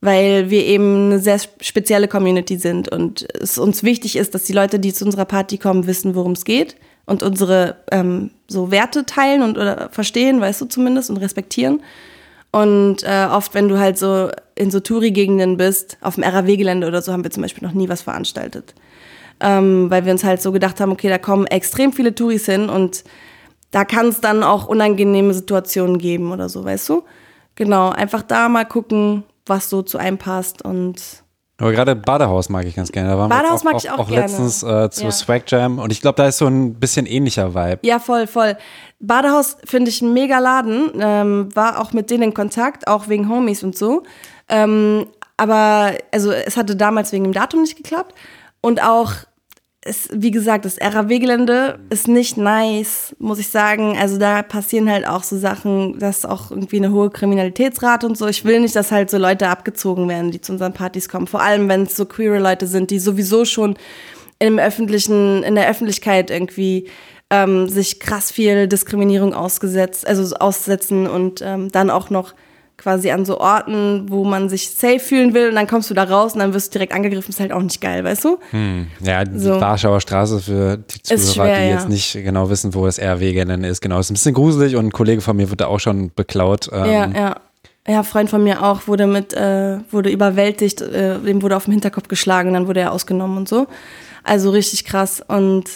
[0.00, 4.52] weil wir eben eine sehr spezielle Community sind und es uns wichtig ist, dass die
[4.52, 9.06] Leute, die zu unserer Party kommen, wissen, worum es geht und unsere ähm, so Werte
[9.06, 11.82] teilen und oder verstehen, weißt du zumindest, und respektieren.
[12.50, 17.02] Und äh, oft, wenn du halt so in so Touri-Gegenden bist, auf dem RAW-Gelände oder
[17.02, 18.74] so, haben wir zum Beispiel noch nie was veranstaltet.
[19.40, 22.68] Ähm, weil wir uns halt so gedacht haben, okay, da kommen extrem viele Touris hin
[22.68, 23.02] und
[23.72, 27.02] da kann es dann auch unangenehme Situationen geben oder so, weißt du?
[27.56, 31.23] Genau, einfach da mal gucken, was so zu einem passt und
[31.58, 33.10] aber gerade Badehaus mag ich ganz gerne.
[33.10, 34.22] Da waren Badehaus auch, mag ich auch, auch gerne.
[34.22, 35.10] letztens äh, zu Ja.
[35.12, 37.78] Swag Jam und ich glaube, da ist so ein bisschen ähnlicher Vibe.
[37.82, 38.56] Ja, voll, voll.
[39.00, 40.92] Badehaus finde ich ein mega Laden.
[40.98, 44.02] Ähm, war auch mit denen in Kontakt, auch wegen Homies und so.
[44.48, 45.06] Ähm,
[45.36, 48.14] aber also es hatte damals wegen dem Datum nicht geklappt.
[48.60, 49.12] Und auch,
[49.86, 53.96] es, wie gesagt, das RAW-Gelände ist nicht nice, muss ich sagen.
[53.98, 58.26] Also da passieren halt auch so Sachen, dass auch irgendwie eine hohe Kriminalitätsrate und so.
[58.26, 61.26] Ich will nicht, dass halt so Leute abgezogen werden, die zu unseren Partys kommen.
[61.26, 63.76] Vor allem, wenn es so queere Leute sind, die sowieso schon
[64.38, 66.88] im öffentlichen, in der Öffentlichkeit irgendwie
[67.28, 72.34] ähm, sich krass viel Diskriminierung ausgesetzt, also aussetzen und ähm, dann auch noch
[72.76, 76.04] quasi an so Orten, wo man sich safe fühlen will und dann kommst du da
[76.04, 78.38] raus und dann wirst du direkt angegriffen, ist halt auch nicht geil, weißt du?
[78.50, 78.88] Hm.
[79.00, 79.60] Ja, die So.
[79.60, 81.74] Warschauer Straße für die Zuhörer, schwer, die ja.
[81.74, 83.80] jetzt nicht genau wissen, wo das RW-Gelände ist.
[83.80, 86.68] Genau, ist ein bisschen gruselig und ein Kollege von mir wurde auch schon beklaut.
[86.72, 87.36] Ähm, Ja, ja.
[87.86, 91.72] Ja, Freund von mir auch wurde mit, äh, wurde überwältigt, äh, dem wurde auf den
[91.72, 93.66] Hinterkopf geschlagen, dann wurde er ausgenommen und so.
[94.22, 95.22] Also richtig krass.
[95.28, 95.66] Und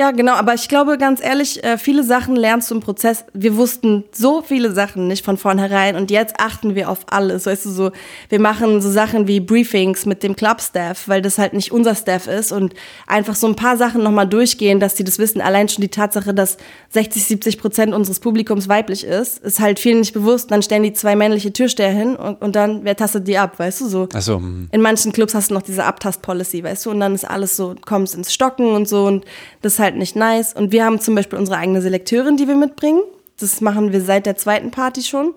[0.00, 3.26] ja, genau, aber ich glaube ganz ehrlich, äh, viele Sachen lernst du im Prozess.
[3.34, 7.44] Wir wussten so viele Sachen nicht von vornherein und jetzt achten wir auf alles.
[7.44, 7.92] Weißt du, so,
[8.30, 12.28] wir machen so Sachen wie Briefings mit dem Club-Staff, weil das halt nicht unser Staff
[12.28, 12.72] ist und
[13.06, 15.42] einfach so ein paar Sachen nochmal durchgehen, dass die das wissen.
[15.42, 16.56] Allein schon die Tatsache, dass
[16.94, 20.50] 60, 70 Prozent unseres Publikums weiblich ist, ist halt vielen nicht bewusst.
[20.50, 23.82] Dann stellen die zwei männliche Türsteher hin und, und dann, wer tastet die ab, weißt
[23.82, 24.08] du, so.
[24.38, 24.70] Hm.
[24.72, 27.74] In manchen Clubs hast du noch diese Abtast-Policy, weißt du, und dann ist alles so,
[27.84, 29.26] kommst ins Stocken und so und
[29.60, 30.54] das ist halt nicht nice.
[30.54, 33.02] Und wir haben zum Beispiel unsere eigene Selekteurin, die wir mitbringen.
[33.38, 35.34] Das machen wir seit der zweiten Party schon,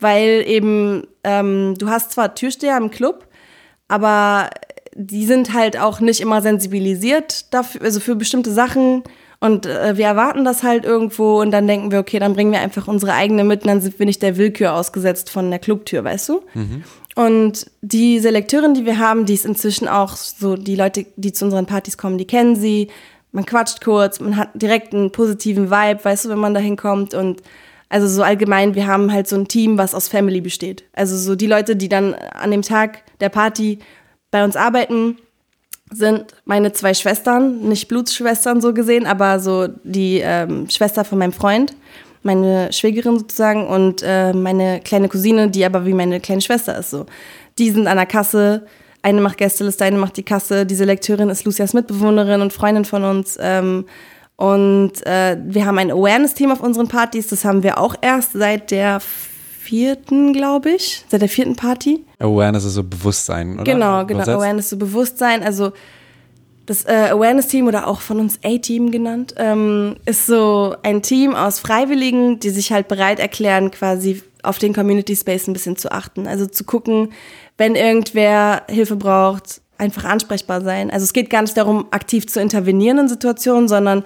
[0.00, 3.26] weil eben ähm, du hast zwar Türsteher im Club,
[3.88, 4.50] aber
[4.94, 9.02] die sind halt auch nicht immer sensibilisiert dafür, also für bestimmte Sachen.
[9.40, 12.60] Und äh, wir erwarten das halt irgendwo und dann denken wir, okay, dann bringen wir
[12.60, 16.04] einfach unsere eigene mit und dann sind wir nicht der Willkür ausgesetzt von der Clubtür,
[16.04, 16.42] weißt du?
[17.14, 21.44] Und die Selekteurin, die wir haben, die ist inzwischen auch so, die Leute, die zu
[21.44, 22.88] unseren Partys kommen, die kennen sie.
[23.32, 27.14] Man quatscht kurz, man hat direkt einen positiven Vibe, weißt du, wenn man da hinkommt.
[27.14, 27.42] Und
[27.88, 30.84] also so allgemein, wir haben halt so ein Team, was aus Family besteht.
[30.92, 33.78] Also so die Leute, die dann an dem Tag der Party
[34.30, 35.16] bei uns arbeiten,
[35.90, 41.32] sind meine zwei Schwestern, nicht Blutsschwestern so gesehen, aber so die ähm, Schwester von meinem
[41.32, 41.74] Freund,
[42.22, 46.90] meine Schwägerin sozusagen und äh, meine kleine Cousine, die aber wie meine kleine Schwester ist
[46.90, 47.06] so.
[47.58, 48.66] Die sind an der Kasse,
[49.02, 53.04] eine macht Gästeliste, eine macht die Kasse, diese Lekteurin ist Lucias Mitbewohnerin und Freundin von
[53.04, 53.36] uns.
[53.40, 53.84] Ähm,
[54.36, 58.70] und äh, wir haben ein Awareness-Team auf unseren Partys, das haben wir auch erst seit
[58.70, 62.04] der vierten, glaube ich, seit der vierten Party.
[62.18, 63.64] Awareness ist so Bewusstsein, oder?
[63.64, 64.22] Genau, genau.
[64.22, 65.42] Awareness, so Bewusstsein.
[65.42, 65.72] Also
[66.66, 71.58] das äh, Awareness-Team oder auch von uns A-Team genannt, ähm, ist so ein Team aus
[71.58, 76.26] Freiwilligen, die sich halt bereit erklären, quasi auf den Community Space ein bisschen zu achten.
[76.26, 77.12] Also zu gucken,
[77.58, 80.90] wenn irgendwer Hilfe braucht, einfach ansprechbar sein.
[80.90, 84.04] Also es geht gar nicht darum, aktiv zu intervenieren in Situationen, sondern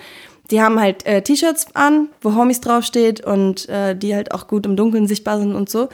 [0.50, 4.64] die haben halt äh, T-Shirts an, wo Homies draufsteht und äh, die halt auch gut
[4.64, 5.88] im Dunkeln sichtbar sind und so.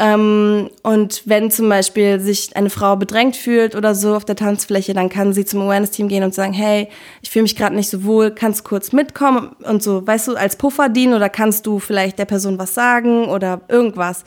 [0.00, 4.94] Ähm, und wenn zum Beispiel sich eine Frau bedrängt fühlt oder so auf der Tanzfläche,
[4.94, 6.88] dann kann sie zum Awareness-Team gehen und sagen, hey,
[7.20, 10.54] ich fühle mich gerade nicht so wohl, kannst kurz mitkommen und so, weißt du, als
[10.54, 14.22] Puffer dienen oder kannst du vielleicht der Person was sagen oder irgendwas.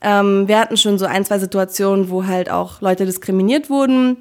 [0.00, 4.16] Ähm, wir hatten schon so ein, zwei Situationen, wo halt auch Leute diskriminiert wurden,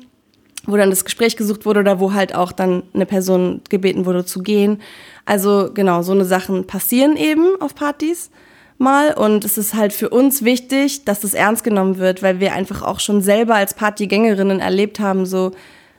[0.65, 4.25] wo dann das Gespräch gesucht wurde oder wo halt auch dann eine Person gebeten wurde
[4.25, 4.81] zu gehen.
[5.25, 8.31] Also genau, so eine Sachen passieren eben auf Partys
[8.77, 12.53] mal und es ist halt für uns wichtig, dass das ernst genommen wird, weil wir
[12.53, 15.51] einfach auch schon selber als Partygängerinnen erlebt haben, so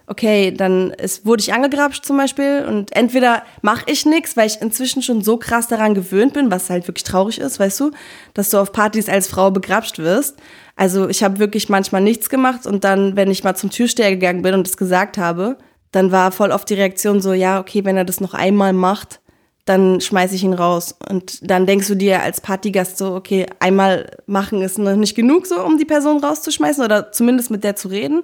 [0.08, 4.60] okay, dann ist, wurde ich angegrapscht zum Beispiel und entweder mache ich nichts, weil ich
[4.60, 7.90] inzwischen schon so krass daran gewöhnt bin, was halt wirklich traurig ist, weißt du,
[8.34, 10.36] dass du auf Partys als Frau begrapscht wirst.
[10.76, 14.42] Also ich habe wirklich manchmal nichts gemacht und dann, wenn ich mal zum Türsteher gegangen
[14.42, 15.58] bin und das gesagt habe,
[15.92, 19.20] dann war voll oft die Reaktion so, ja, okay, wenn er das noch einmal macht,
[19.68, 20.94] dann schmeiße ich ihn raus.
[21.10, 25.46] Und dann denkst du dir als Partygast so, okay, einmal machen ist noch nicht genug,
[25.46, 28.22] so um die Person rauszuschmeißen oder zumindest mit der zu reden.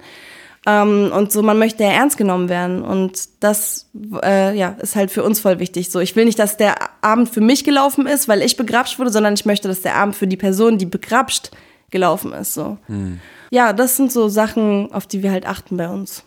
[0.67, 2.83] Ähm, und so, man möchte ja ernst genommen werden.
[2.83, 3.91] Und das
[4.23, 5.91] äh, ja, ist halt für uns voll wichtig.
[5.91, 9.11] So, ich will nicht, dass der Abend für mich gelaufen ist, weil ich begrapscht wurde,
[9.11, 11.51] sondern ich möchte, dass der Abend für die Person, die begrapscht,
[11.91, 12.55] gelaufen ist.
[12.55, 12.79] So.
[12.87, 13.21] Hm.
[13.51, 16.25] Ja, das sind so Sachen, auf die wir halt achten bei uns.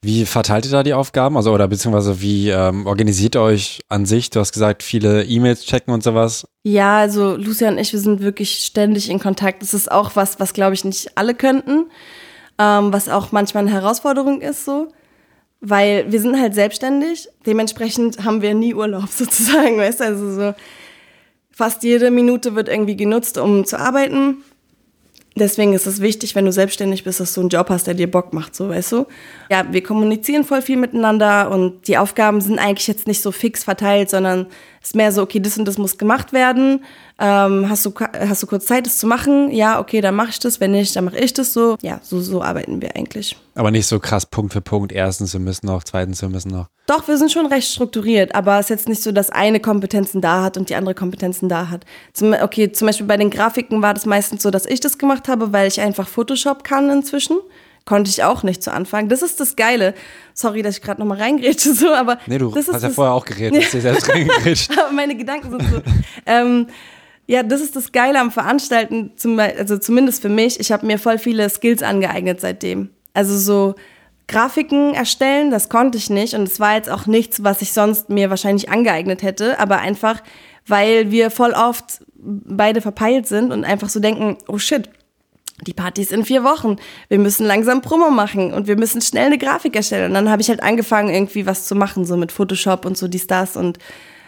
[0.00, 1.36] Wie verteilt ihr da die Aufgaben?
[1.36, 4.30] Also, oder beziehungsweise wie ähm, organisiert ihr euch an sich?
[4.30, 6.46] Du hast gesagt, viele E-Mails checken und sowas.
[6.62, 9.62] Ja, also Lucia und ich, wir sind wirklich ständig in Kontakt.
[9.62, 11.86] Das ist auch was, was glaube ich nicht alle könnten
[12.58, 14.88] ähm, was auch manchmal eine Herausforderung ist so,
[15.60, 20.54] weil wir sind halt selbstständig, dementsprechend haben wir nie Urlaub sozusagen, weißt du, also so
[21.50, 24.38] fast jede Minute wird irgendwie genutzt, um zu arbeiten.
[25.38, 28.10] Deswegen ist es wichtig, wenn du selbstständig bist, dass du einen Job hast, der dir
[28.10, 29.06] Bock macht, so weißt du.
[29.50, 33.64] Ja, wir kommunizieren voll viel miteinander und die Aufgaben sind eigentlich jetzt nicht so fix
[33.64, 34.46] verteilt, sondern
[34.86, 36.84] ist mehr so, okay, das und das muss gemacht werden.
[37.18, 39.50] Ähm, hast, du, hast du kurz Zeit, das zu machen?
[39.50, 40.60] Ja, okay, dann mache ich das.
[40.60, 41.76] Wenn nicht, dann mache ich das so.
[41.82, 43.36] Ja, so, so arbeiten wir eigentlich.
[43.54, 44.92] Aber nicht so krass Punkt für Punkt.
[44.92, 46.66] Erstens, wir müssen noch, zweitens, wir müssen noch.
[46.86, 50.20] Doch, wir sind schon recht strukturiert, aber es ist jetzt nicht so, dass eine Kompetenzen
[50.20, 51.84] da hat und die andere Kompetenzen da hat.
[52.12, 55.26] Zum, okay, zum Beispiel bei den Grafiken war das meistens so, dass ich das gemacht
[55.26, 57.38] habe, weil ich einfach Photoshop kann inzwischen.
[57.86, 59.08] Konnte ich auch nicht zu Anfang.
[59.08, 59.94] Das ist das Geile.
[60.34, 62.18] Sorry, dass ich gerade nochmal reingrätsche, so, aber.
[62.26, 64.70] Nee, du hast ja vorher auch geredet, hast dir selbst reingrätscht.
[64.78, 65.82] aber meine Gedanken sind so.
[66.26, 66.66] ähm,
[67.26, 70.60] ja, das ist das Geile am Veranstalten, zum, also zumindest für mich.
[70.60, 72.90] Ich habe mir voll viele Skills angeeignet seitdem.
[73.14, 73.74] Also so
[74.28, 78.10] Grafiken erstellen, das konnte ich nicht und es war jetzt auch nichts, was ich sonst
[78.10, 80.22] mir wahrscheinlich angeeignet hätte, aber einfach,
[80.66, 84.90] weil wir voll oft beide verpeilt sind und einfach so denken, oh shit,
[85.62, 86.76] die Party ist in vier Wochen.
[87.08, 90.08] Wir müssen langsam Promo machen und wir müssen schnell eine Grafik erstellen.
[90.08, 93.08] Und dann habe ich halt angefangen, irgendwie was zu machen, so mit Photoshop und so
[93.08, 93.78] die Stars und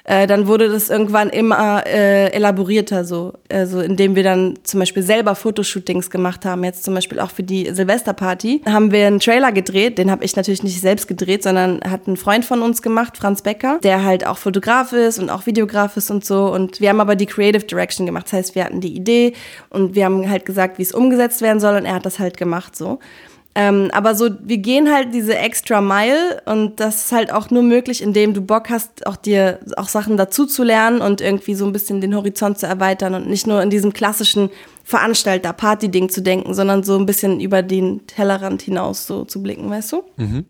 [0.09, 5.03] äh, dann wurde das irgendwann immer äh, elaborierter, so, also indem wir dann zum Beispiel
[5.03, 6.65] selber Fotoshootings gemacht haben.
[6.65, 9.99] Jetzt zum Beispiel auch für die Silvesterparty haben wir einen Trailer gedreht.
[9.99, 13.43] Den habe ich natürlich nicht selbst gedreht, sondern hat ein Freund von uns gemacht, Franz
[13.43, 16.51] Becker, der halt auch Fotograf ist und auch Videograf ist und so.
[16.51, 18.29] Und wir haben aber die Creative Direction gemacht.
[18.29, 19.35] Das heißt, wir hatten die Idee
[19.69, 22.39] und wir haben halt gesagt, wie es umgesetzt werden soll und er hat das halt
[22.39, 22.99] gemacht so.
[23.61, 27.65] Ähm, aber so, wir gehen halt diese extra Mile und das ist halt auch nur
[27.65, 31.67] möglich, indem du Bock hast, auch dir auch Sachen dazu zu lernen und irgendwie so
[31.67, 34.51] ein bisschen den Horizont zu erweitern und nicht nur in diesem klassischen
[34.85, 39.91] Veranstalter-Party-Ding zu denken, sondern so ein bisschen über den Tellerrand hinaus so zu blicken, weißt
[39.91, 40.05] du?
[40.19, 40.45] Mhm.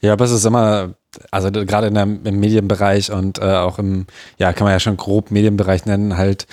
[0.00, 0.94] Ja, aber es ist immer,
[1.30, 4.06] also gerade im Medienbereich und äh, auch im,
[4.38, 6.46] ja, kann man ja schon grob Medienbereich nennen, halt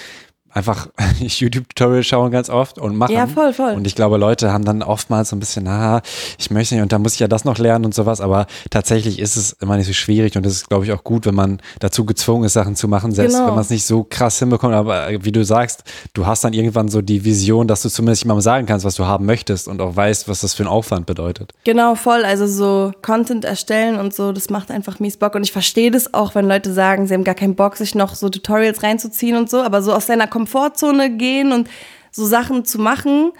[0.53, 0.87] einfach
[1.19, 3.13] YouTube-Tutorial schauen ganz oft und machen.
[3.13, 3.73] Ja, voll, voll.
[3.73, 6.01] Und ich glaube, Leute haben dann oftmals so ein bisschen, na,
[6.37, 9.19] ich möchte nicht und da muss ich ja das noch lernen und sowas, aber tatsächlich
[9.19, 11.59] ist es immer nicht so schwierig und es ist, glaube ich, auch gut, wenn man
[11.79, 13.47] dazu gezwungen ist, Sachen zu machen, selbst genau.
[13.47, 16.87] wenn man es nicht so krass hinbekommt, aber wie du sagst, du hast dann irgendwann
[16.87, 19.95] so die Vision, dass du zumindest jemandem sagen kannst, was du haben möchtest und auch
[19.95, 21.53] weißt, was das für ein Aufwand bedeutet.
[21.63, 22.23] Genau, voll.
[22.25, 26.13] Also so Content erstellen und so, das macht einfach mies Bock und ich verstehe das
[26.13, 29.49] auch, wenn Leute sagen, sie haben gar keinen Bock, sich noch so Tutorials reinzuziehen und
[29.49, 31.69] so, aber so aus deiner Kom Komfortzone gehen und
[32.11, 33.31] so Sachen zu machen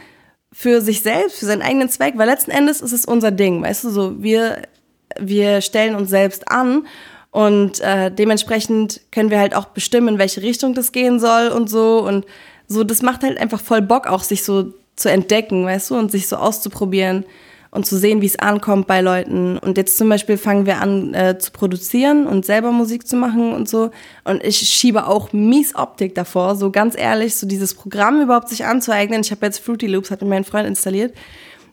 [0.52, 3.86] für sich selbst, für seinen eigenen Zweck, weil letzten Endes ist es unser Ding, weißt
[3.86, 4.64] du, so wir,
[5.20, 6.88] wir stellen uns selbst an
[7.32, 11.70] und äh, dementsprechend können wir halt auch bestimmen, in welche Richtung das gehen soll und
[11.70, 12.26] so und
[12.68, 16.12] so, das macht halt einfach voll Bock auch, sich so zu entdecken, weißt du, und
[16.12, 17.26] sich so auszuprobieren
[17.74, 19.58] und zu sehen, wie es ankommt bei Leuten.
[19.58, 23.52] Und jetzt zum Beispiel fangen wir an äh, zu produzieren und selber Musik zu machen
[23.52, 23.90] und so.
[24.24, 28.64] Und ich schiebe auch mies Optik davor, so ganz ehrlich, so dieses Programm überhaupt sich
[28.64, 29.22] anzueignen.
[29.22, 31.16] Ich habe jetzt Fruity Loops, hat mir mein Freund installiert.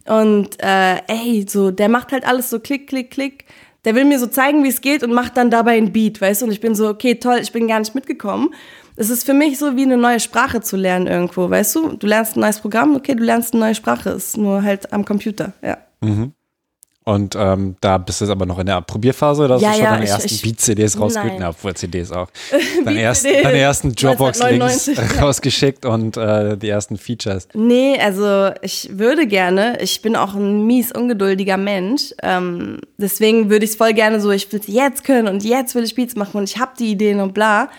[0.07, 3.45] Und äh, ey, so, der macht halt alles so klick, klick, klick.
[3.85, 6.41] Der will mir so zeigen, wie es geht und macht dann dabei ein Beat, weißt
[6.41, 6.47] du?
[6.47, 8.55] Und ich bin so, okay, toll, ich bin gar nicht mitgekommen.
[8.97, 11.89] Es ist für mich so wie eine neue Sprache zu lernen irgendwo, weißt du?
[11.93, 15.05] Du lernst ein neues Programm, okay, du lernst eine neue Sprache, ist nur halt am
[15.05, 15.77] Computer, ja.
[16.01, 16.33] Mhm.
[17.03, 19.77] Und ähm, da bist du jetzt aber noch in der Probierphase oder hast ja, du
[19.77, 21.41] schon ja, deine ich, ersten Beat-CDs rausgeschickt?
[21.41, 22.29] Ja, obwohl CDs auch.
[22.85, 23.43] Deine, ersten, CD.
[23.43, 24.91] deine ersten Dropbox-Links
[25.21, 27.49] rausgeschickt und äh, die ersten Features.
[27.55, 32.15] Nee, also ich würde gerne, ich bin auch ein mies ungeduldiger Mensch.
[32.23, 35.75] Ähm, deswegen würde ich es voll gerne so, ich will es jetzt können und jetzt
[35.75, 37.71] will ich Beats machen und ich habe die Ideen und bla.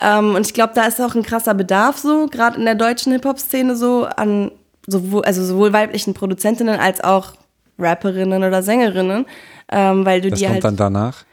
[0.00, 3.12] Ähm, und ich glaube, da ist auch ein krasser Bedarf so, gerade in der deutschen
[3.12, 4.52] Hip-Hop-Szene so, an
[4.86, 7.32] sowohl, also sowohl weiblichen Produzentinnen als auch
[7.78, 9.26] Rapperinnen oder Sängerinnen,
[9.70, 11.24] ähm, weil du Das die kommt halt dann danach,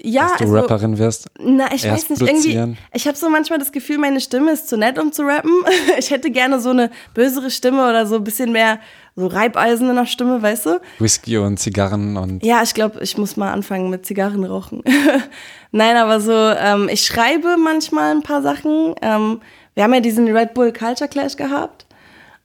[0.00, 1.28] ja, dass du also, Rapperin wirst.
[1.38, 4.76] na, ich weiß nicht, irgendwie, ich habe so manchmal das Gefühl, meine Stimme ist zu
[4.76, 5.52] nett, um zu rappen.
[5.98, 8.78] Ich hätte gerne so eine bösere Stimme oder so ein bisschen mehr
[9.14, 10.80] so Reibeisen in der Stimme, weißt du?
[10.98, 14.82] Whisky und Zigarren und Ja, ich glaube, ich muss mal anfangen mit Zigarren rauchen.
[15.72, 18.94] Nein, aber so, ähm, ich schreibe manchmal ein paar Sachen.
[19.00, 19.40] Ähm,
[19.74, 21.85] wir haben ja diesen Red Bull Culture Clash gehabt.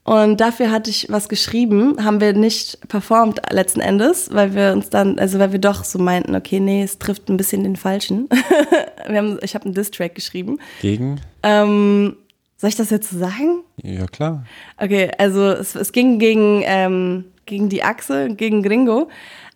[0.04, 4.90] Und dafür hatte ich was geschrieben, haben wir nicht performt letzten Endes, weil wir uns
[4.90, 8.28] dann, also weil wir doch so meinten, okay, nee, es trifft ein bisschen den Falschen.
[9.08, 10.58] wir haben, ich habe einen Diss-Track geschrieben.
[10.82, 11.22] gegen.
[11.44, 12.16] Ähm,
[12.58, 13.64] soll ich das jetzt so sagen?
[13.82, 14.46] Ja, klar.
[14.78, 19.10] Okay, also es, es ging gegen, ähm, gegen die Achse, gegen Gringo.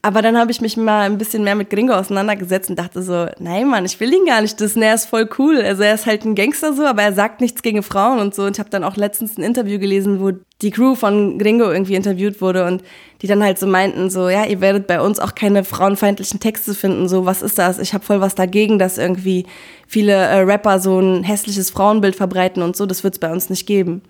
[0.05, 3.25] Aber dann habe ich mich mal ein bisschen mehr mit Gringo auseinandergesetzt und dachte so,
[3.39, 5.59] nein Mann, ich will ihn gar nicht dissen, er ist voll cool.
[5.59, 8.43] Also er ist halt ein Gangster so, aber er sagt nichts gegen Frauen und so.
[8.43, 11.95] Und ich habe dann auch letztens ein Interview gelesen, wo die Crew von Gringo irgendwie
[11.95, 12.83] interviewt wurde und
[13.23, 16.75] die dann halt so meinten, so, ja, ihr werdet bei uns auch keine frauenfeindlichen Texte
[16.75, 17.79] finden, so, was ist das?
[17.79, 19.47] Ich habe voll was dagegen, dass irgendwie
[19.87, 23.65] viele äh, Rapper so ein hässliches Frauenbild verbreiten und so, das wird's bei uns nicht
[23.65, 24.03] geben.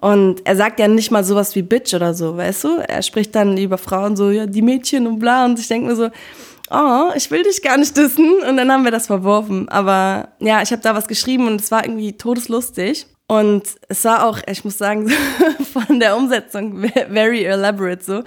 [0.00, 2.68] Und er sagt ja nicht mal sowas wie Bitch oder so, weißt du?
[2.88, 5.44] Er spricht dann über Frauen so, ja, die Mädchen und bla.
[5.44, 6.08] Und ich denke mir so,
[6.70, 8.42] oh, ich will dich gar nicht dissen.
[8.48, 9.68] Und dann haben wir das verworfen.
[9.68, 13.06] Aber ja, ich habe da was geschrieben und es war irgendwie todeslustig.
[13.26, 15.08] Und es war auch, ich muss sagen,
[15.72, 16.82] von der Umsetzung
[17.12, 18.22] very elaborate so.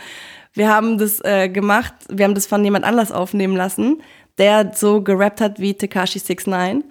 [0.54, 4.04] Wir haben das äh, gemacht, wir haben das von jemand anders aufnehmen lassen,
[4.38, 6.84] der so gerappt hat wie Tekashi 69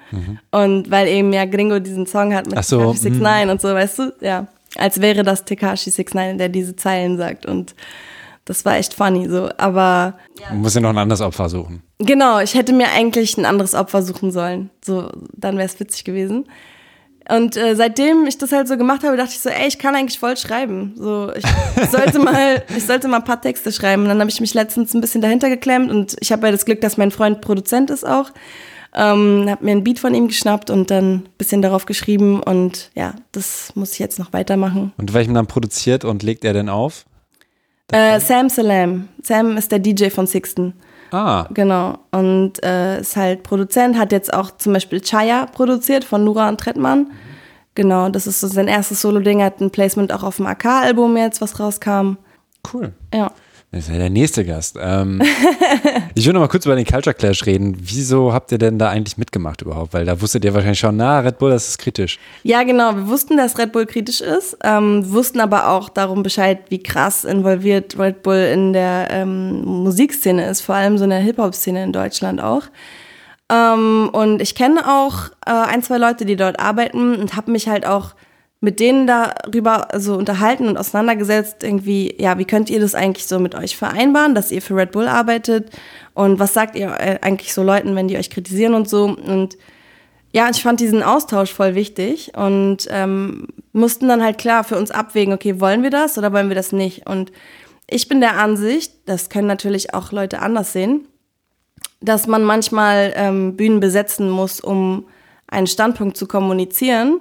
[0.51, 2.59] Und weil eben ja Gringo diesen Song hat mit Mhm.
[2.59, 3.23] Ach so, Tekashi mm.
[3.23, 4.13] 69 und so, weißt du?
[4.21, 7.47] Ja, als wäre das Tekashi 69, der diese Zeilen sagt.
[7.47, 7.75] Und
[8.45, 9.49] das war echt funny so.
[9.59, 10.15] Aber
[10.51, 11.83] Man muss ja noch ein anderes Opfer suchen.
[11.99, 14.71] Genau, ich hätte mir eigentlich ein anderes Opfer suchen sollen.
[14.85, 16.47] So, dann wäre es witzig gewesen.
[17.29, 19.95] Und äh, seitdem ich das halt so gemacht habe, dachte ich so, ey, ich kann
[19.95, 20.95] eigentlich voll schreiben.
[20.97, 21.45] So, ich
[21.91, 24.03] sollte mal, ich sollte mal ein paar Texte schreiben.
[24.03, 26.65] Und dann habe ich mich letztens ein bisschen dahinter geklemmt und ich habe ja das
[26.65, 28.31] Glück, dass mein Freund Produzent ist auch.
[28.95, 32.91] Ähm, habe mir ein Beat von ihm geschnappt und dann ein bisschen darauf geschrieben und
[32.95, 34.93] ja, das muss ich jetzt noch weitermachen.
[34.99, 37.07] Und welchem dann produziert und legt er denn auf?
[37.91, 39.09] Äh, Sam Salam.
[39.23, 40.75] Sam ist der DJ von Sixten.
[41.11, 41.99] Ah, Genau.
[42.11, 46.59] Und äh, ist halt Produzent, hat jetzt auch zum Beispiel Chaya produziert von Nura und
[46.59, 47.13] Trettmann.
[47.75, 51.41] Genau, das ist so sein erstes Solo-Ding, hat ein Placement auch auf dem AK-Album jetzt,
[51.41, 52.17] was rauskam.
[52.73, 52.93] cool.
[53.15, 53.33] Ja.
[53.73, 54.77] Das ist ja der nächste Gast.
[54.79, 55.23] Ähm,
[56.15, 57.75] ich will noch mal kurz über den Culture Clash reden.
[57.81, 59.95] Wieso habt ihr denn da eigentlich mitgemacht überhaupt?
[59.95, 62.19] Weil da wusstet ihr wahrscheinlich schon, na, Red Bull, das ist kritisch.
[62.43, 62.95] Ja, genau.
[62.95, 67.25] Wir wussten, dass Red Bull kritisch ist, ähm, wussten aber auch darum Bescheid, wie krass
[67.25, 71.93] involviert Red Bull in der ähm, Musikszene ist, vor allem so in der Hip-Hop-Szene in
[71.95, 72.65] Deutschland auch.
[73.51, 77.69] Ähm, und ich kenne auch äh, ein, zwei Leute, die dort arbeiten und habe mich
[77.69, 78.11] halt auch
[78.63, 83.41] mit denen darüber so unterhalten und auseinandergesetzt, irgendwie, ja, wie könnt ihr das eigentlich so
[83.41, 85.71] mit euch vereinbaren, dass ihr für Red Bull arbeitet?
[86.15, 89.07] Und was sagt ihr äh, eigentlich so Leuten, wenn die euch kritisieren und so?
[89.07, 89.59] Und
[90.31, 94.93] ja, ich fand diesen Austausch voll wichtig und ähm, mussten dann halt klar für uns
[94.93, 97.05] abwägen, okay, wollen wir das oder wollen wir das nicht?
[97.09, 97.33] Und
[97.91, 101.09] ich bin der Ansicht, das können natürlich auch Leute anders sehen,
[102.01, 105.09] dass man manchmal ähm, Bühnen besetzen muss, um
[105.49, 107.21] einen Standpunkt zu kommunizieren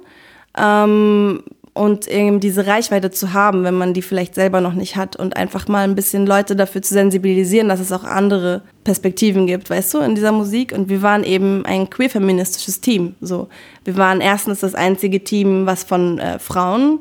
[0.58, 5.16] ähm, und eben diese Reichweite zu haben, wenn man die vielleicht selber noch nicht hat
[5.16, 9.70] und einfach mal ein bisschen Leute dafür zu sensibilisieren, dass es auch andere Perspektiven gibt,
[9.70, 10.74] weißt du, in dieser Musik.
[10.74, 13.16] Und wir waren eben ein queer-feministisches Team.
[13.22, 13.48] So,
[13.86, 17.00] wir waren erstens das einzige Team, was von äh, Frauen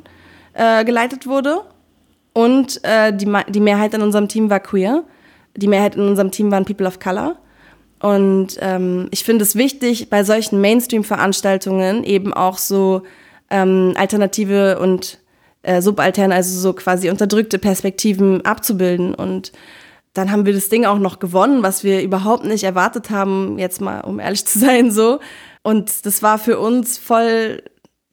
[0.55, 1.63] äh, geleitet wurde
[2.33, 5.05] und äh, die, die Mehrheit in unserem Team war queer.
[5.57, 7.37] Die Mehrheit in unserem Team waren People of Color.
[8.01, 13.03] Und ähm, ich finde es wichtig, bei solchen Mainstream-Veranstaltungen eben auch so
[13.51, 15.19] ähm, alternative und
[15.63, 19.15] äh, subalterne, also so quasi unterdrückte Perspektiven abzubilden.
[19.15, 19.53] Und
[20.15, 23.81] dann haben wir das Ding auch noch gewonnen, was wir überhaupt nicht erwartet haben, jetzt
[23.81, 25.21] mal, um ehrlich zu sein, so.
[25.63, 27.63] Und das war für uns voll,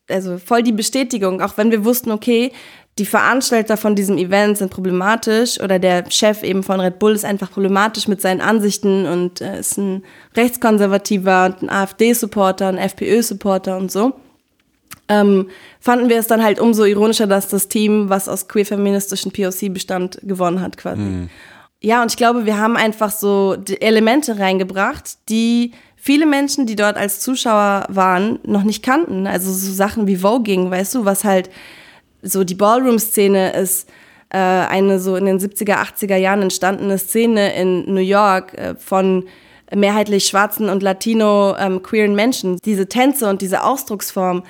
[0.09, 2.51] also voll die Bestätigung, auch wenn wir wussten, okay,
[2.97, 7.25] die Veranstalter von diesem Event sind problematisch oder der Chef eben von Red Bull ist
[7.25, 10.03] einfach problematisch mit seinen Ansichten und äh, ist ein
[10.35, 14.13] Rechtskonservativer und ein AfD-Supporter, ein FPÖ-Supporter und so.
[15.09, 19.73] Ähm, fanden wir es dann halt umso ironischer, dass das Team, was aus queer-feministischen POC
[19.73, 21.29] bestand, gewonnen hat quasi.
[21.81, 26.97] Ja, und ich glaube, wir haben einfach so Elemente reingebracht, die viele Menschen, die dort
[26.97, 29.27] als Zuschauer waren, noch nicht kannten.
[29.27, 31.49] Also so Sachen wie Voging, weißt du, was halt
[32.21, 33.89] so die Ballroom-Szene ist,
[34.29, 39.25] äh, eine so in den 70er, 80er Jahren entstandene Szene in New York äh, von
[39.73, 42.57] mehrheitlich schwarzen und latino ähm, queeren Menschen.
[42.63, 44.43] Diese Tänze und diese Ausdrucksform,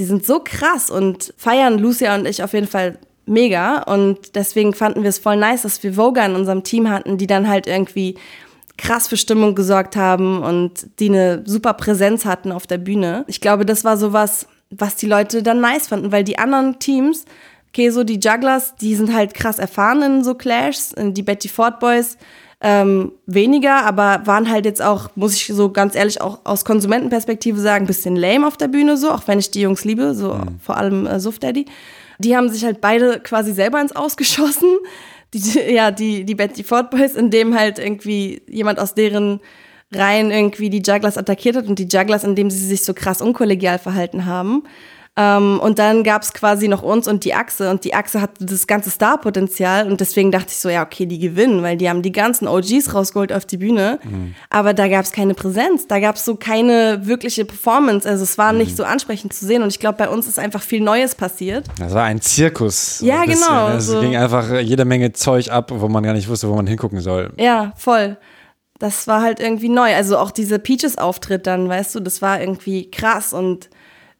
[0.00, 2.96] die sind so krass und feiern Lucia und ich auf jeden Fall
[3.26, 3.82] mega.
[3.82, 7.26] Und deswegen fanden wir es voll nice, dass wir Voga in unserem Team hatten, die
[7.26, 8.16] dann halt irgendwie
[8.78, 13.26] krass für Stimmung gesorgt haben und die eine super Präsenz hatten auf der Bühne.
[13.26, 17.26] Ich glaube, das war sowas, was die Leute dann nice fanden, weil die anderen Teams,
[17.68, 21.78] okay, so die Jugglers, die sind halt krass erfahren in so Clashs, die Betty Ford
[21.78, 22.16] Boys
[22.62, 27.58] ähm, weniger, aber waren halt jetzt auch, muss ich so ganz ehrlich auch aus Konsumentenperspektive
[27.58, 30.34] sagen, ein bisschen lame auf der Bühne so, auch wenn ich die Jungs liebe, so
[30.34, 30.60] mhm.
[30.60, 31.64] vor allem äh, Suff Daddy.
[32.18, 34.68] Die haben sich halt beide quasi selber ins Ausgeschossen.
[35.32, 39.38] Die, ja, die, die Betty Ford Boys, in dem halt irgendwie jemand aus deren
[39.92, 43.78] Reihen irgendwie die Jugglers attackiert hat und die Jugglers, indem sie sich so krass unkollegial
[43.78, 44.64] verhalten haben.
[45.16, 47.70] Ähm, und dann gab es quasi noch uns und die Achse.
[47.70, 49.90] Und die Achse hatte das ganze Star-Potenzial.
[49.90, 52.94] Und deswegen dachte ich so, ja, okay, die gewinnen, weil die haben die ganzen OGs
[52.94, 53.98] rausgeholt auf die Bühne.
[54.04, 54.34] Mhm.
[54.50, 55.88] Aber da gab es keine Präsenz.
[55.88, 58.08] Da gab es so keine wirkliche Performance.
[58.08, 58.58] Also es war mhm.
[58.58, 59.62] nicht so ansprechend zu sehen.
[59.62, 61.66] Und ich glaube, bei uns ist einfach viel Neues passiert.
[61.78, 63.00] Das war ein Zirkus.
[63.00, 63.42] Ja, bisschen.
[63.46, 63.68] genau.
[63.70, 64.00] Es so.
[64.00, 67.32] ging einfach jede Menge Zeug ab, wo man gar nicht wusste, wo man hingucken soll.
[67.36, 68.16] Ja, voll
[68.78, 69.94] das war halt irgendwie neu.
[69.94, 73.68] Also auch diese Peaches-Auftritt dann, weißt du, das war irgendwie krass und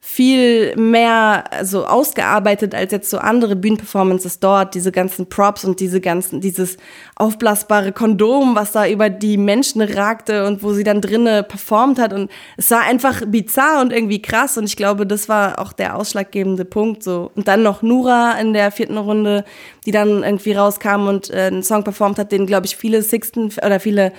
[0.02, 6.00] viel mehr so ausgearbeitet als jetzt so andere Bühnenperformances dort, diese ganzen Props und diese
[6.00, 6.78] ganzen, dieses
[7.16, 12.14] aufblasbare Kondom, was da über die Menschen ragte und wo sie dann drinnen performt hat
[12.14, 15.96] und es war einfach bizarr und irgendwie krass und ich glaube, das war auch der
[15.96, 17.30] ausschlaggebende Punkt so.
[17.34, 19.44] Und dann noch Nura in der vierten Runde,
[19.84, 23.52] die dann irgendwie rauskam und äh, einen Song performt hat, den glaube ich viele Sixten
[23.64, 24.12] oder viele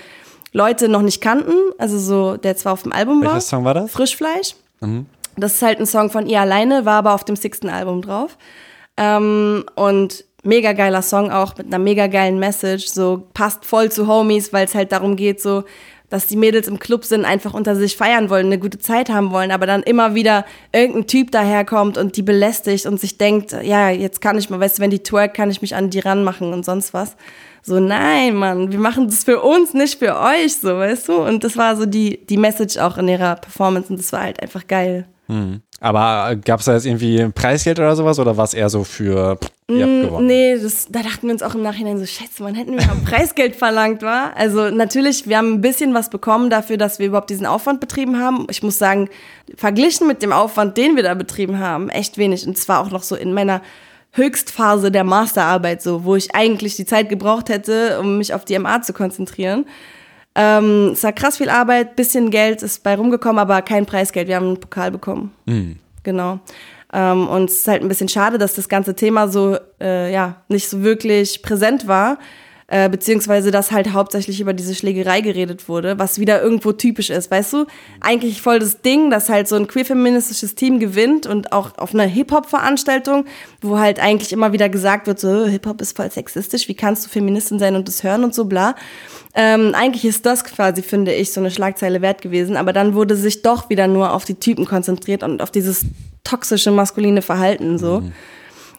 [0.53, 3.33] Leute noch nicht kannten, also so, der zwar auf dem Album war.
[3.33, 3.91] Welcher Song war das?
[3.91, 4.55] Frischfleisch.
[4.81, 5.07] Mhm.
[5.37, 8.37] Das ist halt ein Song von ihr alleine, war aber auf dem sechsten Album drauf.
[8.97, 12.87] Ähm, und mega geiler Song auch mit einer mega geilen Message.
[12.87, 15.63] So passt voll zu Homies, weil es halt darum geht, so
[16.11, 19.31] dass die Mädels im Club sind, einfach unter sich feiern wollen, eine gute Zeit haben
[19.31, 23.89] wollen, aber dann immer wieder irgendein Typ daherkommt und die belästigt und sich denkt, ja,
[23.89, 26.51] jetzt kann ich mal, weißt du, wenn die twerk, kann ich mich an die ranmachen
[26.51, 27.15] und sonst was.
[27.63, 31.13] So, nein, Mann, wir machen das für uns, nicht für euch, so, weißt du?
[31.13, 34.41] Und das war so die, die Message auch in ihrer Performance und das war halt
[34.41, 35.07] einfach geil.
[35.31, 35.61] Hm.
[35.79, 39.39] Aber gab es da jetzt irgendwie Preisgeld oder sowas oder war es eher so für
[39.69, 40.27] ihr mm, gewonnen?
[40.27, 43.03] Nee, das, da dachten wir uns auch im Nachhinein so, schätze, man hätten wir auch
[43.09, 44.35] Preisgeld verlangt, war.
[44.35, 48.19] Also natürlich, wir haben ein bisschen was bekommen dafür, dass wir überhaupt diesen Aufwand betrieben
[48.19, 48.45] haben.
[48.49, 49.09] Ich muss sagen,
[49.55, 52.45] verglichen mit dem Aufwand, den wir da betrieben haben, echt wenig.
[52.45, 53.61] Und zwar auch noch so in meiner
[54.11, 58.59] Höchstphase der Masterarbeit, so, wo ich eigentlich die Zeit gebraucht hätte, um mich auf die
[58.59, 59.65] MA zu konzentrieren.
[60.35, 64.27] Ähm, es war krass viel Arbeit, bisschen Geld ist bei rumgekommen, aber kein Preisgeld.
[64.27, 65.33] Wir haben einen Pokal bekommen.
[65.45, 65.77] Mhm.
[66.03, 66.39] Genau.
[66.93, 70.41] Ähm, und es ist halt ein bisschen schade, dass das ganze Thema so, äh, ja,
[70.47, 72.17] nicht so wirklich präsent war.
[72.73, 77.29] Äh, beziehungsweise dass halt hauptsächlich über diese Schlägerei geredet wurde, was wieder irgendwo typisch ist,
[77.29, 77.65] weißt du?
[77.99, 82.05] Eigentlich voll das Ding, dass halt so ein queer-feministisches Team gewinnt und auch auf einer
[82.05, 83.25] Hip-Hop-Veranstaltung,
[83.59, 87.09] wo halt eigentlich immer wieder gesagt wird, so Hip-Hop ist voll sexistisch, wie kannst du
[87.09, 88.75] Feministin sein und das hören und so bla.
[89.35, 93.17] Ähm, eigentlich ist das quasi, finde ich, so eine Schlagzeile wert gewesen, aber dann wurde
[93.17, 95.85] sich doch wieder nur auf die Typen konzentriert und auf dieses
[96.23, 97.99] toxische maskuline Verhalten so.
[97.99, 98.13] Mhm.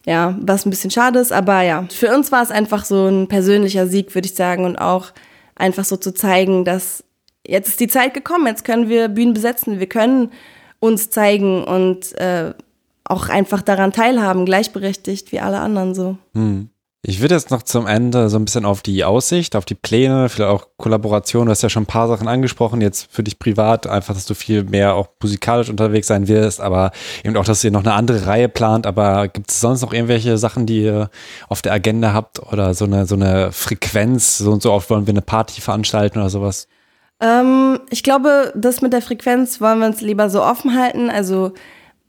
[0.05, 3.29] Ja, was ein bisschen schade ist, aber ja, für uns war es einfach so ein
[3.29, 5.13] persönlicher Sieg, würde ich sagen, und auch
[5.55, 7.05] einfach so zu zeigen, dass
[7.47, 10.33] jetzt ist die Zeit gekommen, jetzt können wir Bühnen besetzen, wir können
[10.81, 12.53] uns zeigen und äh,
[13.05, 16.19] auch einfach daran teilhaben, gleichberechtigt wie alle anderen so.
[16.35, 16.69] Hm.
[17.05, 20.29] Ich würde jetzt noch zum Ende so ein bisschen auf die Aussicht, auf die Pläne,
[20.29, 21.47] vielleicht auch Kollaboration.
[21.47, 24.35] Du hast ja schon ein paar Sachen angesprochen, jetzt für dich privat, einfach, dass du
[24.35, 26.93] viel mehr auch musikalisch unterwegs sein wirst, aber
[27.25, 28.87] eben auch, dass ihr noch eine andere Reihe plant.
[28.87, 31.11] Aber gibt es sonst noch irgendwelche Sachen, die ihr
[31.49, 35.09] auf der Agenda habt oder so eine, so eine Frequenz, so und so oft wollen
[35.09, 36.69] wir eine Party veranstalten oder sowas?
[37.21, 41.11] Ähm, ich glaube, das mit der Frequenz wollen wir uns lieber so offen halten.
[41.11, 41.53] Also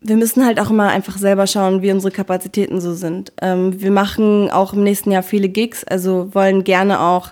[0.04, 3.32] wir müssen halt auch immer einfach selber schauen, wie unsere Kapazitäten so sind.
[3.42, 7.32] Ähm, wir machen auch im nächsten Jahr viele Gigs, also wollen gerne auch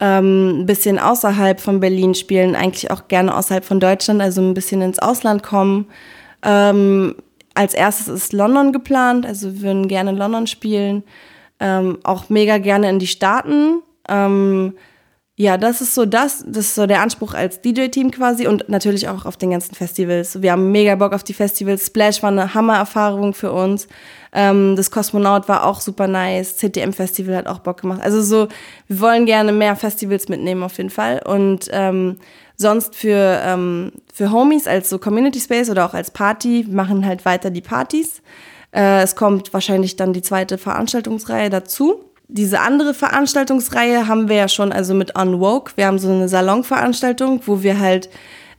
[0.00, 4.54] ähm, ein bisschen außerhalb von Berlin spielen, eigentlich auch gerne außerhalb von Deutschland, also ein
[4.54, 5.86] bisschen ins Ausland kommen.
[6.42, 7.14] Ähm,
[7.54, 11.04] als erstes ist London geplant, also wir würden gerne London spielen,
[11.60, 13.82] ähm, auch mega gerne in die Staaten.
[15.40, 19.08] Ja, das ist so das, das ist so der Anspruch als DJ-Team quasi und natürlich
[19.08, 20.42] auch auf den ganzen Festivals.
[20.42, 21.86] Wir haben mega Bock auf die Festivals.
[21.86, 23.88] Splash war eine Hammer-Erfahrung für uns.
[24.34, 26.58] Ähm, das Kosmonaut war auch super nice.
[26.58, 28.02] CTM-Festival hat auch Bock gemacht.
[28.02, 28.48] Also so,
[28.86, 31.22] wir wollen gerne mehr Festivals mitnehmen auf jeden Fall.
[31.24, 32.18] Und ähm,
[32.56, 37.24] sonst für, ähm, für Homies als so Community Space oder auch als Party machen halt
[37.24, 38.20] weiter die Partys.
[38.72, 44.48] Äh, es kommt wahrscheinlich dann die zweite Veranstaltungsreihe dazu diese andere Veranstaltungsreihe haben wir ja
[44.48, 45.72] schon, also mit Unwoke.
[45.76, 48.08] Wir haben so eine Salonveranstaltung, wo wir halt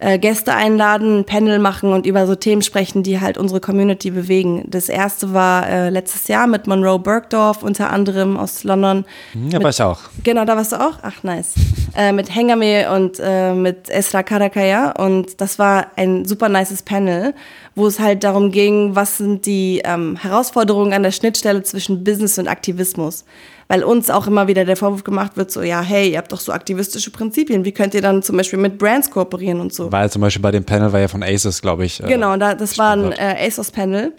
[0.02, 4.10] äh, Gäste einladen, ein Panel machen und über so Themen sprechen, die halt unsere Community
[4.10, 4.66] bewegen.
[4.68, 9.06] Das erste war äh, letztes Jahr mit Monroe Burgdorf, unter anderem aus London.
[9.34, 10.00] Hm, ja, mit, war ich auch.
[10.24, 10.98] Genau, da warst du auch?
[11.04, 11.54] Ach, nice.
[11.96, 17.36] äh, mit Hengame und äh, mit Esra Karakaya und das war ein super nices Panel,
[17.76, 22.40] wo es halt darum ging, was sind die ähm, Herausforderungen an der Schnittstelle zwischen Business
[22.40, 23.24] und Aktivismus
[23.72, 26.42] weil uns auch immer wieder der Vorwurf gemacht wird, so, ja, hey, ihr habt doch
[26.42, 29.90] so aktivistische Prinzipien, wie könnt ihr dann zum Beispiel mit Brands kooperieren und so.
[29.90, 32.04] Weil zum Beispiel bei dem Panel war ja von ASUS, glaube ich.
[32.04, 34.12] Äh, genau, da, das war ein äh, ASUS-Panel.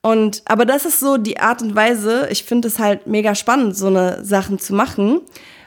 [0.00, 3.76] Und, aber das ist so die Art und Weise, ich finde es halt mega spannend,
[3.76, 5.20] so eine Sachen zu machen,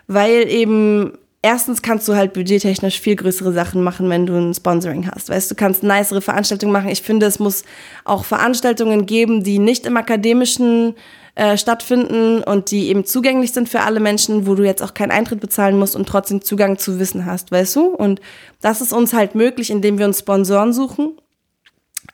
[0.08, 5.12] weil eben erstens kannst du halt budgettechnisch viel größere Sachen machen, wenn du ein Sponsoring
[5.12, 5.30] hast.
[5.30, 6.90] Weißt du, kannst nicere Veranstaltungen machen.
[6.90, 7.66] Ich finde, es muss
[8.04, 10.96] auch Veranstaltungen geben, die nicht im akademischen
[11.38, 15.12] äh, stattfinden und die eben zugänglich sind für alle Menschen, wo du jetzt auch keinen
[15.12, 17.90] Eintritt bezahlen musst und trotzdem Zugang zu Wissen hast, weißt du?
[17.90, 18.22] Und
[18.60, 21.12] das ist uns halt möglich, indem wir uns Sponsoren suchen.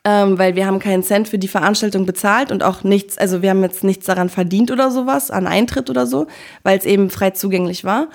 [0.04, 3.48] Ähm, weil wir haben keinen Cent für die Veranstaltung bezahlt und auch nichts, also wir
[3.48, 6.26] haben jetzt nichts daran verdient oder sowas, an Eintritt oder so,
[6.62, 8.08] weil es eben frei zugänglich war.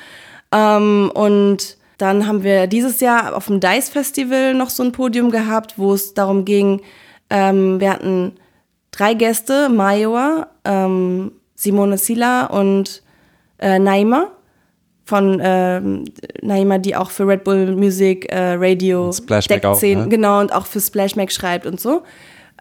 [0.51, 5.31] Ähm, und dann haben wir dieses Jahr auf dem Dice Festival noch so ein Podium
[5.31, 6.81] gehabt, wo es darum ging,
[7.31, 8.33] ähm, wir hatten
[8.91, 13.03] drei Gäste, Mayoa, ähm, Simone Silla und
[13.59, 14.27] äh, Naima
[15.09, 15.81] von äh,
[16.41, 20.07] Naima, die auch für Red Bull Music, äh, Radio, auch, ne?
[20.07, 22.03] genau, und auch für Splashback schreibt und so.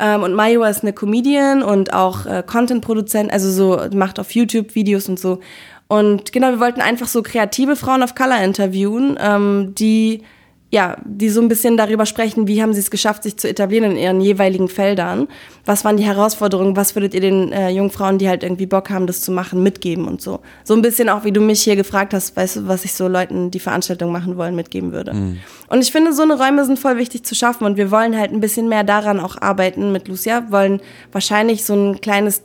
[0.01, 4.75] Ähm, und Mayoa ist eine Comedian und auch äh, Content-Produzent, also so macht auf YouTube
[4.75, 5.41] Videos und so.
[5.89, 10.23] Und genau, wir wollten einfach so kreative Frauen of Color interviewen, ähm, die
[10.71, 13.93] ja, die so ein bisschen darüber sprechen, wie haben sie es geschafft, sich zu etablieren
[13.93, 15.27] in ihren jeweiligen Feldern.
[15.65, 16.77] Was waren die Herausforderungen?
[16.77, 19.63] Was würdet ihr den äh, jungen Frauen, die halt irgendwie Bock haben, das zu machen,
[19.63, 20.41] mitgeben und so?
[20.65, 23.09] So ein bisschen auch, wie du mich hier gefragt hast, weißt du, was ich so
[23.09, 25.15] Leuten, die Veranstaltung machen wollen, mitgeben würde.
[25.15, 25.39] Mhm.
[25.69, 28.33] Und ich finde, so eine Räume sind voll wichtig zu schaffen und wir wollen halt
[28.33, 30.81] ein bisschen mehr daran auch arbeiten mit Lucia, wollen
[31.13, 32.43] wahrscheinlich so ein kleines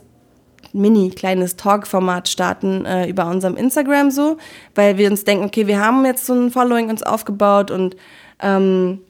[0.74, 4.36] mini kleines Talk-Format starten äh, über unserem Instagram so,
[4.74, 7.96] weil wir uns denken, okay, wir haben jetzt so ein Following uns aufgebaut und
[8.40, 9.00] ähm,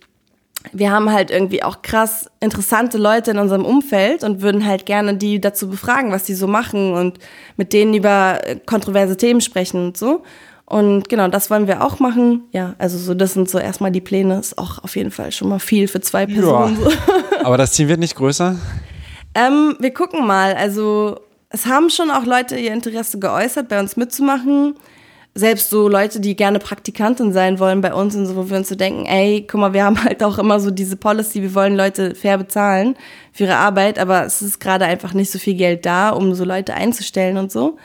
[0.73, 5.17] wir haben halt irgendwie auch krass interessante Leute in unserem Umfeld und würden halt gerne
[5.17, 7.19] die dazu befragen, was die so machen und
[7.57, 10.23] mit denen über äh, kontroverse Themen sprechen und so.
[10.67, 12.45] Und genau, das wollen wir auch machen.
[12.53, 14.39] Ja, also so, das sind so erstmal die Pläne.
[14.39, 16.79] Ist auch auf jeden Fall schon mal viel für zwei Personen.
[16.83, 17.45] Ja.
[17.45, 18.57] Aber das Team wird nicht größer?
[19.37, 20.55] Ähm, wir gucken mal.
[20.55, 21.19] Also
[21.55, 24.75] es haben schon auch Leute ihr Interesse geäußert, bei uns mitzumachen.
[25.37, 28.69] Selbst so Leute, die gerne Praktikantin sein wollen bei uns und so, wo wir uns
[28.69, 31.77] so denken, ey, guck mal, wir haben halt auch immer so diese Policy, wir wollen
[31.77, 32.97] Leute fair bezahlen
[33.33, 36.45] für ihre Arbeit, aber es ist gerade einfach nicht so viel Geld da, um so
[36.45, 37.79] Leute einzustellen und so.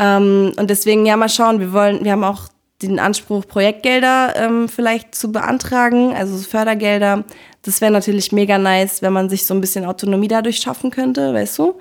[0.00, 2.48] Ähm, und deswegen, ja, mal schauen, wir wollen, wir haben auch
[2.82, 7.22] den Anspruch, Projektgelder ähm, vielleicht zu beantragen, also Fördergelder.
[7.62, 11.32] Das wäre natürlich mega nice, wenn man sich so ein bisschen Autonomie dadurch schaffen könnte,
[11.32, 11.76] weißt du?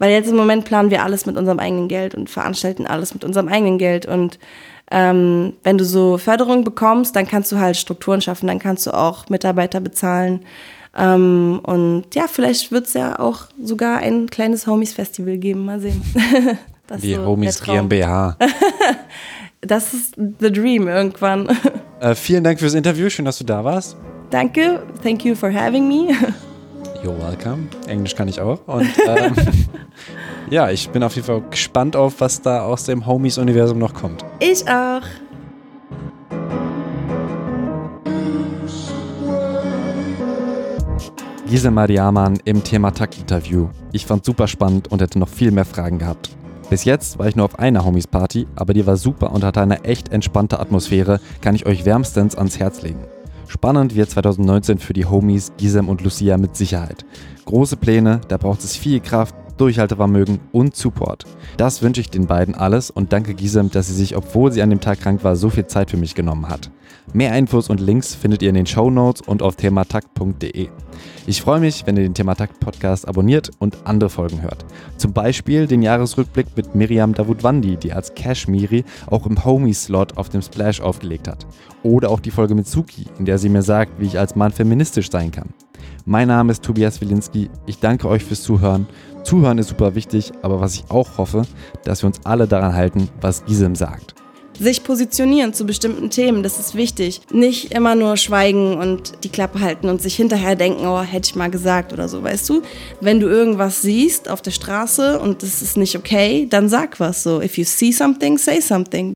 [0.00, 3.22] Weil jetzt im Moment planen wir alles mit unserem eigenen Geld und veranstalten alles mit
[3.22, 4.06] unserem eigenen Geld.
[4.06, 4.38] Und
[4.90, 8.94] ähm, wenn du so Förderung bekommst, dann kannst du halt Strukturen schaffen, dann kannst du
[8.94, 10.40] auch Mitarbeiter bezahlen.
[10.96, 15.66] Ähm, und ja, vielleicht wird es ja auch sogar ein kleines Homies-Festival geben.
[15.66, 16.02] Mal sehen.
[17.02, 18.38] Die so Homies GmbH.
[19.60, 21.48] das ist the dream irgendwann.
[22.00, 23.10] Äh, vielen Dank fürs Interview.
[23.10, 23.94] Schön, dass du da warst.
[24.30, 24.82] Danke.
[25.02, 26.14] Thank you for having me.
[27.02, 27.68] You're welcome.
[27.86, 28.60] Englisch kann ich auch.
[28.66, 29.34] Und ähm,
[30.50, 34.24] ja, ich bin auf jeden Fall gespannt auf, was da aus dem Homies-Universum noch kommt.
[34.38, 35.02] Ich auch.
[41.48, 43.70] Gisela Mariaman im Thema Takt-Interview.
[43.92, 46.30] Ich fand super spannend und hätte noch viel mehr Fragen gehabt.
[46.68, 49.82] Bis jetzt war ich nur auf einer Homies-Party, aber die war super und hatte eine
[49.84, 53.04] echt entspannte Atmosphäre, kann ich euch wärmstens ans Herz legen.
[53.50, 57.04] Spannend wird 2019 für die Homies Gisem und Lucia mit Sicherheit.
[57.46, 61.26] Große Pläne, da braucht es viel Kraft, Durchhaltevermögen und Support.
[61.56, 64.70] Das wünsche ich den beiden alles und danke Gisem, dass sie sich, obwohl sie an
[64.70, 66.70] dem Tag krank war, so viel Zeit für mich genommen hat.
[67.12, 70.68] Mehr Infos und Links findet ihr in den Show Notes und auf thematakt.de.
[71.26, 74.64] Ich freue mich, wenn ihr den Thematakt Podcast abonniert und andere Folgen hört.
[74.96, 80.42] Zum Beispiel den Jahresrückblick mit Miriam Davutwandi, die als Kashmiri auch im Homie-Slot auf dem
[80.42, 81.46] Splash aufgelegt hat.
[81.82, 84.52] Oder auch die Folge mit Suki, in der sie mir sagt, wie ich als Mann
[84.52, 85.50] feministisch sein kann.
[86.06, 87.50] Mein Name ist Tobias Wilinski.
[87.66, 88.86] Ich danke euch fürs Zuhören.
[89.30, 91.42] Zuhören ist super wichtig, aber was ich auch hoffe,
[91.84, 94.16] dass wir uns alle daran halten, was Gisem sagt
[94.58, 97.22] sich positionieren zu bestimmten Themen, das ist wichtig.
[97.32, 101.34] Nicht immer nur schweigen und die Klappe halten und sich hinterher denken, oh, hätte ich
[101.34, 102.60] mal gesagt oder so, weißt du?
[103.00, 107.22] Wenn du irgendwas siehst auf der Straße und das ist nicht okay, dann sag was
[107.22, 107.40] so.
[107.40, 109.14] If you see something, say something.